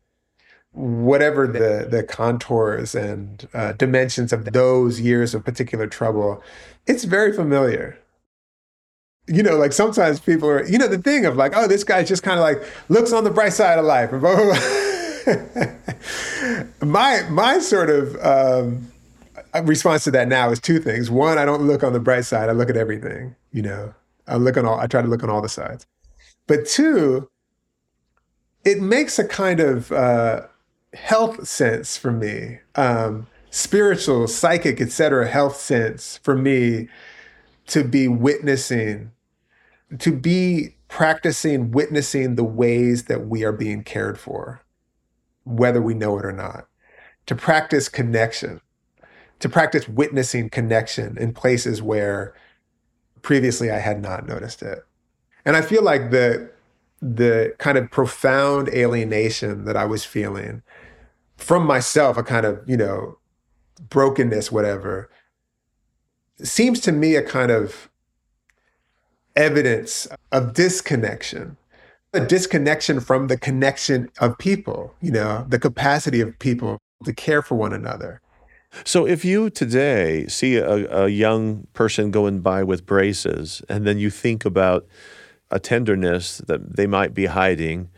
Whatever 0.72 1.46
the 1.46 1.88
the 1.90 2.02
contours 2.02 2.94
and 2.94 3.48
uh, 3.54 3.72
dimensions 3.72 4.34
of 4.34 4.44
those 4.52 5.00
years 5.00 5.34
of 5.34 5.44
particular 5.44 5.86
trouble, 5.86 6.42
it's 6.86 7.04
very 7.04 7.32
familiar 7.32 7.98
you 9.28 9.42
know, 9.42 9.56
like 9.56 9.72
sometimes 9.72 10.20
people 10.20 10.48
are, 10.48 10.64
you 10.66 10.78
know, 10.78 10.88
the 10.88 10.98
thing 10.98 11.26
of 11.26 11.36
like, 11.36 11.52
oh, 11.54 11.66
this 11.68 11.84
guy 11.84 12.02
just 12.02 12.22
kind 12.22 12.38
of 12.38 12.42
like 12.42 12.62
looks 12.88 13.12
on 13.12 13.24
the 13.24 13.30
bright 13.30 13.52
side 13.52 13.78
of 13.78 13.84
life 13.84 14.10
and 14.12 14.20
blah, 14.20 14.34
blah, 14.36 14.44
blah. 14.44 14.54
my 16.80 17.22
my 17.30 17.58
sort 17.58 17.90
of 17.90 18.16
um, 18.24 18.90
response 19.64 20.04
to 20.04 20.10
that 20.12 20.28
now 20.28 20.50
is 20.50 20.60
two 20.60 20.78
things. 20.78 21.10
One, 21.10 21.38
I 21.38 21.44
don't 21.44 21.62
look 21.62 21.82
on 21.82 21.92
the 21.92 22.00
bright 22.00 22.24
side. 22.24 22.48
I 22.48 22.52
look 22.52 22.70
at 22.70 22.76
everything. 22.76 23.34
You 23.52 23.62
know, 23.62 23.94
I 24.26 24.36
look 24.36 24.56
on 24.56 24.66
all. 24.66 24.78
I 24.78 24.86
try 24.86 25.02
to 25.02 25.08
look 25.08 25.22
on 25.22 25.30
all 25.30 25.40
the 25.40 25.48
sides. 25.48 25.86
But 26.46 26.66
two, 26.66 27.28
it 28.64 28.80
makes 28.80 29.18
a 29.18 29.26
kind 29.26 29.60
of 29.60 29.92
uh, 29.92 30.46
health 30.94 31.46
sense 31.46 31.96
for 31.96 32.10
me, 32.10 32.60
um, 32.74 33.26
spiritual, 33.50 34.28
psychic, 34.28 34.80
etc. 34.80 35.28
Health 35.28 35.56
sense 35.56 36.18
for 36.22 36.34
me 36.34 36.88
to 37.66 37.84
be 37.84 38.08
witnessing, 38.08 39.12
to 39.98 40.12
be 40.12 40.74
practicing 40.88 41.70
witnessing 41.70 42.36
the 42.36 42.44
ways 42.44 43.04
that 43.04 43.26
we 43.26 43.44
are 43.44 43.52
being 43.52 43.84
cared 43.84 44.18
for 44.18 44.62
whether 45.48 45.80
we 45.80 45.94
know 45.94 46.18
it 46.18 46.24
or 46.24 46.32
not, 46.32 46.68
to 47.26 47.34
practice 47.34 47.88
connection, 47.88 48.60
to 49.40 49.48
practice 49.48 49.88
witnessing 49.88 50.50
connection 50.50 51.16
in 51.18 51.32
places 51.32 51.82
where 51.82 52.34
previously 53.22 53.70
I 53.70 53.78
had 53.78 54.00
not 54.00 54.26
noticed 54.26 54.62
it. 54.62 54.84
And 55.44 55.56
I 55.56 55.62
feel 55.62 55.82
like 55.82 56.10
the 56.10 56.50
the 57.00 57.54
kind 57.58 57.78
of 57.78 57.90
profound 57.92 58.68
alienation 58.70 59.64
that 59.64 59.76
I 59.76 59.84
was 59.84 60.04
feeling 60.04 60.62
from 61.36 61.64
myself, 61.64 62.16
a 62.16 62.24
kind 62.24 62.44
of, 62.44 62.60
you 62.66 62.76
know, 62.76 63.18
brokenness, 63.88 64.50
whatever, 64.50 65.08
seems 66.42 66.80
to 66.80 66.90
me 66.90 67.14
a 67.14 67.22
kind 67.22 67.52
of 67.52 67.88
evidence 69.36 70.08
of 70.32 70.54
disconnection 70.54 71.56
a 72.12 72.20
disconnection 72.20 73.00
from 73.00 73.26
the 73.26 73.36
connection 73.36 74.10
of 74.20 74.38
people, 74.38 74.94
you 75.00 75.10
know, 75.10 75.44
the 75.48 75.58
capacity 75.58 76.20
of 76.20 76.38
people 76.38 76.78
to 77.04 77.12
care 77.12 77.42
for 77.42 77.54
one 77.54 77.72
another. 77.72 78.20
So 78.84 79.06
if 79.06 79.24
you 79.24 79.50
today 79.50 80.26
see 80.26 80.56
a, 80.56 81.04
a 81.04 81.08
young 81.08 81.66
person 81.72 82.10
going 82.10 82.40
by 82.40 82.62
with 82.62 82.86
braces 82.86 83.62
and 83.68 83.86
then 83.86 83.98
you 83.98 84.10
think 84.10 84.44
about 84.44 84.86
a 85.50 85.58
tenderness 85.58 86.38
that 86.46 86.76
they 86.76 86.86
might 86.86 87.14
be 87.14 87.26
hiding, 87.26 87.88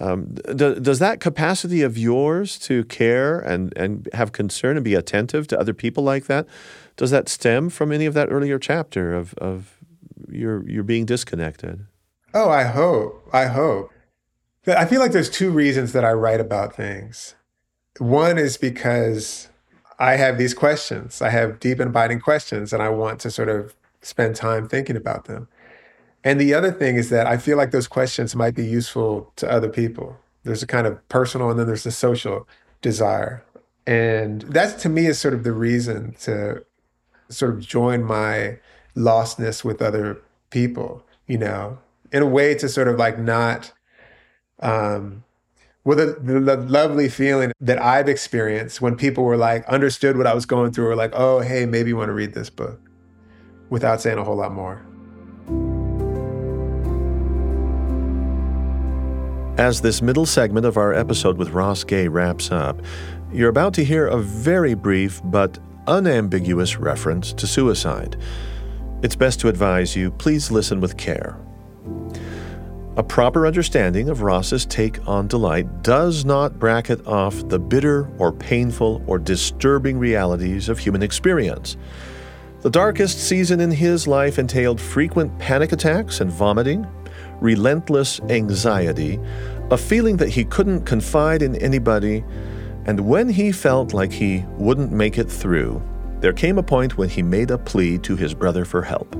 um, 0.00 0.34
do, 0.54 0.76
does 0.76 1.00
that 1.00 1.18
capacity 1.18 1.82
of 1.82 1.98
yours 1.98 2.58
to 2.60 2.84
care 2.84 3.40
and, 3.40 3.76
and 3.76 4.08
have 4.12 4.30
concern 4.30 4.76
and 4.76 4.84
be 4.84 4.94
attentive 4.94 5.48
to 5.48 5.58
other 5.58 5.74
people 5.74 6.04
like 6.04 6.26
that, 6.26 6.46
does 6.96 7.10
that 7.10 7.28
stem 7.28 7.68
from 7.68 7.90
any 7.90 8.06
of 8.06 8.14
that 8.14 8.28
earlier 8.30 8.58
chapter 8.58 9.14
of, 9.14 9.34
of 9.34 9.78
your, 10.28 10.68
your 10.68 10.84
being 10.84 11.04
disconnected? 11.04 11.86
Oh, 12.34 12.50
I 12.50 12.64
hope. 12.64 13.28
I 13.32 13.46
hope. 13.46 13.90
I 14.66 14.84
feel 14.84 15.00
like 15.00 15.12
there's 15.12 15.30
two 15.30 15.50
reasons 15.50 15.92
that 15.92 16.04
I 16.04 16.12
write 16.12 16.40
about 16.40 16.74
things. 16.74 17.34
One 17.98 18.36
is 18.36 18.56
because 18.56 19.48
I 19.98 20.16
have 20.16 20.36
these 20.36 20.54
questions. 20.54 21.22
I 21.22 21.30
have 21.30 21.58
deep 21.58 21.80
and 21.80 21.88
abiding 21.88 22.20
questions, 22.20 22.72
and 22.72 22.82
I 22.82 22.90
want 22.90 23.20
to 23.20 23.30
sort 23.30 23.48
of 23.48 23.74
spend 24.02 24.36
time 24.36 24.68
thinking 24.68 24.96
about 24.96 25.24
them. 25.24 25.48
And 26.22 26.40
the 26.40 26.52
other 26.54 26.70
thing 26.70 26.96
is 26.96 27.10
that 27.10 27.26
I 27.26 27.38
feel 27.38 27.56
like 27.56 27.70
those 27.70 27.88
questions 27.88 28.36
might 28.36 28.54
be 28.54 28.64
useful 28.64 29.32
to 29.36 29.50
other 29.50 29.68
people. 29.68 30.16
There's 30.44 30.62
a 30.62 30.66
kind 30.66 30.86
of 30.86 31.06
personal 31.08 31.50
and 31.50 31.58
then 31.58 31.66
there's 31.66 31.84
the 31.84 31.90
social 31.90 32.46
desire. 32.82 33.44
And 33.86 34.42
that 34.42 34.78
to 34.80 34.88
me 34.88 35.06
is 35.06 35.18
sort 35.18 35.34
of 35.34 35.44
the 35.44 35.52
reason 35.52 36.14
to 36.20 36.64
sort 37.28 37.54
of 37.54 37.60
join 37.60 38.04
my 38.04 38.58
lostness 38.96 39.64
with 39.64 39.80
other 39.80 40.20
people, 40.50 41.04
you 41.26 41.38
know, 41.38 41.78
in 42.12 42.22
a 42.22 42.26
way 42.26 42.54
to 42.54 42.68
sort 42.68 42.88
of 42.88 42.96
like 42.96 43.18
not 43.18 43.72
um 44.60 45.24
well 45.84 45.96
the, 45.96 46.18
the, 46.20 46.40
the, 46.40 46.56
lovely 46.56 47.08
feeling 47.08 47.52
that 47.60 47.80
i've 47.80 48.08
experienced 48.08 48.80
when 48.80 48.96
people 48.96 49.24
were 49.24 49.36
like 49.36 49.64
understood 49.66 50.16
what 50.16 50.26
i 50.26 50.34
was 50.34 50.46
going 50.46 50.72
through 50.72 50.88
or 50.88 50.96
like 50.96 51.12
oh 51.14 51.40
hey 51.40 51.64
maybe 51.66 51.90
you 51.90 51.96
want 51.96 52.08
to 52.08 52.12
read 52.12 52.34
this 52.34 52.50
book 52.50 52.80
without 53.70 54.00
saying 54.00 54.18
a 54.18 54.24
whole 54.24 54.36
lot 54.36 54.52
more 54.52 54.82
As 59.58 59.80
this 59.80 60.00
middle 60.00 60.24
segment 60.24 60.64
of 60.64 60.76
our 60.76 60.94
episode 60.94 61.36
with 61.36 61.50
Ross 61.50 61.82
Gay 61.82 62.06
wraps 62.06 62.52
up, 62.52 62.80
you're 63.32 63.48
about 63.48 63.74
to 63.74 63.84
hear 63.84 64.06
a 64.06 64.16
very 64.16 64.74
brief 64.74 65.20
but 65.24 65.58
unambiguous 65.88 66.78
reference 66.78 67.32
to 67.32 67.44
suicide. 67.48 68.16
It's 69.02 69.16
best 69.16 69.40
to 69.40 69.48
advise 69.48 69.96
you 69.96 70.12
please 70.12 70.52
listen 70.52 70.80
with 70.80 70.96
care. 70.96 71.36
A 72.98 73.02
proper 73.04 73.46
understanding 73.46 74.08
of 74.08 74.22
Ross's 74.22 74.66
take 74.66 75.06
on 75.06 75.28
delight 75.28 75.84
does 75.84 76.24
not 76.24 76.58
bracket 76.58 77.06
off 77.06 77.48
the 77.48 77.60
bitter 77.60 78.10
or 78.18 78.32
painful 78.32 79.04
or 79.06 79.20
disturbing 79.20 80.00
realities 80.00 80.68
of 80.68 80.80
human 80.80 81.04
experience. 81.04 81.76
The 82.62 82.70
darkest 82.70 83.20
season 83.20 83.60
in 83.60 83.70
his 83.70 84.08
life 84.08 84.36
entailed 84.36 84.80
frequent 84.80 85.38
panic 85.38 85.70
attacks 85.70 86.20
and 86.20 86.28
vomiting, 86.28 86.88
relentless 87.40 88.18
anxiety, 88.30 89.20
a 89.70 89.76
feeling 89.76 90.16
that 90.16 90.30
he 90.30 90.44
couldn't 90.44 90.84
confide 90.84 91.40
in 91.40 91.54
anybody, 91.62 92.24
and 92.86 92.98
when 92.98 93.28
he 93.28 93.52
felt 93.52 93.94
like 93.94 94.10
he 94.10 94.44
wouldn't 94.56 94.90
make 94.90 95.18
it 95.18 95.30
through, 95.30 95.80
there 96.18 96.32
came 96.32 96.58
a 96.58 96.64
point 96.64 96.98
when 96.98 97.08
he 97.08 97.22
made 97.22 97.52
a 97.52 97.58
plea 97.58 97.96
to 97.98 98.16
his 98.16 98.34
brother 98.34 98.64
for 98.64 98.82
help. 98.82 99.14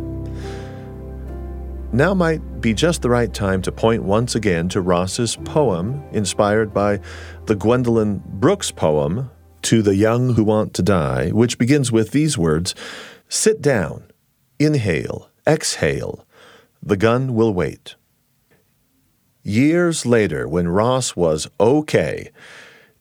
Now 1.93 2.13
might 2.13 2.61
be 2.61 2.75
just 2.75 3.01
the 3.01 3.09
right 3.09 3.33
time 3.33 3.63
to 3.63 3.73
point 3.73 4.03
once 4.03 4.35
again 4.35 4.69
to 4.71 4.83
Ross's 4.83 5.37
poem, 5.37 6.05
inspired 6.13 6.75
by 6.75 7.01
the 7.47 7.57
Gwendolyn 7.57 8.23
Brooks 8.27 8.71
poem, 8.71 9.31
To 9.63 9.81
the 9.81 9.97
Young 9.97 10.35
Who 10.35 10.45
Want 10.45 10.75
to 10.75 10.83
Die, 10.83 11.31
which 11.31 11.57
begins 11.57 11.91
with 11.91 12.11
these 12.11 12.37
words 12.37 12.75
Sit 13.31 13.63
down, 13.63 14.05
inhale, 14.59 15.31
exhale, 15.47 16.27
the 16.83 16.97
gun 16.97 17.35
will 17.35 17.55
wait. 17.55 17.95
Years 19.43 20.05
later, 20.05 20.47
when 20.47 20.69
Ross 20.69 21.17
was 21.17 21.49
okay, 21.59 22.31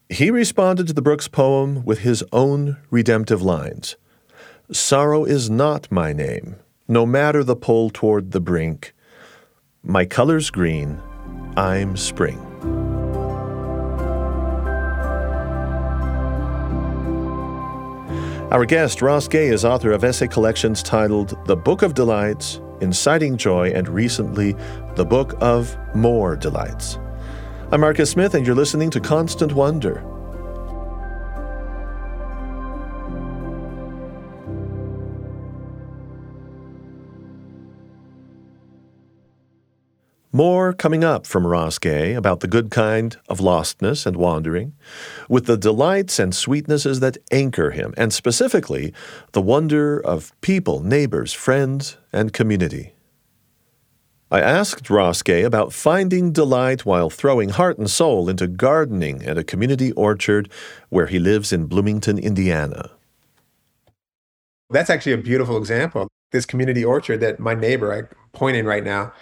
he 0.08 0.32
responded 0.32 0.88
to 0.88 0.94
the 0.94 1.02
Brooks 1.02 1.28
poem 1.28 1.84
with 1.84 2.00
his 2.00 2.24
own 2.32 2.78
redemptive 2.90 3.42
lines 3.42 3.98
Sorrow 4.72 5.26
is 5.26 5.50
not 5.50 5.92
my 5.92 6.14
name, 6.14 6.56
no 6.88 7.06
matter 7.06 7.44
the 7.44 7.56
pull 7.56 7.90
toward 7.90 8.32
the 8.32 8.40
brink. 8.40 8.94
My 9.84 10.06
color's 10.06 10.50
green, 10.50 11.02
I'm 11.56 11.98
spring. 11.98 12.40
Our 18.52 18.66
guest, 18.66 19.02
Ross 19.02 19.28
Gay, 19.28 19.48
is 19.48 19.66
author 19.66 19.92
of 19.92 20.06
essay 20.06 20.28
collections 20.28 20.82
titled 20.82 21.38
The 21.48 21.58
Book 21.58 21.82
of 21.82 21.94
Delights 21.94 22.62
Inciting 22.80 23.38
Joy, 23.38 23.72
and 23.72 23.90
recently, 23.90 24.56
the 24.96 25.06
book 25.06 25.34
of 25.42 25.76
More 25.96 26.36
Delights. 26.36 26.98
I'm 27.72 27.82
Marcus 27.82 28.12
Smith, 28.12 28.36
and 28.36 28.46
you're 28.46 28.56
listening 28.56 28.90
to 28.92 29.02
Constant 29.02 29.52
Wonder. 29.52 30.17
More 40.38 40.72
coming 40.72 41.04
up 41.04 41.26
from 41.26 41.52
Gay 41.82 42.14
about 42.14 42.42
the 42.42 42.48
good 42.48 42.70
kind 42.70 43.18
of 43.28 43.40
lostness 43.40 44.06
and 44.06 44.16
wandering, 44.16 44.74
with 45.28 45.48
the 45.48 45.58
delights 45.58 46.20
and 46.20 46.32
sweetnesses 46.32 47.00
that 47.00 47.18
anchor 47.32 47.72
him, 47.72 47.96
and 47.98 48.14
specifically 48.14 48.94
the 49.32 49.42
wonder 49.42 50.00
of 50.00 50.40
people, 50.42 50.84
neighbors, 50.84 51.34
friends, 51.34 51.98
and 52.14 52.34
community. 52.34 52.94
I 54.30 54.42
asked 54.42 54.88
Gay 55.24 55.42
about 55.42 55.74
finding 55.74 56.32
delight 56.34 56.86
while 56.86 57.10
throwing 57.10 57.50
heart 57.50 57.80
and 57.80 57.90
soul 57.90 58.30
into 58.30 58.46
gardening 58.46 59.26
at 59.26 59.40
a 59.40 59.44
community 59.44 59.92
orchard 59.94 60.52
where 60.90 61.08
he 61.08 61.18
lives 61.18 61.52
in 61.52 61.66
Bloomington, 61.66 62.20
Indiana. 62.20 62.92
That's 64.70 64.92
actually 64.92 65.14
a 65.14 65.18
beautiful 65.18 65.58
example. 65.58 66.08
This 66.32 66.46
community 66.46 66.86
orchard 66.86 67.22
that 67.22 67.40
my 67.40 67.56
neighbor, 67.56 67.92
I'm 67.92 68.08
pointing 68.34 68.66
right 68.66 68.84
now, 68.84 69.14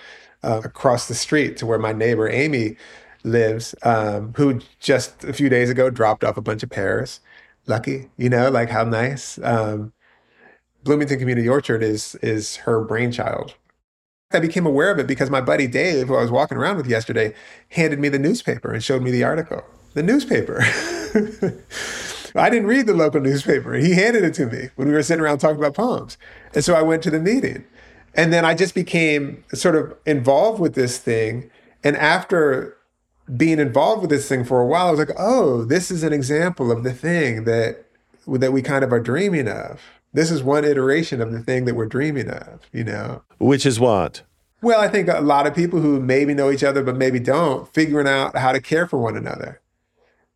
uh, 0.46 0.62
across 0.64 1.08
the 1.08 1.16
street 1.16 1.58
to 1.58 1.66
where 1.66 1.80
my 1.80 1.91
neighbor 1.91 2.30
Amy 2.30 2.78
lives, 3.24 3.76
um, 3.84 4.34
who 4.38 4.62
just 4.80 5.24
a 5.24 5.34
few 5.34 5.50
days 5.50 5.70
ago 5.70 5.89
dropped 5.89 6.24
off 6.24 6.38
a 6.38 6.41
bunch 6.41 6.64
of 6.64 6.70
pears. 6.70 7.20
Lucky, 7.68 8.12
you 8.18 8.30
know, 8.30 8.50
like 8.50 8.70
how 8.70 8.84
nice. 8.84 9.39
Um, 9.43 9.91
Bloomington 10.84 11.18
Community 11.18 11.50
Orchard 11.50 11.82
is 11.82 12.16
is 12.16 12.58
her 12.58 12.84
brainchild. 12.84 13.56
I 14.32 14.39
became 14.39 14.66
aware 14.66 14.91
of 14.91 15.00
it 15.00 15.08
because 15.08 15.30
my 15.30 15.41
buddy 15.41 15.68
Dave, 15.68 16.08
who 16.08 16.16
I 16.16 16.22
was 16.22 16.32
walking 16.32 16.58
around 16.58 16.78
with 16.78 16.88
yesterday, 16.88 17.34
handed 17.70 18.00
me 18.00 18.10
the 18.10 18.20
newspaper 18.20 18.72
and 18.72 18.84
showed 18.84 19.02
me 19.02 19.12
the 19.12 19.24
article. 19.24 19.64
The 19.93 20.04
newspaper. 20.04 20.62
I 22.36 22.50
didn't 22.50 22.68
read 22.68 22.86
the 22.86 22.93
local 22.93 23.22
newspaper. 23.22 23.76
He 23.76 23.93
handed 23.93 24.24
it 24.26 24.34
to 24.36 24.46
me 24.46 24.70
when 24.76 24.89
we 24.89 24.93
were 24.93 25.04
sitting 25.04 25.24
around 25.24 25.38
talking 25.39 25.58
about 25.58 25.74
poems. 25.74 26.18
And 26.54 26.64
so 26.64 26.76
I 26.76 26.82
went 26.82 27.02
to 27.04 27.10
the 27.10 27.20
meeting. 27.20 27.66
And 28.16 28.32
then 28.32 28.45
I 28.45 28.53
just 28.53 28.74
became 28.74 29.43
sort 29.53 29.76
of 29.76 29.95
involved 30.05 30.59
with 30.59 30.74
this 30.74 30.97
thing. 30.97 31.51
And 31.84 31.97
after 31.97 32.78
being 33.36 33.59
involved 33.59 34.01
with 34.01 34.09
this 34.09 34.28
thing 34.28 34.45
for 34.45 34.61
a 34.61 34.66
while, 34.66 34.88
I 34.88 34.91
was 34.91 34.99
like, 34.99 35.16
oh, 35.18 35.66
this 35.66 35.91
is 35.91 36.03
an 36.03 36.13
example 36.13 36.72
of 36.72 36.84
the 36.84 36.93
thing 36.93 37.43
that 37.43 37.86
that 38.28 38.51
we 38.51 38.61
kind 38.61 38.84
of 38.84 38.91
are 38.91 38.99
dreaming 38.99 39.47
of. 39.47 39.82
This 40.13 40.32
is 40.32 40.41
one 40.41 40.66
iteration 40.66 41.22
of 41.22 41.32
the 41.32 41.41
thing 41.41 41.66
that 41.66 41.76
we're 41.76 41.86
dreaming 41.86 42.30
of, 42.30 42.61
you 42.72 42.84
know. 42.84 43.22
Which 43.38 43.66
is 43.66 43.80
what? 43.80 44.22
Well, 44.61 44.80
I 44.80 44.88
think 44.88 45.09
a 45.09 45.20
lot 45.20 45.45
of 45.45 45.53
people 45.53 45.80
who 45.80 45.99
maybe 45.99 46.34
know 46.34 46.49
each 46.49 46.63
other 46.63 46.82
but 46.82 46.95
maybe 46.95 47.20
don't, 47.20 47.72
figuring 47.74 48.07
out 48.07 48.36
how 48.38 48.51
to 48.51 48.61
care 48.61 48.88
for 48.88 48.97
one 48.97 49.16
another. 49.16 49.61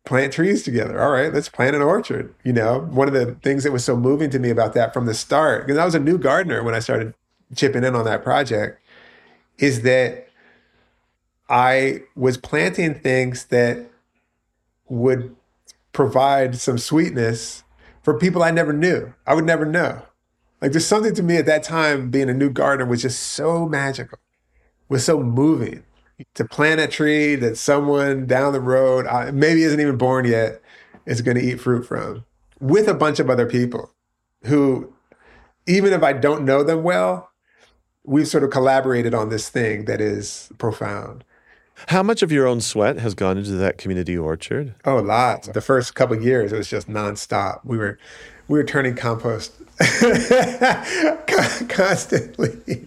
Plant 0.04 0.32
trees 0.32 0.62
together. 0.62 1.00
All 1.02 1.10
right, 1.10 1.32
let's 1.32 1.48
plant 1.48 1.74
an 1.74 1.82
orchard. 1.82 2.32
You 2.44 2.52
know, 2.52 2.80
one 2.80 3.08
of 3.08 3.14
the 3.14 3.34
things 3.42 3.64
that 3.64 3.72
was 3.72 3.84
so 3.84 3.96
moving 3.96 4.30
to 4.30 4.38
me 4.38 4.50
about 4.50 4.74
that 4.74 4.94
from 4.94 5.06
the 5.06 5.14
start, 5.14 5.66
because 5.66 5.78
I 5.78 5.84
was 5.84 5.94
a 5.94 6.00
new 6.00 6.18
gardener 6.18 6.62
when 6.62 6.74
I 6.74 6.78
started 6.78 7.14
chipping 7.54 7.84
in 7.84 7.94
on 7.94 8.04
that 8.04 8.22
project 8.22 8.80
is 9.58 9.82
that 9.82 10.28
I 11.48 12.02
was 12.14 12.36
planting 12.36 12.94
things 12.94 13.46
that 13.46 13.86
would 14.88 15.34
provide 15.92 16.56
some 16.56 16.78
sweetness 16.78 17.64
for 18.02 18.18
people 18.18 18.42
I 18.42 18.50
never 18.50 18.72
knew. 18.72 19.12
I 19.26 19.34
would 19.34 19.44
never 19.44 19.66
know. 19.66 20.02
Like 20.60 20.72
there's 20.72 20.86
something 20.86 21.14
to 21.14 21.22
me 21.22 21.36
at 21.36 21.46
that 21.46 21.62
time 21.62 22.10
being 22.10 22.30
a 22.30 22.34
new 22.34 22.50
gardener 22.50 22.86
was 22.88 23.02
just 23.02 23.20
so 23.20 23.66
magical, 23.66 24.18
was 24.88 25.04
so 25.04 25.20
moving. 25.20 25.84
To 26.34 26.44
plant 26.44 26.80
a 26.80 26.86
tree 26.86 27.34
that 27.36 27.56
someone 27.56 28.26
down 28.26 28.52
the 28.52 28.60
road, 28.60 29.06
uh, 29.06 29.30
maybe 29.32 29.62
isn't 29.62 29.80
even 29.80 29.96
born 29.96 30.26
yet, 30.26 30.60
is 31.06 31.22
going 31.22 31.38
to 31.38 31.42
eat 31.42 31.60
fruit 31.60 31.86
from 31.86 32.24
with 32.60 32.88
a 32.88 32.94
bunch 32.94 33.18
of 33.18 33.30
other 33.30 33.46
people 33.46 33.90
who, 34.44 34.92
even 35.66 35.92
if 35.92 36.02
I 36.02 36.12
don't 36.12 36.44
know 36.44 36.62
them 36.62 36.82
well, 36.82 37.29
we've 38.04 38.28
sort 38.28 38.44
of 38.44 38.50
collaborated 38.50 39.14
on 39.14 39.28
this 39.28 39.48
thing 39.48 39.84
that 39.86 40.00
is 40.00 40.50
profound. 40.58 41.24
How 41.88 42.02
much 42.02 42.22
of 42.22 42.30
your 42.30 42.46
own 42.46 42.60
sweat 42.60 42.98
has 42.98 43.14
gone 43.14 43.38
into 43.38 43.52
that 43.52 43.78
community 43.78 44.16
orchard? 44.16 44.74
Oh, 44.84 44.96
lots. 44.98 45.48
The 45.48 45.60
first 45.60 45.94
couple 45.94 46.20
years, 46.20 46.50
sweat 46.50 46.58
has 46.58 46.68
gone 46.68 46.86
into 46.86 46.92
that 46.92 46.92
community 46.92 46.92
Oh, 46.92 47.06
lots. 47.06 47.08
The 47.08 47.20
first 47.20 47.24
couple 47.24 47.30
years, 47.30 47.42
it 47.42 47.56
was 47.56 47.56
just 47.58 47.58
nonstop. 47.58 47.60
We 47.64 47.78
were, 47.78 47.98
we 48.48 48.58
were 48.58 48.64
turning 48.64 48.96
compost 48.96 49.52
constantly. 51.68 52.86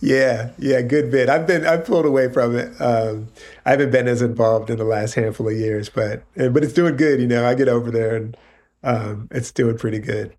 yeah, 0.00 0.50
yeah, 0.58 0.82
good 0.82 1.10
bit. 1.10 1.28
I've 1.28 1.46
been 1.46 1.66
I've 1.66 1.84
pulled 1.84 2.06
away 2.06 2.30
from 2.32 2.56
it. 2.56 2.78
Um, 2.80 3.28
I 3.64 3.70
haven't 3.70 3.90
been 3.90 4.08
as 4.08 4.22
involved 4.22 4.70
in 4.70 4.78
the 4.78 4.84
last 4.84 5.14
handful 5.14 5.48
of 5.48 5.54
years, 5.54 5.88
but 5.88 6.22
but 6.34 6.64
it's 6.64 6.72
doing 6.72 6.96
good. 6.96 7.20
You 7.20 7.26
know, 7.26 7.46
I 7.46 7.54
get 7.54 7.68
over 7.68 7.90
there 7.90 8.16
and 8.16 8.36
um, 8.82 9.28
it's 9.30 9.50
doing 9.52 9.76
pretty 9.78 9.98
good. 9.98 10.34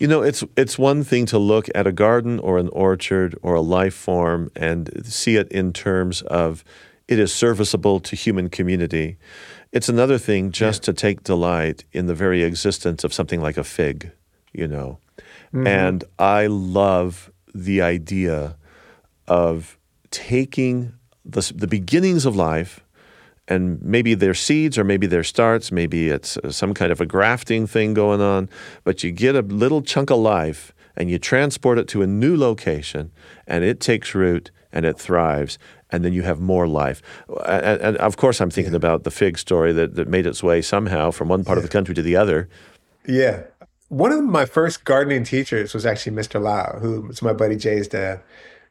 You 0.00 0.08
know, 0.08 0.22
it's 0.22 0.42
it's 0.56 0.78
one 0.78 1.04
thing 1.04 1.26
to 1.26 1.38
look 1.38 1.68
at 1.74 1.86
a 1.86 1.92
garden 1.92 2.38
or 2.38 2.56
an 2.56 2.68
orchard 2.72 3.38
or 3.42 3.54
a 3.54 3.60
life 3.60 3.94
form 3.94 4.50
and 4.56 5.04
see 5.04 5.36
it 5.36 5.52
in 5.52 5.74
terms 5.74 6.22
of 6.22 6.64
it 7.06 7.18
is 7.18 7.34
serviceable 7.34 8.00
to 8.00 8.16
human 8.16 8.48
community. 8.48 9.18
It's 9.72 9.90
another 9.90 10.16
thing 10.16 10.52
just 10.52 10.82
yeah. 10.82 10.86
to 10.86 10.92
take 10.94 11.22
delight 11.22 11.84
in 11.92 12.06
the 12.06 12.14
very 12.14 12.42
existence 12.42 13.04
of 13.04 13.12
something 13.12 13.42
like 13.42 13.58
a 13.58 13.64
fig, 13.64 14.10
you 14.52 14.66
know. 14.66 14.98
Mm-hmm. 15.52 15.66
And 15.66 16.04
I 16.18 16.46
love 16.46 17.30
the 17.54 17.82
idea 17.82 18.56
of 19.28 19.76
taking 20.10 20.94
the, 21.26 21.52
the 21.54 21.66
beginnings 21.66 22.24
of 22.24 22.34
life 22.34 22.80
and 23.50 23.82
maybe 23.82 24.14
they're 24.14 24.32
seeds 24.32 24.78
or 24.78 24.84
maybe 24.84 25.06
they're 25.06 25.24
starts, 25.24 25.72
maybe 25.72 26.08
it's 26.08 26.36
uh, 26.38 26.50
some 26.50 26.72
kind 26.72 26.92
of 26.92 27.00
a 27.00 27.06
grafting 27.06 27.66
thing 27.66 27.92
going 27.92 28.20
on, 28.20 28.48
but 28.84 29.02
you 29.02 29.10
get 29.10 29.34
a 29.34 29.42
little 29.42 29.82
chunk 29.82 30.10
of 30.10 30.18
life 30.18 30.72
and 30.96 31.10
you 31.10 31.18
transport 31.18 31.76
it 31.76 31.88
to 31.88 32.02
a 32.02 32.06
new 32.06 32.36
location 32.36 33.10
and 33.46 33.64
it 33.64 33.80
takes 33.80 34.14
root 34.14 34.50
and 34.72 34.86
it 34.86 34.98
thrives 34.98 35.58
and 35.90 36.04
then 36.04 36.12
you 36.12 36.22
have 36.22 36.40
more 36.40 36.68
life. 36.68 37.02
And, 37.44 37.80
and 37.80 37.96
of 37.96 38.16
course, 38.16 38.40
I'm 38.40 38.50
thinking 38.50 38.72
yeah. 38.72 38.78
about 38.78 39.02
the 39.02 39.10
fig 39.10 39.36
story 39.36 39.72
that, 39.72 39.96
that 39.96 40.06
made 40.06 40.26
its 40.26 40.42
way 40.42 40.62
somehow 40.62 41.10
from 41.10 41.28
one 41.28 41.42
part 41.42 41.56
yeah. 41.56 41.64
of 41.64 41.68
the 41.68 41.72
country 41.72 41.94
to 41.96 42.02
the 42.02 42.14
other. 42.14 42.48
Yeah. 43.06 43.42
One 43.88 44.12
of 44.12 44.22
my 44.22 44.44
first 44.44 44.84
gardening 44.84 45.24
teachers 45.24 45.74
was 45.74 45.84
actually 45.84 46.14
Mr. 46.14 46.40
Lau, 46.40 46.78
who 46.78 47.02
was 47.02 47.22
my 47.22 47.32
buddy 47.32 47.56
Jay's 47.56 47.88
dad. 47.88 48.20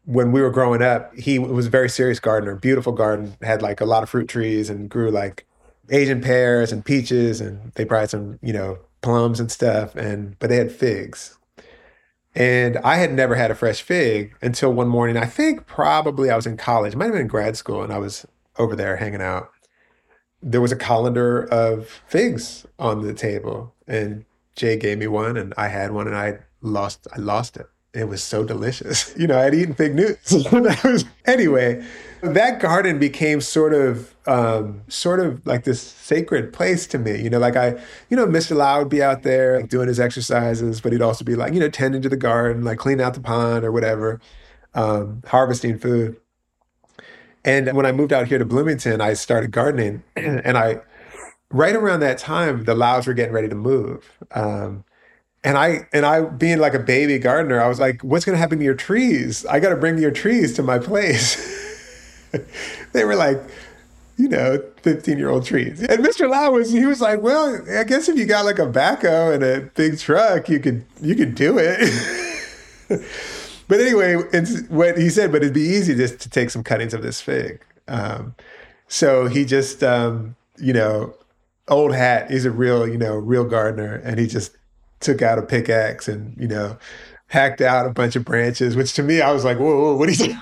When 0.09 0.31
we 0.31 0.41
were 0.41 0.49
growing 0.49 0.81
up, 0.81 1.15
he 1.15 1.37
was 1.37 1.67
a 1.67 1.69
very 1.69 1.87
serious 1.87 2.19
gardener, 2.19 2.55
beautiful 2.55 2.93
garden, 2.93 3.37
had 3.43 3.61
like 3.61 3.79
a 3.79 3.85
lot 3.85 4.01
of 4.01 4.09
fruit 4.09 4.27
trees 4.27 4.67
and 4.69 4.89
grew 4.89 5.11
like 5.11 5.45
Asian 5.91 6.19
pears 6.19 6.71
and 6.71 6.83
peaches 6.83 7.39
and 7.39 7.71
they 7.75 7.85
probably 7.85 8.01
had 8.01 8.09
some, 8.09 8.39
you 8.41 8.51
know, 8.51 8.79
plums 9.01 9.39
and 9.39 9.51
stuff. 9.51 9.95
And 9.95 10.37
but 10.39 10.49
they 10.49 10.55
had 10.55 10.71
figs. 10.71 11.37
And 12.33 12.77
I 12.77 12.95
had 12.95 13.13
never 13.13 13.35
had 13.35 13.51
a 13.51 13.55
fresh 13.55 13.83
fig 13.83 14.35
until 14.41 14.73
one 14.73 14.87
morning. 14.87 15.15
I 15.15 15.25
think 15.25 15.67
probably 15.67 16.31
I 16.31 16.35
was 16.35 16.47
in 16.47 16.57
college, 16.57 16.95
might 16.95 17.05
have 17.05 17.13
been 17.13 17.21
in 17.21 17.27
grad 17.27 17.57
school, 17.57 17.83
and 17.83 17.93
I 17.93 17.97
was 17.97 18.25
over 18.57 18.75
there 18.75 18.97
hanging 18.97 19.21
out. 19.21 19.51
There 20.41 20.61
was 20.61 20.71
a 20.71 20.75
colander 20.75 21.43
of 21.51 22.01
figs 22.07 22.65
on 22.79 23.01
the 23.01 23.13
table, 23.13 23.75
and 23.87 24.25
Jay 24.55 24.75
gave 24.75 24.97
me 24.97 25.07
one 25.07 25.37
and 25.37 25.53
I 25.57 25.69
had 25.69 25.91
one 25.91 26.05
and 26.07 26.17
I 26.17 26.39
lost 26.61 27.07
I 27.13 27.17
lost 27.17 27.55
it. 27.55 27.67
It 27.93 28.07
was 28.07 28.23
so 28.23 28.43
delicious. 28.43 29.13
You 29.19 29.27
know, 29.27 29.37
I'd 29.37 29.53
eaten 29.53 29.73
fig 29.73 29.95
newts. 29.95 30.33
anyway, 31.25 31.85
that 32.21 32.59
garden 32.61 32.99
became 32.99 33.41
sort 33.41 33.73
of 33.73 34.15
um, 34.27 34.81
sort 34.87 35.19
of 35.19 35.45
like 35.45 35.63
this 35.65 35.81
sacred 35.81 36.53
place 36.53 36.87
to 36.87 36.97
me. 36.97 37.21
You 37.21 37.29
know, 37.29 37.39
like 37.39 37.55
I, 37.55 37.81
you 38.09 38.15
know, 38.15 38.25
Mr. 38.25 38.55
Lau 38.55 38.79
would 38.79 38.89
be 38.89 39.03
out 39.03 39.23
there 39.23 39.61
doing 39.63 39.87
his 39.87 39.99
exercises, 39.99 40.79
but 40.79 40.93
he'd 40.93 41.01
also 41.01 41.25
be 41.25 41.35
like, 41.35 41.53
you 41.53 41.59
know, 41.59 41.69
tending 41.69 42.01
to 42.03 42.09
the 42.09 42.15
garden, 42.15 42.63
like 42.63 42.77
cleaning 42.77 43.03
out 43.03 43.13
the 43.13 43.19
pond 43.19 43.65
or 43.65 43.71
whatever, 43.71 44.21
um, 44.73 45.21
harvesting 45.27 45.77
food. 45.77 46.15
And 47.43 47.73
when 47.75 47.85
I 47.85 47.91
moved 47.91 48.13
out 48.13 48.27
here 48.27 48.37
to 48.37 48.45
Bloomington, 48.45 49.01
I 49.01 49.13
started 49.13 49.51
gardening, 49.51 50.03
and 50.15 50.57
I 50.57 50.81
right 51.51 51.75
around 51.75 51.99
that 52.01 52.17
time, 52.17 52.63
the 52.65 52.75
Laus 52.75 53.07
were 53.07 53.13
getting 53.13 53.33
ready 53.33 53.49
to 53.49 53.55
move. 53.55 54.09
Um, 54.31 54.85
and 55.43 55.57
I 55.57 55.87
and 55.93 56.05
I 56.05 56.21
being 56.21 56.59
like 56.59 56.73
a 56.73 56.79
baby 56.79 57.17
gardener, 57.17 57.61
I 57.61 57.67
was 57.67 57.79
like, 57.79 58.01
"What's 58.03 58.25
going 58.25 58.35
to 58.35 58.39
happen 58.39 58.59
to 58.59 58.65
your 58.65 58.75
trees? 58.75 59.45
I 59.45 59.59
got 59.59 59.69
to 59.69 59.77
bring 59.77 59.97
your 59.97 60.11
trees 60.11 60.53
to 60.55 60.63
my 60.63 60.79
place." 60.79 61.57
they 62.91 63.05
were 63.05 63.15
like, 63.15 63.39
you 64.17 64.27
know, 64.27 64.61
fifteen 64.81 65.17
year 65.17 65.29
old 65.29 65.45
trees. 65.45 65.81
And 65.81 66.03
Mr. 66.03 66.29
Lau 66.29 66.51
was 66.51 66.71
he 66.71 66.85
was 66.85 66.99
like, 66.99 67.21
"Well, 67.21 67.61
I 67.73 67.85
guess 67.85 68.09
if 68.09 68.17
you 68.17 68.25
got 68.25 68.45
like 68.45 68.59
a 68.59 68.67
backhoe 68.67 69.33
and 69.33 69.43
a 69.43 69.61
big 69.75 69.97
truck, 69.97 70.49
you 70.49 70.59
could 70.59 70.85
you 71.01 71.15
could 71.15 71.35
do 71.35 71.57
it." 71.57 71.79
but 73.67 73.79
anyway, 73.79 74.17
it's 74.33 74.67
what 74.67 74.97
he 74.97 75.09
said. 75.09 75.31
But 75.31 75.43
it'd 75.43 75.53
be 75.53 75.61
easy 75.61 75.95
just 75.95 76.19
to 76.21 76.29
take 76.29 76.49
some 76.49 76.63
cuttings 76.63 76.93
of 76.93 77.01
this 77.01 77.21
fig. 77.21 77.61
Um, 77.87 78.35
so 78.89 79.27
he 79.27 79.45
just 79.45 79.83
um, 79.83 80.35
you 80.57 80.73
know 80.73 81.13
old 81.69 81.93
hat. 81.93 82.29
He's 82.29 82.45
a 82.45 82.51
real, 82.51 82.87
you 82.87 82.97
know, 82.97 83.15
real 83.15 83.45
gardener, 83.45 83.95
and 84.03 84.19
he 84.19 84.27
just 84.27 84.57
took 84.99 85.21
out 85.21 85.39
a 85.39 85.41
pickaxe 85.41 86.07
and 86.07 86.35
you 86.39 86.47
know 86.47 86.77
hacked 87.27 87.61
out 87.61 87.85
a 87.85 87.89
bunch 87.89 88.15
of 88.15 88.25
branches. 88.25 88.75
Which 88.75 88.93
to 88.93 89.03
me, 89.03 89.21
I 89.21 89.31
was 89.31 89.45
like, 89.45 89.57
whoa, 89.57 89.77
whoa 89.79 89.95
what 89.95 90.09
are 90.09 90.11
you 90.11 90.17
doing? 90.17 90.41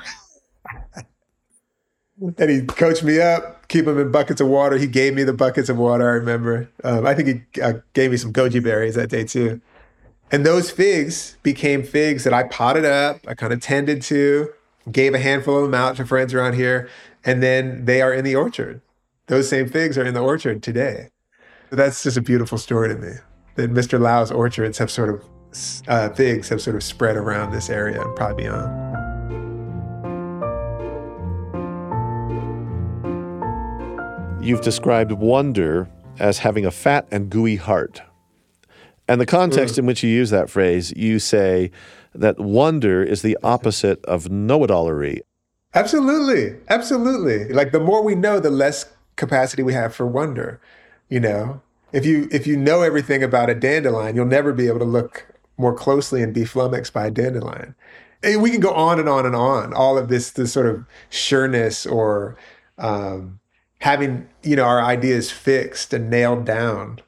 and 2.37 2.49
he 2.49 2.61
coached 2.65 3.03
me 3.03 3.21
up, 3.21 3.67
keep 3.67 3.85
them 3.85 3.99
in 3.99 4.11
buckets 4.11 4.41
of 4.41 4.47
water. 4.47 4.77
He 4.77 4.87
gave 4.87 5.13
me 5.13 5.23
the 5.23 5.33
buckets 5.33 5.69
of 5.69 5.77
water. 5.77 6.09
I 6.09 6.13
remember. 6.13 6.69
Um, 6.83 7.05
I 7.05 7.13
think 7.13 7.27
he 7.27 7.61
uh, 7.61 7.73
gave 7.93 8.11
me 8.11 8.17
some 8.17 8.33
goji 8.33 8.63
berries 8.63 8.95
that 8.95 9.09
day 9.09 9.23
too. 9.23 9.61
And 10.31 10.45
those 10.45 10.69
figs 10.69 11.37
became 11.41 11.83
figs 11.83 12.23
that 12.25 12.33
I 12.33 12.43
potted 12.43 12.83
up. 12.83 13.21
I 13.27 13.33
kind 13.33 13.53
of 13.53 13.61
tended 13.61 14.01
to, 14.03 14.49
gave 14.91 15.13
a 15.13 15.19
handful 15.19 15.57
of 15.57 15.63
them 15.63 15.73
out 15.73 15.95
to 15.97 16.05
friends 16.05 16.33
around 16.33 16.55
here, 16.55 16.89
and 17.23 17.41
then 17.41 17.85
they 17.85 18.01
are 18.01 18.13
in 18.13 18.25
the 18.25 18.35
orchard. 18.35 18.81
Those 19.27 19.47
same 19.47 19.69
figs 19.69 19.97
are 19.97 20.05
in 20.05 20.13
the 20.13 20.21
orchard 20.21 20.63
today. 20.63 21.09
That's 21.69 22.03
just 22.03 22.17
a 22.17 22.21
beautiful 22.21 22.57
story 22.57 22.89
to 22.89 22.95
me. 22.95 23.13
That 23.57 23.73
Mr. 23.73 23.99
Lau's 23.99 24.31
orchards 24.31 24.77
have 24.77 24.89
sort 24.89 25.09
of 25.09 25.23
uh, 25.87 26.09
figs 26.09 26.49
have 26.49 26.61
sort 26.61 26.75
of 26.75 26.83
spread 26.83 27.15
around 27.15 27.51
this 27.51 27.69
area 27.69 28.01
and 28.01 28.15
probably 28.15 28.43
beyond. 28.43 28.87
You've 34.43 34.61
described 34.61 35.11
wonder 35.11 35.89
as 36.19 36.39
having 36.39 36.65
a 36.65 36.71
fat 36.71 37.07
and 37.11 37.29
gooey 37.29 37.57
heart. 37.57 38.01
And 39.07 39.19
the 39.19 39.25
context 39.25 39.75
mm. 39.75 39.79
in 39.79 39.85
which 39.85 40.03
you 40.03 40.09
use 40.09 40.29
that 40.29 40.49
phrase, 40.49 40.93
you 40.95 41.19
say 41.19 41.71
that 42.13 42.39
wonder 42.39 43.03
is 43.03 43.21
the 43.21 43.37
opposite 43.43 44.03
of 44.05 44.29
know 44.29 44.63
it 44.63 44.69
allery. 44.69 45.21
Absolutely. 45.73 46.55
Absolutely. 46.69 47.49
Like 47.49 47.71
the 47.71 47.79
more 47.79 48.03
we 48.03 48.15
know, 48.15 48.39
the 48.39 48.49
less 48.49 48.85
capacity 49.15 49.63
we 49.63 49.73
have 49.73 49.93
for 49.93 50.07
wonder. 50.07 50.59
You 51.09 51.19
know, 51.19 51.61
if 51.91 52.05
you 52.05 52.27
if 52.31 52.45
you 52.47 52.57
know 52.57 52.81
everything 52.81 53.23
about 53.23 53.49
a 53.49 53.55
dandelion, 53.55 54.15
you'll 54.15 54.25
never 54.25 54.53
be 54.53 54.67
able 54.67 54.79
to 54.79 54.85
look 54.85 55.27
more 55.57 55.73
closely 55.73 56.21
and 56.21 56.33
be 56.33 56.45
flummoxed 56.45 56.93
by 56.93 57.07
a 57.07 57.11
dandelion. 57.11 57.75
And 58.23 58.41
we 58.41 58.51
can 58.51 58.59
go 58.59 58.73
on 58.73 58.99
and 58.99 59.07
on 59.07 59.25
and 59.25 59.35
on. 59.35 59.73
All 59.73 59.97
of 59.97 60.09
this 60.09 60.31
this 60.31 60.53
sort 60.53 60.67
of 60.67 60.85
sureness 61.09 61.85
or 61.85 62.35
um, 62.77 63.39
having 63.79 64.27
you 64.43 64.55
know 64.55 64.63
our 64.63 64.81
ideas 64.81 65.31
fixed 65.31 65.93
and 65.93 66.09
nailed 66.09 66.45
down 66.45 66.99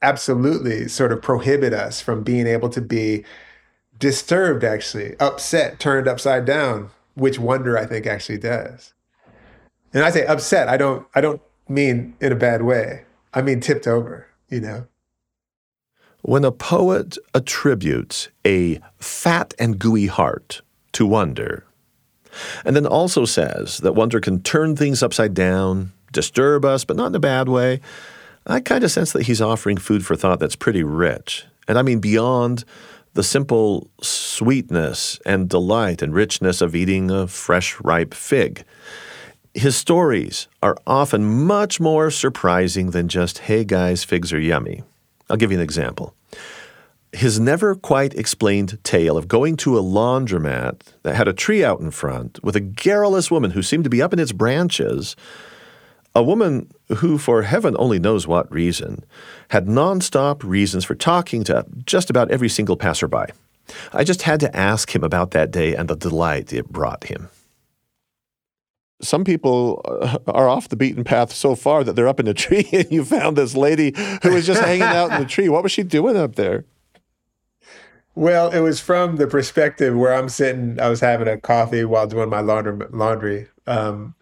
absolutely 0.00 0.86
sort 0.86 1.10
of 1.10 1.20
prohibit 1.20 1.72
us 1.72 2.00
from 2.00 2.22
being 2.22 2.46
able 2.46 2.68
to 2.68 2.80
be 2.80 3.24
disturbed 3.98 4.62
actually 4.62 5.16
upset 5.18 5.80
turned 5.80 6.06
upside 6.06 6.44
down 6.44 6.88
which 7.14 7.36
wonder 7.36 7.76
i 7.76 7.84
think 7.84 8.06
actually 8.06 8.38
does 8.38 8.94
and 9.92 10.04
i 10.04 10.10
say 10.10 10.24
upset 10.26 10.68
i 10.68 10.76
don't 10.76 11.04
i 11.16 11.20
don't 11.20 11.42
mean 11.68 12.14
in 12.20 12.30
a 12.30 12.36
bad 12.36 12.62
way 12.62 13.04
I 13.34 13.42
mean, 13.42 13.60
tipped 13.60 13.86
over, 13.86 14.26
you 14.48 14.60
know. 14.60 14.86
When 16.22 16.44
a 16.44 16.52
poet 16.52 17.16
attributes 17.34 18.28
a 18.44 18.80
fat 18.98 19.54
and 19.58 19.78
gooey 19.78 20.06
heart 20.06 20.62
to 20.92 21.06
wonder, 21.06 21.64
and 22.64 22.74
then 22.74 22.86
also 22.86 23.24
says 23.24 23.78
that 23.78 23.94
wonder 23.94 24.20
can 24.20 24.42
turn 24.42 24.76
things 24.76 25.02
upside 25.02 25.34
down, 25.34 25.92
disturb 26.12 26.64
us, 26.64 26.84
but 26.84 26.96
not 26.96 27.08
in 27.08 27.14
a 27.14 27.20
bad 27.20 27.48
way, 27.48 27.80
I 28.46 28.60
kind 28.60 28.82
of 28.82 28.90
sense 28.90 29.12
that 29.12 29.24
he's 29.24 29.42
offering 29.42 29.76
food 29.76 30.04
for 30.04 30.16
thought 30.16 30.40
that's 30.40 30.56
pretty 30.56 30.82
rich. 30.82 31.44
And 31.68 31.78
I 31.78 31.82
mean, 31.82 32.00
beyond 32.00 32.64
the 33.12 33.22
simple 33.22 33.90
sweetness 34.00 35.20
and 35.26 35.48
delight 35.48 36.02
and 36.02 36.14
richness 36.14 36.60
of 36.60 36.74
eating 36.74 37.10
a 37.10 37.26
fresh, 37.26 37.78
ripe 37.80 38.14
fig. 38.14 38.64
His 39.54 39.76
stories 39.76 40.46
are 40.62 40.76
often 40.86 41.24
much 41.46 41.80
more 41.80 42.10
surprising 42.10 42.90
than 42.90 43.08
just, 43.08 43.38
hey 43.38 43.64
guys, 43.64 44.04
figs 44.04 44.32
are 44.32 44.40
yummy. 44.40 44.82
I'll 45.28 45.36
give 45.36 45.50
you 45.50 45.58
an 45.58 45.64
example. 45.64 46.14
His 47.12 47.40
never 47.40 47.74
quite 47.74 48.14
explained 48.14 48.78
tale 48.84 49.16
of 49.16 49.28
going 49.28 49.56
to 49.58 49.78
a 49.78 49.82
laundromat 49.82 50.82
that 51.02 51.16
had 51.16 51.26
a 51.26 51.32
tree 51.32 51.64
out 51.64 51.80
in 51.80 51.90
front 51.90 52.38
with 52.42 52.54
a 52.54 52.60
garrulous 52.60 53.30
woman 53.30 53.52
who 53.52 53.62
seemed 53.62 53.84
to 53.84 53.90
be 53.90 54.02
up 54.02 54.12
in 54.12 54.18
its 54.18 54.32
branches. 54.32 55.16
A 56.14 56.22
woman 56.22 56.70
who, 56.98 57.16
for 57.16 57.42
heaven 57.42 57.74
only 57.78 57.98
knows 57.98 58.26
what 58.26 58.52
reason, 58.52 59.04
had 59.48 59.66
nonstop 59.66 60.44
reasons 60.44 60.84
for 60.84 60.94
talking 60.94 61.42
to 61.44 61.64
just 61.86 62.10
about 62.10 62.30
every 62.30 62.48
single 62.50 62.76
passerby. 62.76 63.32
I 63.92 64.04
just 64.04 64.22
had 64.22 64.40
to 64.40 64.54
ask 64.54 64.94
him 64.94 65.02
about 65.02 65.30
that 65.30 65.50
day 65.50 65.74
and 65.74 65.88
the 65.88 65.96
delight 65.96 66.52
it 66.52 66.68
brought 66.68 67.04
him. 67.04 67.28
Some 69.00 69.24
people 69.24 69.80
uh, 69.84 70.18
are 70.28 70.48
off 70.48 70.68
the 70.68 70.76
beaten 70.76 71.04
path 71.04 71.32
so 71.32 71.54
far 71.54 71.84
that 71.84 71.94
they're 71.94 72.08
up 72.08 72.20
in 72.20 72.26
a 72.26 72.34
tree 72.44 72.68
and 72.72 72.90
you 72.90 73.04
found 73.04 73.36
this 73.36 73.54
lady 73.54 73.94
who 74.22 74.32
was 74.32 74.46
just 74.46 74.60
hanging 74.60 74.82
out 74.82 75.12
in 75.12 75.20
the 75.20 75.26
tree. 75.26 75.48
What 75.48 75.62
was 75.62 75.72
she 75.72 75.82
doing 75.82 76.16
up 76.16 76.34
there? 76.34 76.64
Well, 78.14 78.50
it 78.50 78.60
was 78.60 78.80
from 78.80 79.14
the 79.14 79.28
perspective 79.28 79.96
where 79.96 80.12
I'm 80.12 80.28
sitting. 80.28 80.80
I 80.80 80.88
was 80.88 80.98
having 80.98 81.28
a 81.28 81.38
coffee 81.38 81.84
while 81.84 82.08
doing 82.08 82.28
my 82.28 82.40
laundry, 82.40 82.88
laundry, 82.90 83.48
um, 83.68 84.16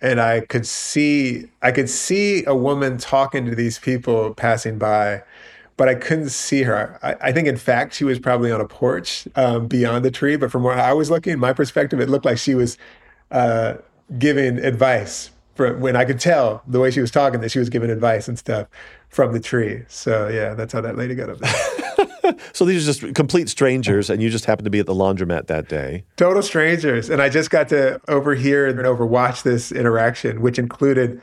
and 0.00 0.20
I 0.20 0.42
could 0.42 0.64
see 0.64 1.48
I 1.60 1.72
could 1.72 1.90
see 1.90 2.44
a 2.44 2.54
woman 2.54 2.98
talking 2.98 3.44
to 3.46 3.56
these 3.56 3.80
people 3.80 4.32
passing 4.34 4.78
by, 4.78 5.24
but 5.76 5.88
I 5.88 5.96
couldn't 5.96 6.28
see 6.28 6.62
her. 6.62 7.00
I, 7.02 7.16
I 7.20 7.32
think, 7.32 7.48
in 7.48 7.56
fact, 7.56 7.94
she 7.94 8.04
was 8.04 8.20
probably 8.20 8.52
on 8.52 8.60
a 8.60 8.68
porch 8.68 9.26
um, 9.34 9.66
beyond 9.66 10.04
the 10.04 10.12
tree. 10.12 10.36
But 10.36 10.52
from 10.52 10.62
where 10.62 10.78
I 10.78 10.92
was 10.92 11.10
looking, 11.10 11.36
my 11.40 11.52
perspective, 11.52 11.98
it 11.98 12.08
looked 12.08 12.24
like 12.24 12.38
she 12.38 12.54
was 12.54 12.78
uh, 13.32 13.74
giving 14.18 14.58
advice. 14.58 15.30
For 15.54 15.76
when 15.76 15.96
I 15.96 16.06
could 16.06 16.18
tell 16.18 16.62
the 16.66 16.80
way 16.80 16.90
she 16.90 17.02
was 17.02 17.10
talking 17.10 17.40
that 17.42 17.50
she 17.50 17.58
was 17.58 17.68
giving 17.68 17.90
advice 17.90 18.26
and 18.26 18.38
stuff 18.38 18.68
from 19.10 19.34
the 19.34 19.40
tree. 19.40 19.82
So 19.86 20.28
yeah, 20.28 20.54
that's 20.54 20.72
how 20.72 20.80
that 20.80 20.96
lady 20.96 21.14
got 21.14 21.28
up 21.28 21.38
there. 21.38 22.36
so 22.54 22.64
these 22.64 22.82
are 22.82 22.92
just 22.92 23.14
complete 23.14 23.50
strangers, 23.50 24.08
and 24.08 24.22
you 24.22 24.30
just 24.30 24.46
happened 24.46 24.64
to 24.64 24.70
be 24.70 24.78
at 24.78 24.86
the 24.86 24.94
laundromat 24.94 25.48
that 25.48 25.68
day. 25.68 26.04
Total 26.16 26.42
strangers. 26.42 27.10
And 27.10 27.20
I 27.20 27.28
just 27.28 27.50
got 27.50 27.68
to 27.68 28.00
overhear 28.08 28.66
and 28.66 28.78
overwatch 28.78 29.42
this 29.42 29.70
interaction, 29.70 30.40
which 30.40 30.58
included 30.58 31.20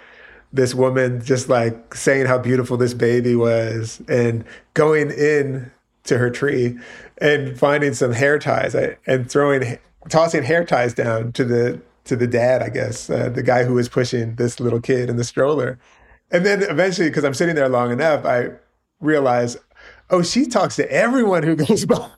this 0.54 0.74
woman 0.74 1.24
just 1.24 1.50
like 1.50 1.94
saying 1.96 2.26
how 2.26 2.38
beautiful 2.38 2.78
this 2.78 2.94
baby 2.94 3.36
was 3.36 4.02
and 4.08 4.44
going 4.74 5.12
in 5.12 5.72
to 6.06 6.18
her 6.18 6.30
tree 6.30 6.78
and 7.20 7.58
finding 7.58 7.94
some 7.94 8.12
hair 8.12 8.40
ties 8.40 8.74
and 9.06 9.30
throwing 9.30 9.78
tossing 10.10 10.44
hair 10.44 10.64
ties 10.64 10.94
down 10.94 11.32
to 11.34 11.44
the 11.44 11.80
to 12.10 12.16
the 12.16 12.28
dad 12.28 12.62
i 12.62 12.70
guess 12.70 13.10
uh, 13.10 13.30
the 13.30 13.44
guy 13.44 13.64
who 13.64 13.74
was 13.74 13.88
pushing 13.88 14.36
this 14.36 14.60
little 14.60 14.82
kid 14.82 15.10
in 15.10 15.16
the 15.16 15.24
stroller 15.24 15.80
and 16.32 16.46
then 16.46 16.62
eventually 16.64 17.10
because 17.10 17.24
i'm 17.24 17.34
sitting 17.34 17.56
there 17.56 17.70
long 17.70 17.92
enough 17.92 18.26
i 18.26 18.50
realize 19.00 19.58
oh, 20.10 20.24
she 20.24 20.46
talks 20.46 20.76
to 20.78 20.92
everyone 20.92 21.44
who 21.44 21.56
goes 21.56 21.86
by. 21.86 22.10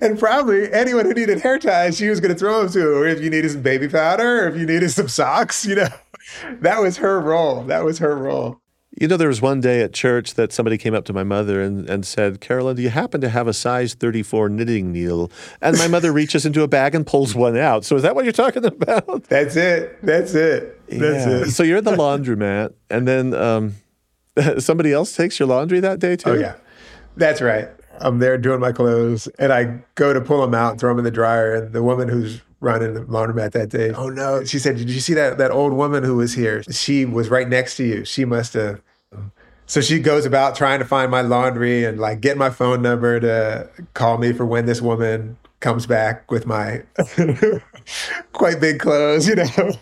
and 0.00 0.18
probably 0.18 0.72
anyone 0.72 1.04
who 1.04 1.14
needed 1.14 1.40
hair 1.40 1.58
ties, 1.58 1.96
she 1.96 2.08
was 2.08 2.20
going 2.20 2.32
to 2.32 2.38
throw 2.38 2.62
them 2.62 2.72
to. 2.72 2.96
Or 2.96 3.06
if 3.06 3.20
you 3.20 3.30
needed 3.30 3.50
some 3.50 3.62
baby 3.62 3.88
powder, 3.88 4.44
or 4.44 4.48
if 4.48 4.56
you 4.56 4.66
needed 4.66 4.90
some 4.90 5.08
socks, 5.08 5.66
you 5.66 5.76
know, 5.76 5.88
that 6.60 6.80
was 6.80 6.98
her 6.98 7.20
role. 7.20 7.62
That 7.64 7.84
was 7.84 7.98
her 7.98 8.16
role. 8.16 8.60
You 8.98 9.06
know, 9.06 9.16
there 9.16 9.28
was 9.28 9.40
one 9.40 9.60
day 9.60 9.82
at 9.82 9.92
church 9.92 10.34
that 10.34 10.52
somebody 10.52 10.76
came 10.76 10.94
up 10.94 11.04
to 11.04 11.12
my 11.12 11.22
mother 11.22 11.62
and, 11.62 11.88
and 11.88 12.04
said, 12.04 12.40
Carolyn, 12.40 12.74
do 12.74 12.82
you 12.82 12.90
happen 12.90 13.20
to 13.20 13.28
have 13.28 13.46
a 13.46 13.52
size 13.52 13.94
34 13.94 14.48
knitting 14.48 14.90
needle? 14.90 15.30
And 15.62 15.78
my 15.78 15.86
mother 15.86 16.12
reaches 16.12 16.44
into 16.44 16.62
a 16.62 16.68
bag 16.68 16.96
and 16.96 17.06
pulls 17.06 17.32
one 17.34 17.56
out. 17.56 17.84
So 17.84 17.94
is 17.94 18.02
that 18.02 18.16
what 18.16 18.24
you're 18.24 18.32
talking 18.32 18.64
about? 18.64 19.24
That's 19.28 19.54
it. 19.54 20.04
That's 20.04 20.34
it. 20.34 20.80
That's 20.88 21.26
yeah. 21.26 21.42
it. 21.42 21.50
So 21.52 21.62
you're 21.62 21.78
at 21.78 21.84
the 21.84 21.92
laundromat, 21.92 22.74
and 22.90 23.06
then 23.06 23.32
um, 23.32 23.76
somebody 24.58 24.92
else 24.92 25.14
takes 25.14 25.38
your 25.38 25.48
laundry 25.48 25.80
that 25.80 26.00
day 26.00 26.16
too? 26.16 26.30
Oh 26.30 26.34
yeah, 26.34 26.56
that's 27.16 27.40
right. 27.40 27.68
I'm 28.00 28.18
there 28.18 28.38
doing 28.38 28.60
my 28.60 28.72
clothes, 28.72 29.28
and 29.38 29.52
I 29.52 29.80
go 29.94 30.12
to 30.12 30.20
pull 30.20 30.40
them 30.40 30.54
out 30.54 30.72
and 30.72 30.80
throw 30.80 30.90
them 30.90 30.98
in 30.98 31.04
the 31.04 31.10
dryer. 31.10 31.54
And 31.54 31.72
the 31.72 31.82
woman 31.82 32.08
who's 32.08 32.40
running 32.60 32.94
the 32.94 33.00
laundromat 33.02 33.52
that 33.52 33.70
day, 33.70 33.90
oh 33.90 34.08
no, 34.08 34.44
she 34.44 34.58
said, 34.58 34.76
"Did 34.76 34.90
you 34.90 35.00
see 35.00 35.14
that 35.14 35.38
that 35.38 35.50
old 35.50 35.72
woman 35.72 36.04
who 36.04 36.16
was 36.16 36.34
here? 36.34 36.62
She 36.64 37.04
was 37.04 37.28
right 37.28 37.48
next 37.48 37.76
to 37.76 37.84
you. 37.84 38.04
She 38.04 38.24
must 38.24 38.54
have." 38.54 38.82
So 39.66 39.80
she 39.80 40.00
goes 40.00 40.26
about 40.26 40.56
trying 40.56 40.80
to 40.80 40.84
find 40.84 41.12
my 41.12 41.20
laundry 41.20 41.84
and 41.84 42.00
like 42.00 42.20
get 42.20 42.36
my 42.36 42.50
phone 42.50 42.82
number 42.82 43.20
to 43.20 43.70
call 43.94 44.18
me 44.18 44.32
for 44.32 44.44
when 44.44 44.66
this 44.66 44.80
woman 44.80 45.38
comes 45.60 45.86
back 45.86 46.28
with 46.30 46.44
my 46.44 46.82
quite 48.32 48.60
big 48.60 48.80
clothes, 48.80 49.28
you 49.28 49.36
know 49.36 49.72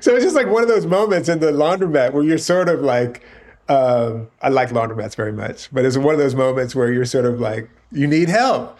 so 0.00 0.14
it's 0.14 0.24
just 0.24 0.36
like 0.36 0.48
one 0.48 0.62
of 0.62 0.68
those 0.68 0.86
moments 0.86 1.28
in 1.28 1.40
the 1.40 1.52
laundromat 1.52 2.12
where 2.12 2.22
you're 2.22 2.38
sort 2.38 2.68
of 2.68 2.80
like, 2.80 3.22
um, 3.68 4.28
I 4.42 4.48
like 4.48 4.70
laundromats 4.70 5.16
very 5.16 5.32
much, 5.32 5.72
but 5.72 5.84
it's 5.84 5.96
one 5.96 6.14
of 6.14 6.20
those 6.20 6.34
moments 6.34 6.74
where 6.74 6.92
you're 6.92 7.04
sort 7.04 7.24
of 7.24 7.40
like, 7.40 7.70
you 7.92 8.06
need 8.06 8.28
help, 8.28 8.78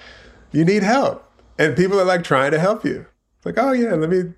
you 0.53 0.65
need 0.65 0.83
help, 0.83 1.27
and 1.59 1.77
people 1.77 1.99
are 2.01 2.05
like 2.05 2.25
trying 2.25 2.51
to 2.53 2.59
help 2.59 2.85
you. 2.85 3.07
It's 3.37 3.47
like, 3.47 3.59
oh 3.59 3.73
yeah, 3.73 3.95
let 3.95 4.11
me, 4.11 4.33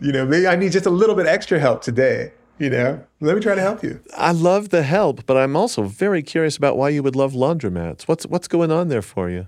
you 0.00 0.12
know, 0.12 0.24
maybe 0.24 0.46
I 0.46 0.56
need 0.56 0.72
just 0.72 0.86
a 0.86 0.90
little 0.90 1.14
bit 1.14 1.26
extra 1.26 1.58
help 1.58 1.82
today. 1.82 2.32
You 2.58 2.70
know, 2.70 3.04
let 3.20 3.36
me 3.36 3.42
try 3.42 3.54
to 3.54 3.60
help 3.60 3.82
you. 3.82 4.00
I 4.16 4.32
love 4.32 4.70
the 4.70 4.82
help, 4.82 5.26
but 5.26 5.36
I'm 5.36 5.56
also 5.56 5.82
very 5.82 6.22
curious 6.22 6.56
about 6.56 6.78
why 6.78 6.88
you 6.88 7.02
would 7.02 7.14
love 7.14 7.34
laundromats. 7.34 8.02
What's 8.02 8.24
what's 8.26 8.48
going 8.48 8.72
on 8.72 8.88
there 8.88 9.02
for 9.02 9.28
you? 9.28 9.46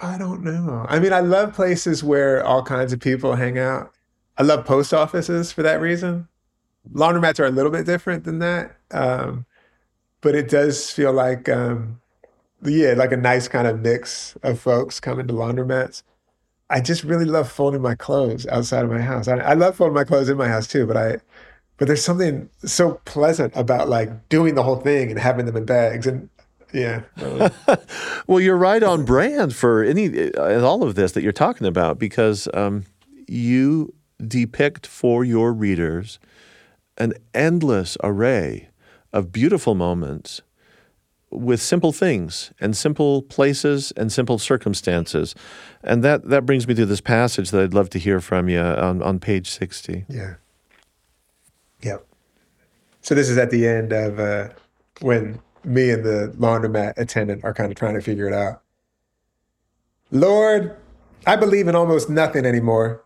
I 0.00 0.18
don't 0.18 0.42
know. 0.42 0.84
I 0.88 0.98
mean, 0.98 1.12
I 1.12 1.20
love 1.20 1.54
places 1.54 2.04
where 2.04 2.44
all 2.44 2.62
kinds 2.62 2.92
of 2.92 3.00
people 3.00 3.34
hang 3.36 3.58
out. 3.58 3.92
I 4.36 4.42
love 4.42 4.66
post 4.66 4.92
offices 4.92 5.52
for 5.52 5.62
that 5.62 5.80
reason. 5.80 6.28
Laundromats 6.92 7.40
are 7.40 7.46
a 7.46 7.50
little 7.50 7.70
bit 7.70 7.86
different 7.86 8.24
than 8.24 8.40
that, 8.40 8.76
um, 8.90 9.46
but 10.20 10.34
it 10.34 10.50
does 10.50 10.90
feel 10.90 11.12
like, 11.12 11.48
um, 11.48 12.00
yeah, 12.64 12.94
like 12.94 13.12
a 13.12 13.16
nice 13.16 13.48
kind 13.48 13.66
of 13.66 13.80
mix 13.80 14.36
of 14.42 14.60
folks 14.60 15.00
coming 15.00 15.26
to 15.26 15.32
laundromats. 15.32 16.02
I 16.70 16.80
just 16.80 17.04
really 17.04 17.24
love 17.24 17.50
folding 17.50 17.82
my 17.82 17.94
clothes 17.94 18.46
outside 18.46 18.84
of 18.84 18.90
my 18.90 19.00
house. 19.00 19.28
I, 19.28 19.36
I 19.36 19.54
love 19.54 19.76
folding 19.76 19.94
my 19.94 20.04
clothes 20.04 20.28
in 20.28 20.36
my 20.38 20.48
house 20.48 20.66
too, 20.66 20.86
but 20.86 20.96
I, 20.96 21.18
but 21.76 21.86
there's 21.86 22.04
something 22.04 22.48
so 22.64 23.00
pleasant 23.04 23.52
about 23.56 23.88
like 23.88 24.28
doing 24.28 24.54
the 24.54 24.62
whole 24.62 24.76
thing 24.76 25.10
and 25.10 25.18
having 25.18 25.46
them 25.46 25.56
in 25.56 25.64
bags 25.64 26.06
and 26.06 26.28
yeah. 26.72 27.02
well, 28.26 28.40
you're 28.40 28.56
right 28.56 28.82
on 28.82 29.04
brand 29.04 29.54
for 29.54 29.82
any 29.82 30.32
uh, 30.32 30.62
all 30.62 30.82
of 30.82 30.94
this 30.94 31.12
that 31.12 31.22
you're 31.22 31.32
talking 31.32 31.66
about 31.66 31.98
because 31.98 32.48
um, 32.54 32.84
you 33.28 33.92
depict 34.26 34.86
for 34.86 35.24
your 35.24 35.52
readers 35.52 36.18
an 36.96 37.12
endless 37.34 37.98
array 38.02 38.68
of 39.12 39.32
beautiful 39.32 39.74
moments 39.74 40.40
with 41.32 41.60
simple 41.60 41.92
things 41.92 42.52
and 42.60 42.76
simple 42.76 43.22
places 43.22 43.92
and 43.96 44.12
simple 44.12 44.38
circumstances. 44.38 45.34
And 45.82 46.04
that, 46.04 46.28
that 46.28 46.46
brings 46.46 46.68
me 46.68 46.74
to 46.74 46.86
this 46.86 47.00
passage 47.00 47.50
that 47.50 47.62
I'd 47.62 47.74
love 47.74 47.90
to 47.90 47.98
hear 47.98 48.20
from 48.20 48.48
you 48.48 48.60
on, 48.60 49.02
on 49.02 49.18
page 49.18 49.50
60. 49.50 50.04
Yeah. 50.08 50.34
Yep. 51.82 52.06
So 53.00 53.14
this 53.14 53.28
is 53.28 53.38
at 53.38 53.50
the 53.50 53.66
end 53.66 53.92
of 53.92 54.20
uh, 54.20 54.48
when 55.00 55.40
me 55.64 55.90
and 55.90 56.04
the 56.04 56.32
laundromat 56.38 56.94
attendant 56.96 57.44
are 57.44 57.54
kind 57.54 57.70
of 57.70 57.76
trying 57.76 57.94
to 57.94 58.00
figure 58.00 58.28
it 58.28 58.34
out. 58.34 58.62
Lord, 60.10 60.76
I 61.26 61.36
believe 61.36 61.68
in 61.68 61.74
almost 61.74 62.10
nothing 62.10 62.44
anymore 62.44 63.02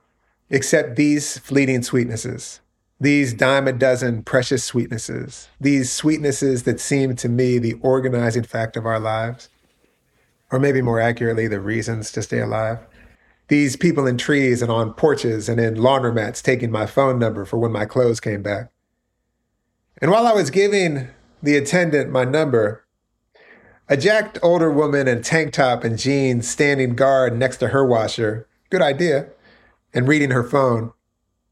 except 0.51 0.97
these 0.97 1.39
fleeting 1.39 1.81
sweetnesses, 1.81 2.61
these 2.99 3.35
dime 3.35 3.69
a 3.69 3.73
dozen 3.73 4.23
precious 4.23 4.71
sweetnesses, 4.71 5.49
these 5.61 5.91
sweetnesses 5.91 6.65
that 6.65 6.81
seem 6.81 7.15
to 7.17 7.29
me 7.29 7.59
the 7.59 7.75
organizing 7.83 8.43
fact 8.43 8.77
of 8.77 8.87
our 8.87 8.99
lives, 8.99 9.49
or 10.51 10.59
maybe 10.59 10.81
more 10.81 11.01
accurately, 11.01 11.47
the 11.47 11.61
reasons 11.61 12.11
to 12.13 12.23
stay 12.23 12.41
alive. 12.41 12.79
These 13.49 13.77
people 13.77 14.07
in 14.07 14.17
trees 14.17 14.63
and 14.63 14.73
on 14.73 14.95
porches 14.95 15.49
and 15.49 15.61
in 15.61 15.75
laundromats 15.75 16.43
taking 16.43 16.71
my 16.71 16.87
phone 16.87 17.19
number 17.19 17.45
for 17.45 17.59
when 17.59 17.71
my 17.73 17.85
clothes 17.85 18.19
came 18.19 18.43
back. 18.43 18.71
And 20.01 20.11
while 20.11 20.27
I 20.27 20.33
was 20.33 20.51
giving 20.51 21.09
the 21.43 21.57
attendant 21.57 22.11
my 22.11 22.25
number, 22.25 22.85
a 23.89 23.97
jacked 23.97 24.39
older 24.43 24.71
woman 24.71 25.07
in 25.07 25.23
tank 25.23 25.53
top 25.53 25.85
and 25.85 25.99
jeans 25.99 26.49
standing 26.49 26.97
guard 26.97 27.39
next 27.39 27.59
to 27.59 27.69
her 27.69 27.87
washer, 27.87 28.49
good 28.69 28.83
idea, 28.83 29.29
and 29.95 30.09
reading 30.09 30.31
her 30.31 30.43
phone, 30.43 30.93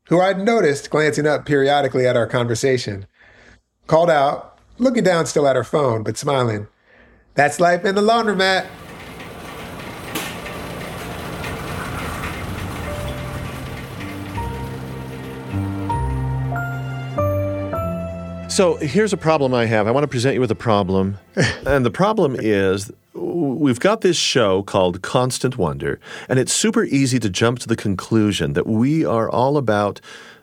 who 0.08 0.20
I'd 0.20 0.38
noticed 0.38 0.90
glancing 0.90 1.26
up 1.26 1.46
periodically 1.46 2.06
at 2.06 2.16
our 2.16 2.26
conversation, 2.26 3.06
called 3.86 4.10
out, 4.10 4.58
looking 4.78 5.04
down 5.04 5.26
still 5.26 5.46
at 5.46 5.56
her 5.56 5.64
phone, 5.64 6.02
but 6.02 6.16
smiling. 6.16 6.66
That's 7.34 7.58
life 7.58 7.84
in 7.84 7.94
the 7.94 8.02
laundromat. 8.02 8.66
So 18.50 18.76
here's 18.76 19.12
a 19.12 19.16
problem 19.16 19.52
I 19.52 19.64
have. 19.64 19.88
I 19.88 19.90
want 19.90 20.04
to 20.04 20.08
present 20.08 20.34
you 20.34 20.40
with 20.40 20.50
a 20.52 20.54
problem. 20.54 21.18
and 21.66 21.84
the 21.84 21.90
problem 21.90 22.36
is 22.38 22.92
we've 23.14 23.80
got 23.80 24.00
this 24.00 24.16
show 24.16 24.62
called 24.62 25.02
Constant 25.02 25.56
Wonder, 25.56 26.00
and 26.28 26.38
it's 26.38 26.52
super 26.52 26.84
easy 26.84 27.18
to 27.20 27.30
jump 27.30 27.58
to 27.60 27.68
the 27.68 27.76
conclusion 27.76 28.52
that 28.54 28.66
we 28.66 29.04
are 29.04 29.30
all 29.30 29.56
about 29.56 30.00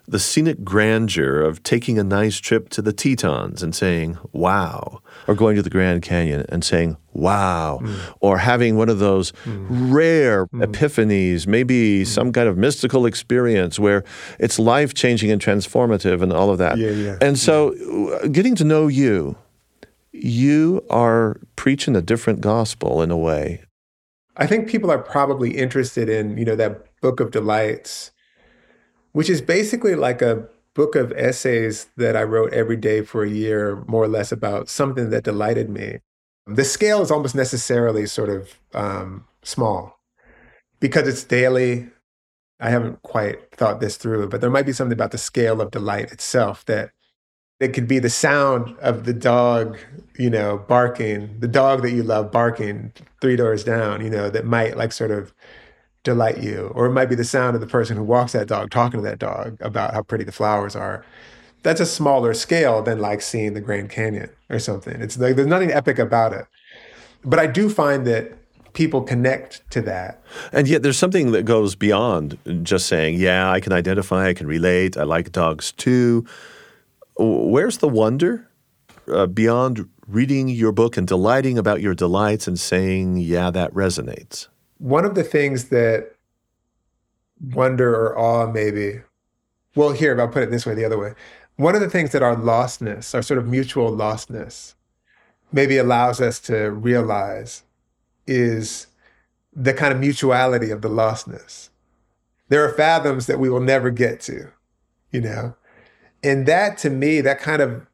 the 0.08 0.20
scenic 0.20 0.64
grandeur 0.64 1.42
of 1.42 1.64
taking 1.64 1.98
a 1.98 2.04
nice 2.04 2.38
trip 2.38 2.70
to 2.70 2.82
the 2.82 2.92
Tetons 2.92 3.64
and 3.64 3.74
saying, 3.74 4.18
wow, 4.34 5.02
or 5.28 5.36
going 5.36 5.56
to 5.56 5.62
the 5.62 5.70
Grand 5.70 6.02
Canyon 6.02 6.46
and 6.50 6.66
saying, 6.66 6.98
wow, 7.14 7.80
mm. 7.82 8.16
or 8.20 8.38
having 8.38 8.76
one 8.76 8.90
of 8.90 9.00
those 9.00 9.32
mm. 9.46 9.66
rare 9.70 10.48
mm. 10.48 10.66
epiphanies, 10.66 11.48
maybe 11.48 12.02
mm. 12.02 12.08
some 12.08 12.34
kind 12.34 12.50
of 12.50 12.58
mystical 12.58 13.06
experience 13.06 13.80
where 13.80 14.04
it's 14.40 14.60
life 14.60 14.94
changing 14.94 15.32
and 15.32 15.42
transformative 15.42 16.22
and 16.22 16.34
all 16.34 16.50
of 16.50 16.58
that. 16.58 16.78
Yeah, 16.78 16.92
yeah, 16.92 17.18
and 17.22 17.38
so 17.38 17.74
yeah. 17.74 18.28
getting 18.28 18.56
to 18.56 18.64
know 18.64 18.88
you, 18.88 19.38
you 20.24 20.86
are 20.90 21.40
preaching 21.56 21.96
a 21.96 22.02
different 22.02 22.42
gospel 22.42 23.02
in 23.02 23.12
a 23.12 23.18
way. 23.18 23.64
I 24.38 24.48
think 24.48 24.70
people 24.70 24.90
are 24.92 25.00
probably 25.00 25.58
interested 25.58 26.10
in, 26.10 26.38
you 26.38 26.46
know, 26.46 26.56
that 26.56 26.86
Book 27.02 27.20
of 27.20 27.32
Delights, 27.32 28.12
which 29.12 29.30
is 29.30 29.42
basically 29.42 29.96
like 29.96 30.22
a 30.22 30.48
book 30.74 30.96
of 30.96 31.12
essays 31.14 31.88
that 31.98 32.16
I 32.16 32.24
wrote 32.24 32.54
every 32.54 32.78
day 32.78 33.02
for 33.02 33.24
a 33.24 33.30
year, 33.30 33.84
more 33.88 34.04
or 34.04 34.08
less 34.08 34.32
about 34.32 34.70
something 34.70 35.10
that 35.10 35.24
delighted 35.24 35.70
me. 35.70 36.00
The 36.48 36.64
scale 36.64 37.02
is 37.02 37.12
almost 37.12 37.36
necessarily 37.36 38.06
sort 38.06 38.30
of 38.30 38.60
um, 38.74 39.26
small 39.44 40.00
because 40.80 41.08
it's 41.08 41.24
daily. 41.24 41.90
I 42.60 42.70
haven't 42.70 43.02
quite 43.02 43.56
thought 43.56 43.80
this 43.80 43.98
through, 43.98 44.30
but 44.30 44.40
there 44.40 44.50
might 44.50 44.66
be 44.66 44.74
something 44.74 44.94
about 44.94 45.12
the 45.12 45.18
scale 45.18 45.62
of 45.62 45.72
delight 45.72 46.12
itself 46.12 46.66
that 46.66 46.92
it 47.62 47.74
could 47.74 47.88
be 47.88 48.00
the 48.00 48.10
sound 48.10 48.76
of 48.80 49.04
the 49.04 49.14
dog, 49.14 49.78
you 50.18 50.32
know, 50.32 50.58
barking, 50.68 51.40
the 51.40 51.48
dog 51.48 51.84
that 51.84 51.92
you 51.92 52.02
love 52.02 52.32
barking 52.32 52.92
three 53.22 53.36
doors 53.36 53.64
down, 53.64 54.04
you 54.04 54.10
know, 54.10 54.32
that 54.32 54.46
might 54.46 54.76
like 54.76 54.92
sort 54.92 55.12
of 55.12 55.32
delight 56.04 56.42
you. 56.42 56.72
Or 56.74 56.88
it 56.88 56.92
might 56.92 57.06
be 57.06 57.14
the 57.14 57.24
sound 57.24 57.54
of 57.54 57.62
the 57.62 57.68
person 57.68 57.96
who 57.96 58.04
walks 58.04 58.32
that 58.32 58.48
dog 58.48 58.72
talking 58.72 59.00
to 59.00 59.04
that 59.08 59.20
dog 59.20 59.58
about 59.62 59.94
how 59.94 60.02
pretty 60.02 60.24
the 60.24 60.32
flowers 60.32 60.76
are. 60.76 61.06
That's 61.62 61.80
a 61.80 61.86
smaller 61.86 62.34
scale 62.34 62.82
than 62.82 63.00
like 63.00 63.22
seeing 63.22 63.54
the 63.54 63.62
Grand 63.62 63.92
Canyon 63.92 64.32
or 64.50 64.58
something. 64.58 65.00
It's 65.00 65.20
like 65.20 65.36
there's 65.36 65.48
nothing 65.48 65.72
epic 65.72 66.00
about 66.00 66.34
it. 66.34 66.48
But 67.24 67.38
I 67.38 67.46
do 67.46 67.70
find 67.70 68.08
that 68.08 68.34
people 68.74 69.04
connect 69.04 69.70
to 69.70 69.84
that. 69.84 70.24
And 70.52 70.68
yet 70.68 70.82
there's 70.82 70.98
something 70.98 71.32
that 71.34 71.46
goes 71.46 71.76
beyond 71.76 72.40
just 72.64 72.88
saying, 72.88 73.20
yeah, 73.20 73.52
I 73.52 73.60
can 73.60 73.72
identify, 73.72 74.30
I 74.30 74.34
can 74.34 74.48
relate, 74.48 74.98
I 74.98 75.04
like 75.04 75.32
dogs 75.32 75.72
too. 75.74 76.26
Where's 77.22 77.78
the 77.78 77.88
wonder 77.88 78.50
uh, 79.08 79.28
beyond 79.28 79.88
reading 80.08 80.50
your 80.50 80.72
book 80.72 80.98
and 80.98 81.08
delighting 81.08 81.58
about 81.58 81.80
your 81.80 81.94
delights 81.94 82.48
and 82.48 82.60
saying, 82.60 83.18
yeah, 83.18 83.52
that 83.52 83.72
resonates? 83.74 84.48
One 84.80 85.06
of 85.06 85.14
the 85.14 85.24
things 85.24 85.66
that 85.66 86.16
wonder 87.40 87.94
or 87.94 88.18
awe, 88.18 88.52
maybe, 88.52 89.02
well, 89.76 89.92
here, 89.92 90.20
I'll 90.20 90.28
put 90.28 90.42
it 90.42 90.50
this 90.50 90.66
way, 90.66 90.74
the 90.74 90.86
other 90.86 90.98
way. 90.98 91.14
One 91.58 91.76
of 91.76 91.82
the 91.82 91.90
things 91.90 92.12
that 92.12 92.24
our 92.24 92.36
lostness, 92.36 93.14
our 93.14 93.22
sort 93.22 93.38
of 93.38 93.48
mutual 93.48 93.92
lostness, 93.92 94.74
maybe 95.52 95.78
allows 95.78 96.20
us 96.20 96.40
to 96.40 96.72
realize 96.72 97.64
is 98.26 98.88
the 99.54 99.74
kind 99.74 99.94
of 99.94 100.00
mutuality 100.00 100.72
of 100.72 100.82
the 100.82 100.90
lostness. 100.90 101.70
There 102.50 102.66
are 102.66 102.74
fathoms 102.74 103.28
that 103.28 103.40
we 103.40 103.50
will 103.50 103.60
never 103.60 103.92
get 103.92 104.22
to, 104.22 104.52
you 105.12 105.22
know? 105.22 105.56
And 106.24 106.46
that 106.48 106.78
to 106.80 106.90
me, 106.90 107.22
that 107.22 107.40
kind 107.40 107.62
of 107.62 107.86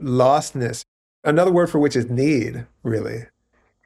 lostness, 0.00 0.82
another 1.22 1.52
word 1.52 1.70
for 1.70 1.78
which 1.78 1.96
is 1.96 2.08
need, 2.08 2.66
really, 2.82 3.26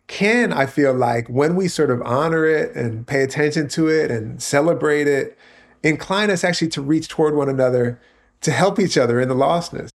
can, 0.07 0.53
I 0.53 0.67
feel 0.67 0.95
like, 0.95 1.29
when 1.29 1.55
we 1.55 1.69
sort 1.69 1.91
of 1.91 2.01
honor 2.03 2.47
it 2.47 2.75
and 2.75 3.07
pay 3.07 3.23
attention 3.23 3.69
to 3.69 3.89
it 3.89 4.11
and 4.11 4.43
celebrate 4.43 5.07
it, 5.07 5.37
incline 5.83 6.31
us 6.31 6.45
actually 6.45 6.69
to 6.69 6.83
reach 6.83 7.09
toward 7.09 7.35
one 7.35 7.49
another 7.49 8.01
to 8.41 8.51
help 8.51 8.79
each 8.79 8.97
other 8.97 9.21
in 9.21 9.29
the 9.29 9.35
lostness. 9.35 9.91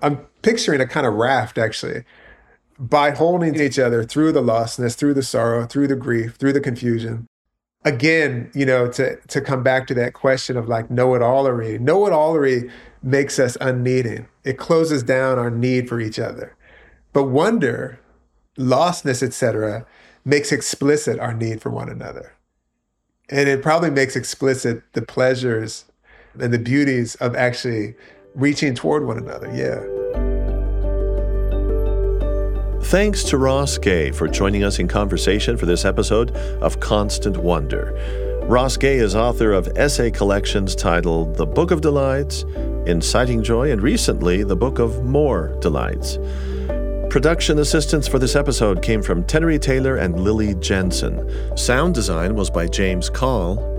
I'm 0.00 0.18
picturing 0.42 0.80
a 0.80 0.86
kind 0.86 1.06
of 1.06 1.14
raft, 1.14 1.58
actually, 1.58 2.04
by 2.78 3.10
holding 3.10 3.60
each 3.60 3.78
other 3.78 4.04
through 4.04 4.32
the 4.32 4.42
lostness, 4.42 4.94
through 4.94 5.14
the 5.14 5.22
sorrow, 5.22 5.66
through 5.66 5.88
the 5.88 5.96
grief, 5.96 6.36
through 6.36 6.52
the 6.52 6.60
confusion. 6.60 7.26
Again, 7.84 8.50
you 8.54 8.66
know, 8.66 8.90
to 8.92 9.16
to 9.28 9.40
come 9.40 9.62
back 9.62 9.86
to 9.86 9.94
that 9.94 10.12
question 10.12 10.56
of 10.56 10.68
like 10.68 10.90
know-it-allery. 10.90 11.78
Know-it-allery 11.78 12.70
makes 13.02 13.38
us 13.38 13.56
unneeding. 13.60 14.26
It 14.44 14.58
closes 14.58 15.02
down 15.02 15.38
our 15.38 15.50
need 15.50 15.88
for 15.88 16.00
each 16.00 16.18
other. 16.18 16.56
But 17.12 17.24
wonder, 17.24 18.00
lostness, 18.58 19.22
etc., 19.22 19.86
makes 20.24 20.52
explicit 20.52 21.18
our 21.20 21.32
need 21.32 21.62
for 21.62 21.70
one 21.70 21.88
another. 21.88 22.34
And 23.30 23.48
it 23.48 23.62
probably 23.62 23.90
makes 23.90 24.16
explicit 24.16 24.82
the 24.92 25.02
pleasures 25.02 25.84
and 26.40 26.52
the 26.52 26.58
beauties 26.58 27.14
of 27.16 27.36
actually 27.36 27.94
reaching 28.34 28.74
toward 28.74 29.06
one 29.06 29.18
another. 29.18 29.50
Yeah. 29.54 29.97
Thanks 32.84 33.22
to 33.24 33.36
Ross 33.36 33.76
Gay 33.76 34.12
for 34.12 34.28
joining 34.28 34.64
us 34.64 34.78
in 34.78 34.88
conversation 34.88 35.58
for 35.58 35.66
this 35.66 35.84
episode 35.84 36.30
of 36.62 36.80
Constant 36.80 37.36
Wonder. 37.36 37.92
Ross 38.44 38.78
Gay 38.78 38.96
is 38.96 39.14
author 39.14 39.52
of 39.52 39.68
essay 39.76 40.10
collections 40.10 40.74
titled 40.74 41.36
The 41.36 41.44
Book 41.44 41.70
of 41.70 41.82
Delights, 41.82 42.44
Inciting 42.86 43.42
Joy, 43.42 43.72
and 43.72 43.82
recently 43.82 44.42
the 44.42 44.56
Book 44.56 44.78
of 44.78 45.04
More 45.04 45.48
Delights. 45.60 46.18
Production 47.10 47.58
assistance 47.58 48.08
for 48.08 48.18
this 48.18 48.36
episode 48.36 48.80
came 48.80 49.02
from 49.02 49.22
Tenery 49.24 49.60
Taylor 49.60 49.96
and 49.96 50.18
Lily 50.20 50.54
Jensen. 50.54 51.56
Sound 51.58 51.94
design 51.94 52.36
was 52.36 52.48
by 52.48 52.66
James 52.66 53.10
Call. 53.10 53.77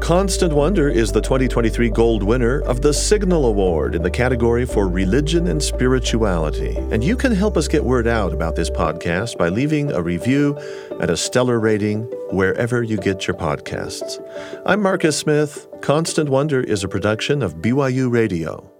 Constant 0.00 0.54
Wonder 0.54 0.88
is 0.88 1.12
the 1.12 1.20
2023 1.20 1.90
gold 1.90 2.22
winner 2.22 2.62
of 2.62 2.80
the 2.80 2.94
Signal 2.94 3.44
Award 3.44 3.94
in 3.94 4.02
the 4.02 4.10
category 4.10 4.64
for 4.64 4.88
religion 4.88 5.48
and 5.48 5.62
spirituality. 5.62 6.76
And 6.90 7.04
you 7.04 7.14
can 7.14 7.32
help 7.32 7.56
us 7.56 7.68
get 7.68 7.84
word 7.84 8.06
out 8.06 8.32
about 8.32 8.56
this 8.56 8.70
podcast 8.70 9.36
by 9.36 9.48
leaving 9.48 9.92
a 9.92 10.00
review 10.00 10.56
and 11.00 11.10
a 11.10 11.16
stellar 11.16 11.60
rating 11.60 12.04
wherever 12.30 12.82
you 12.82 12.96
get 12.96 13.26
your 13.26 13.36
podcasts. 13.36 14.18
I'm 14.64 14.80
Marcus 14.80 15.18
Smith. 15.18 15.66
Constant 15.82 16.30
Wonder 16.30 16.60
is 16.60 16.84
a 16.84 16.88
production 16.88 17.42
of 17.42 17.56
BYU 17.56 18.10
Radio. 18.10 18.77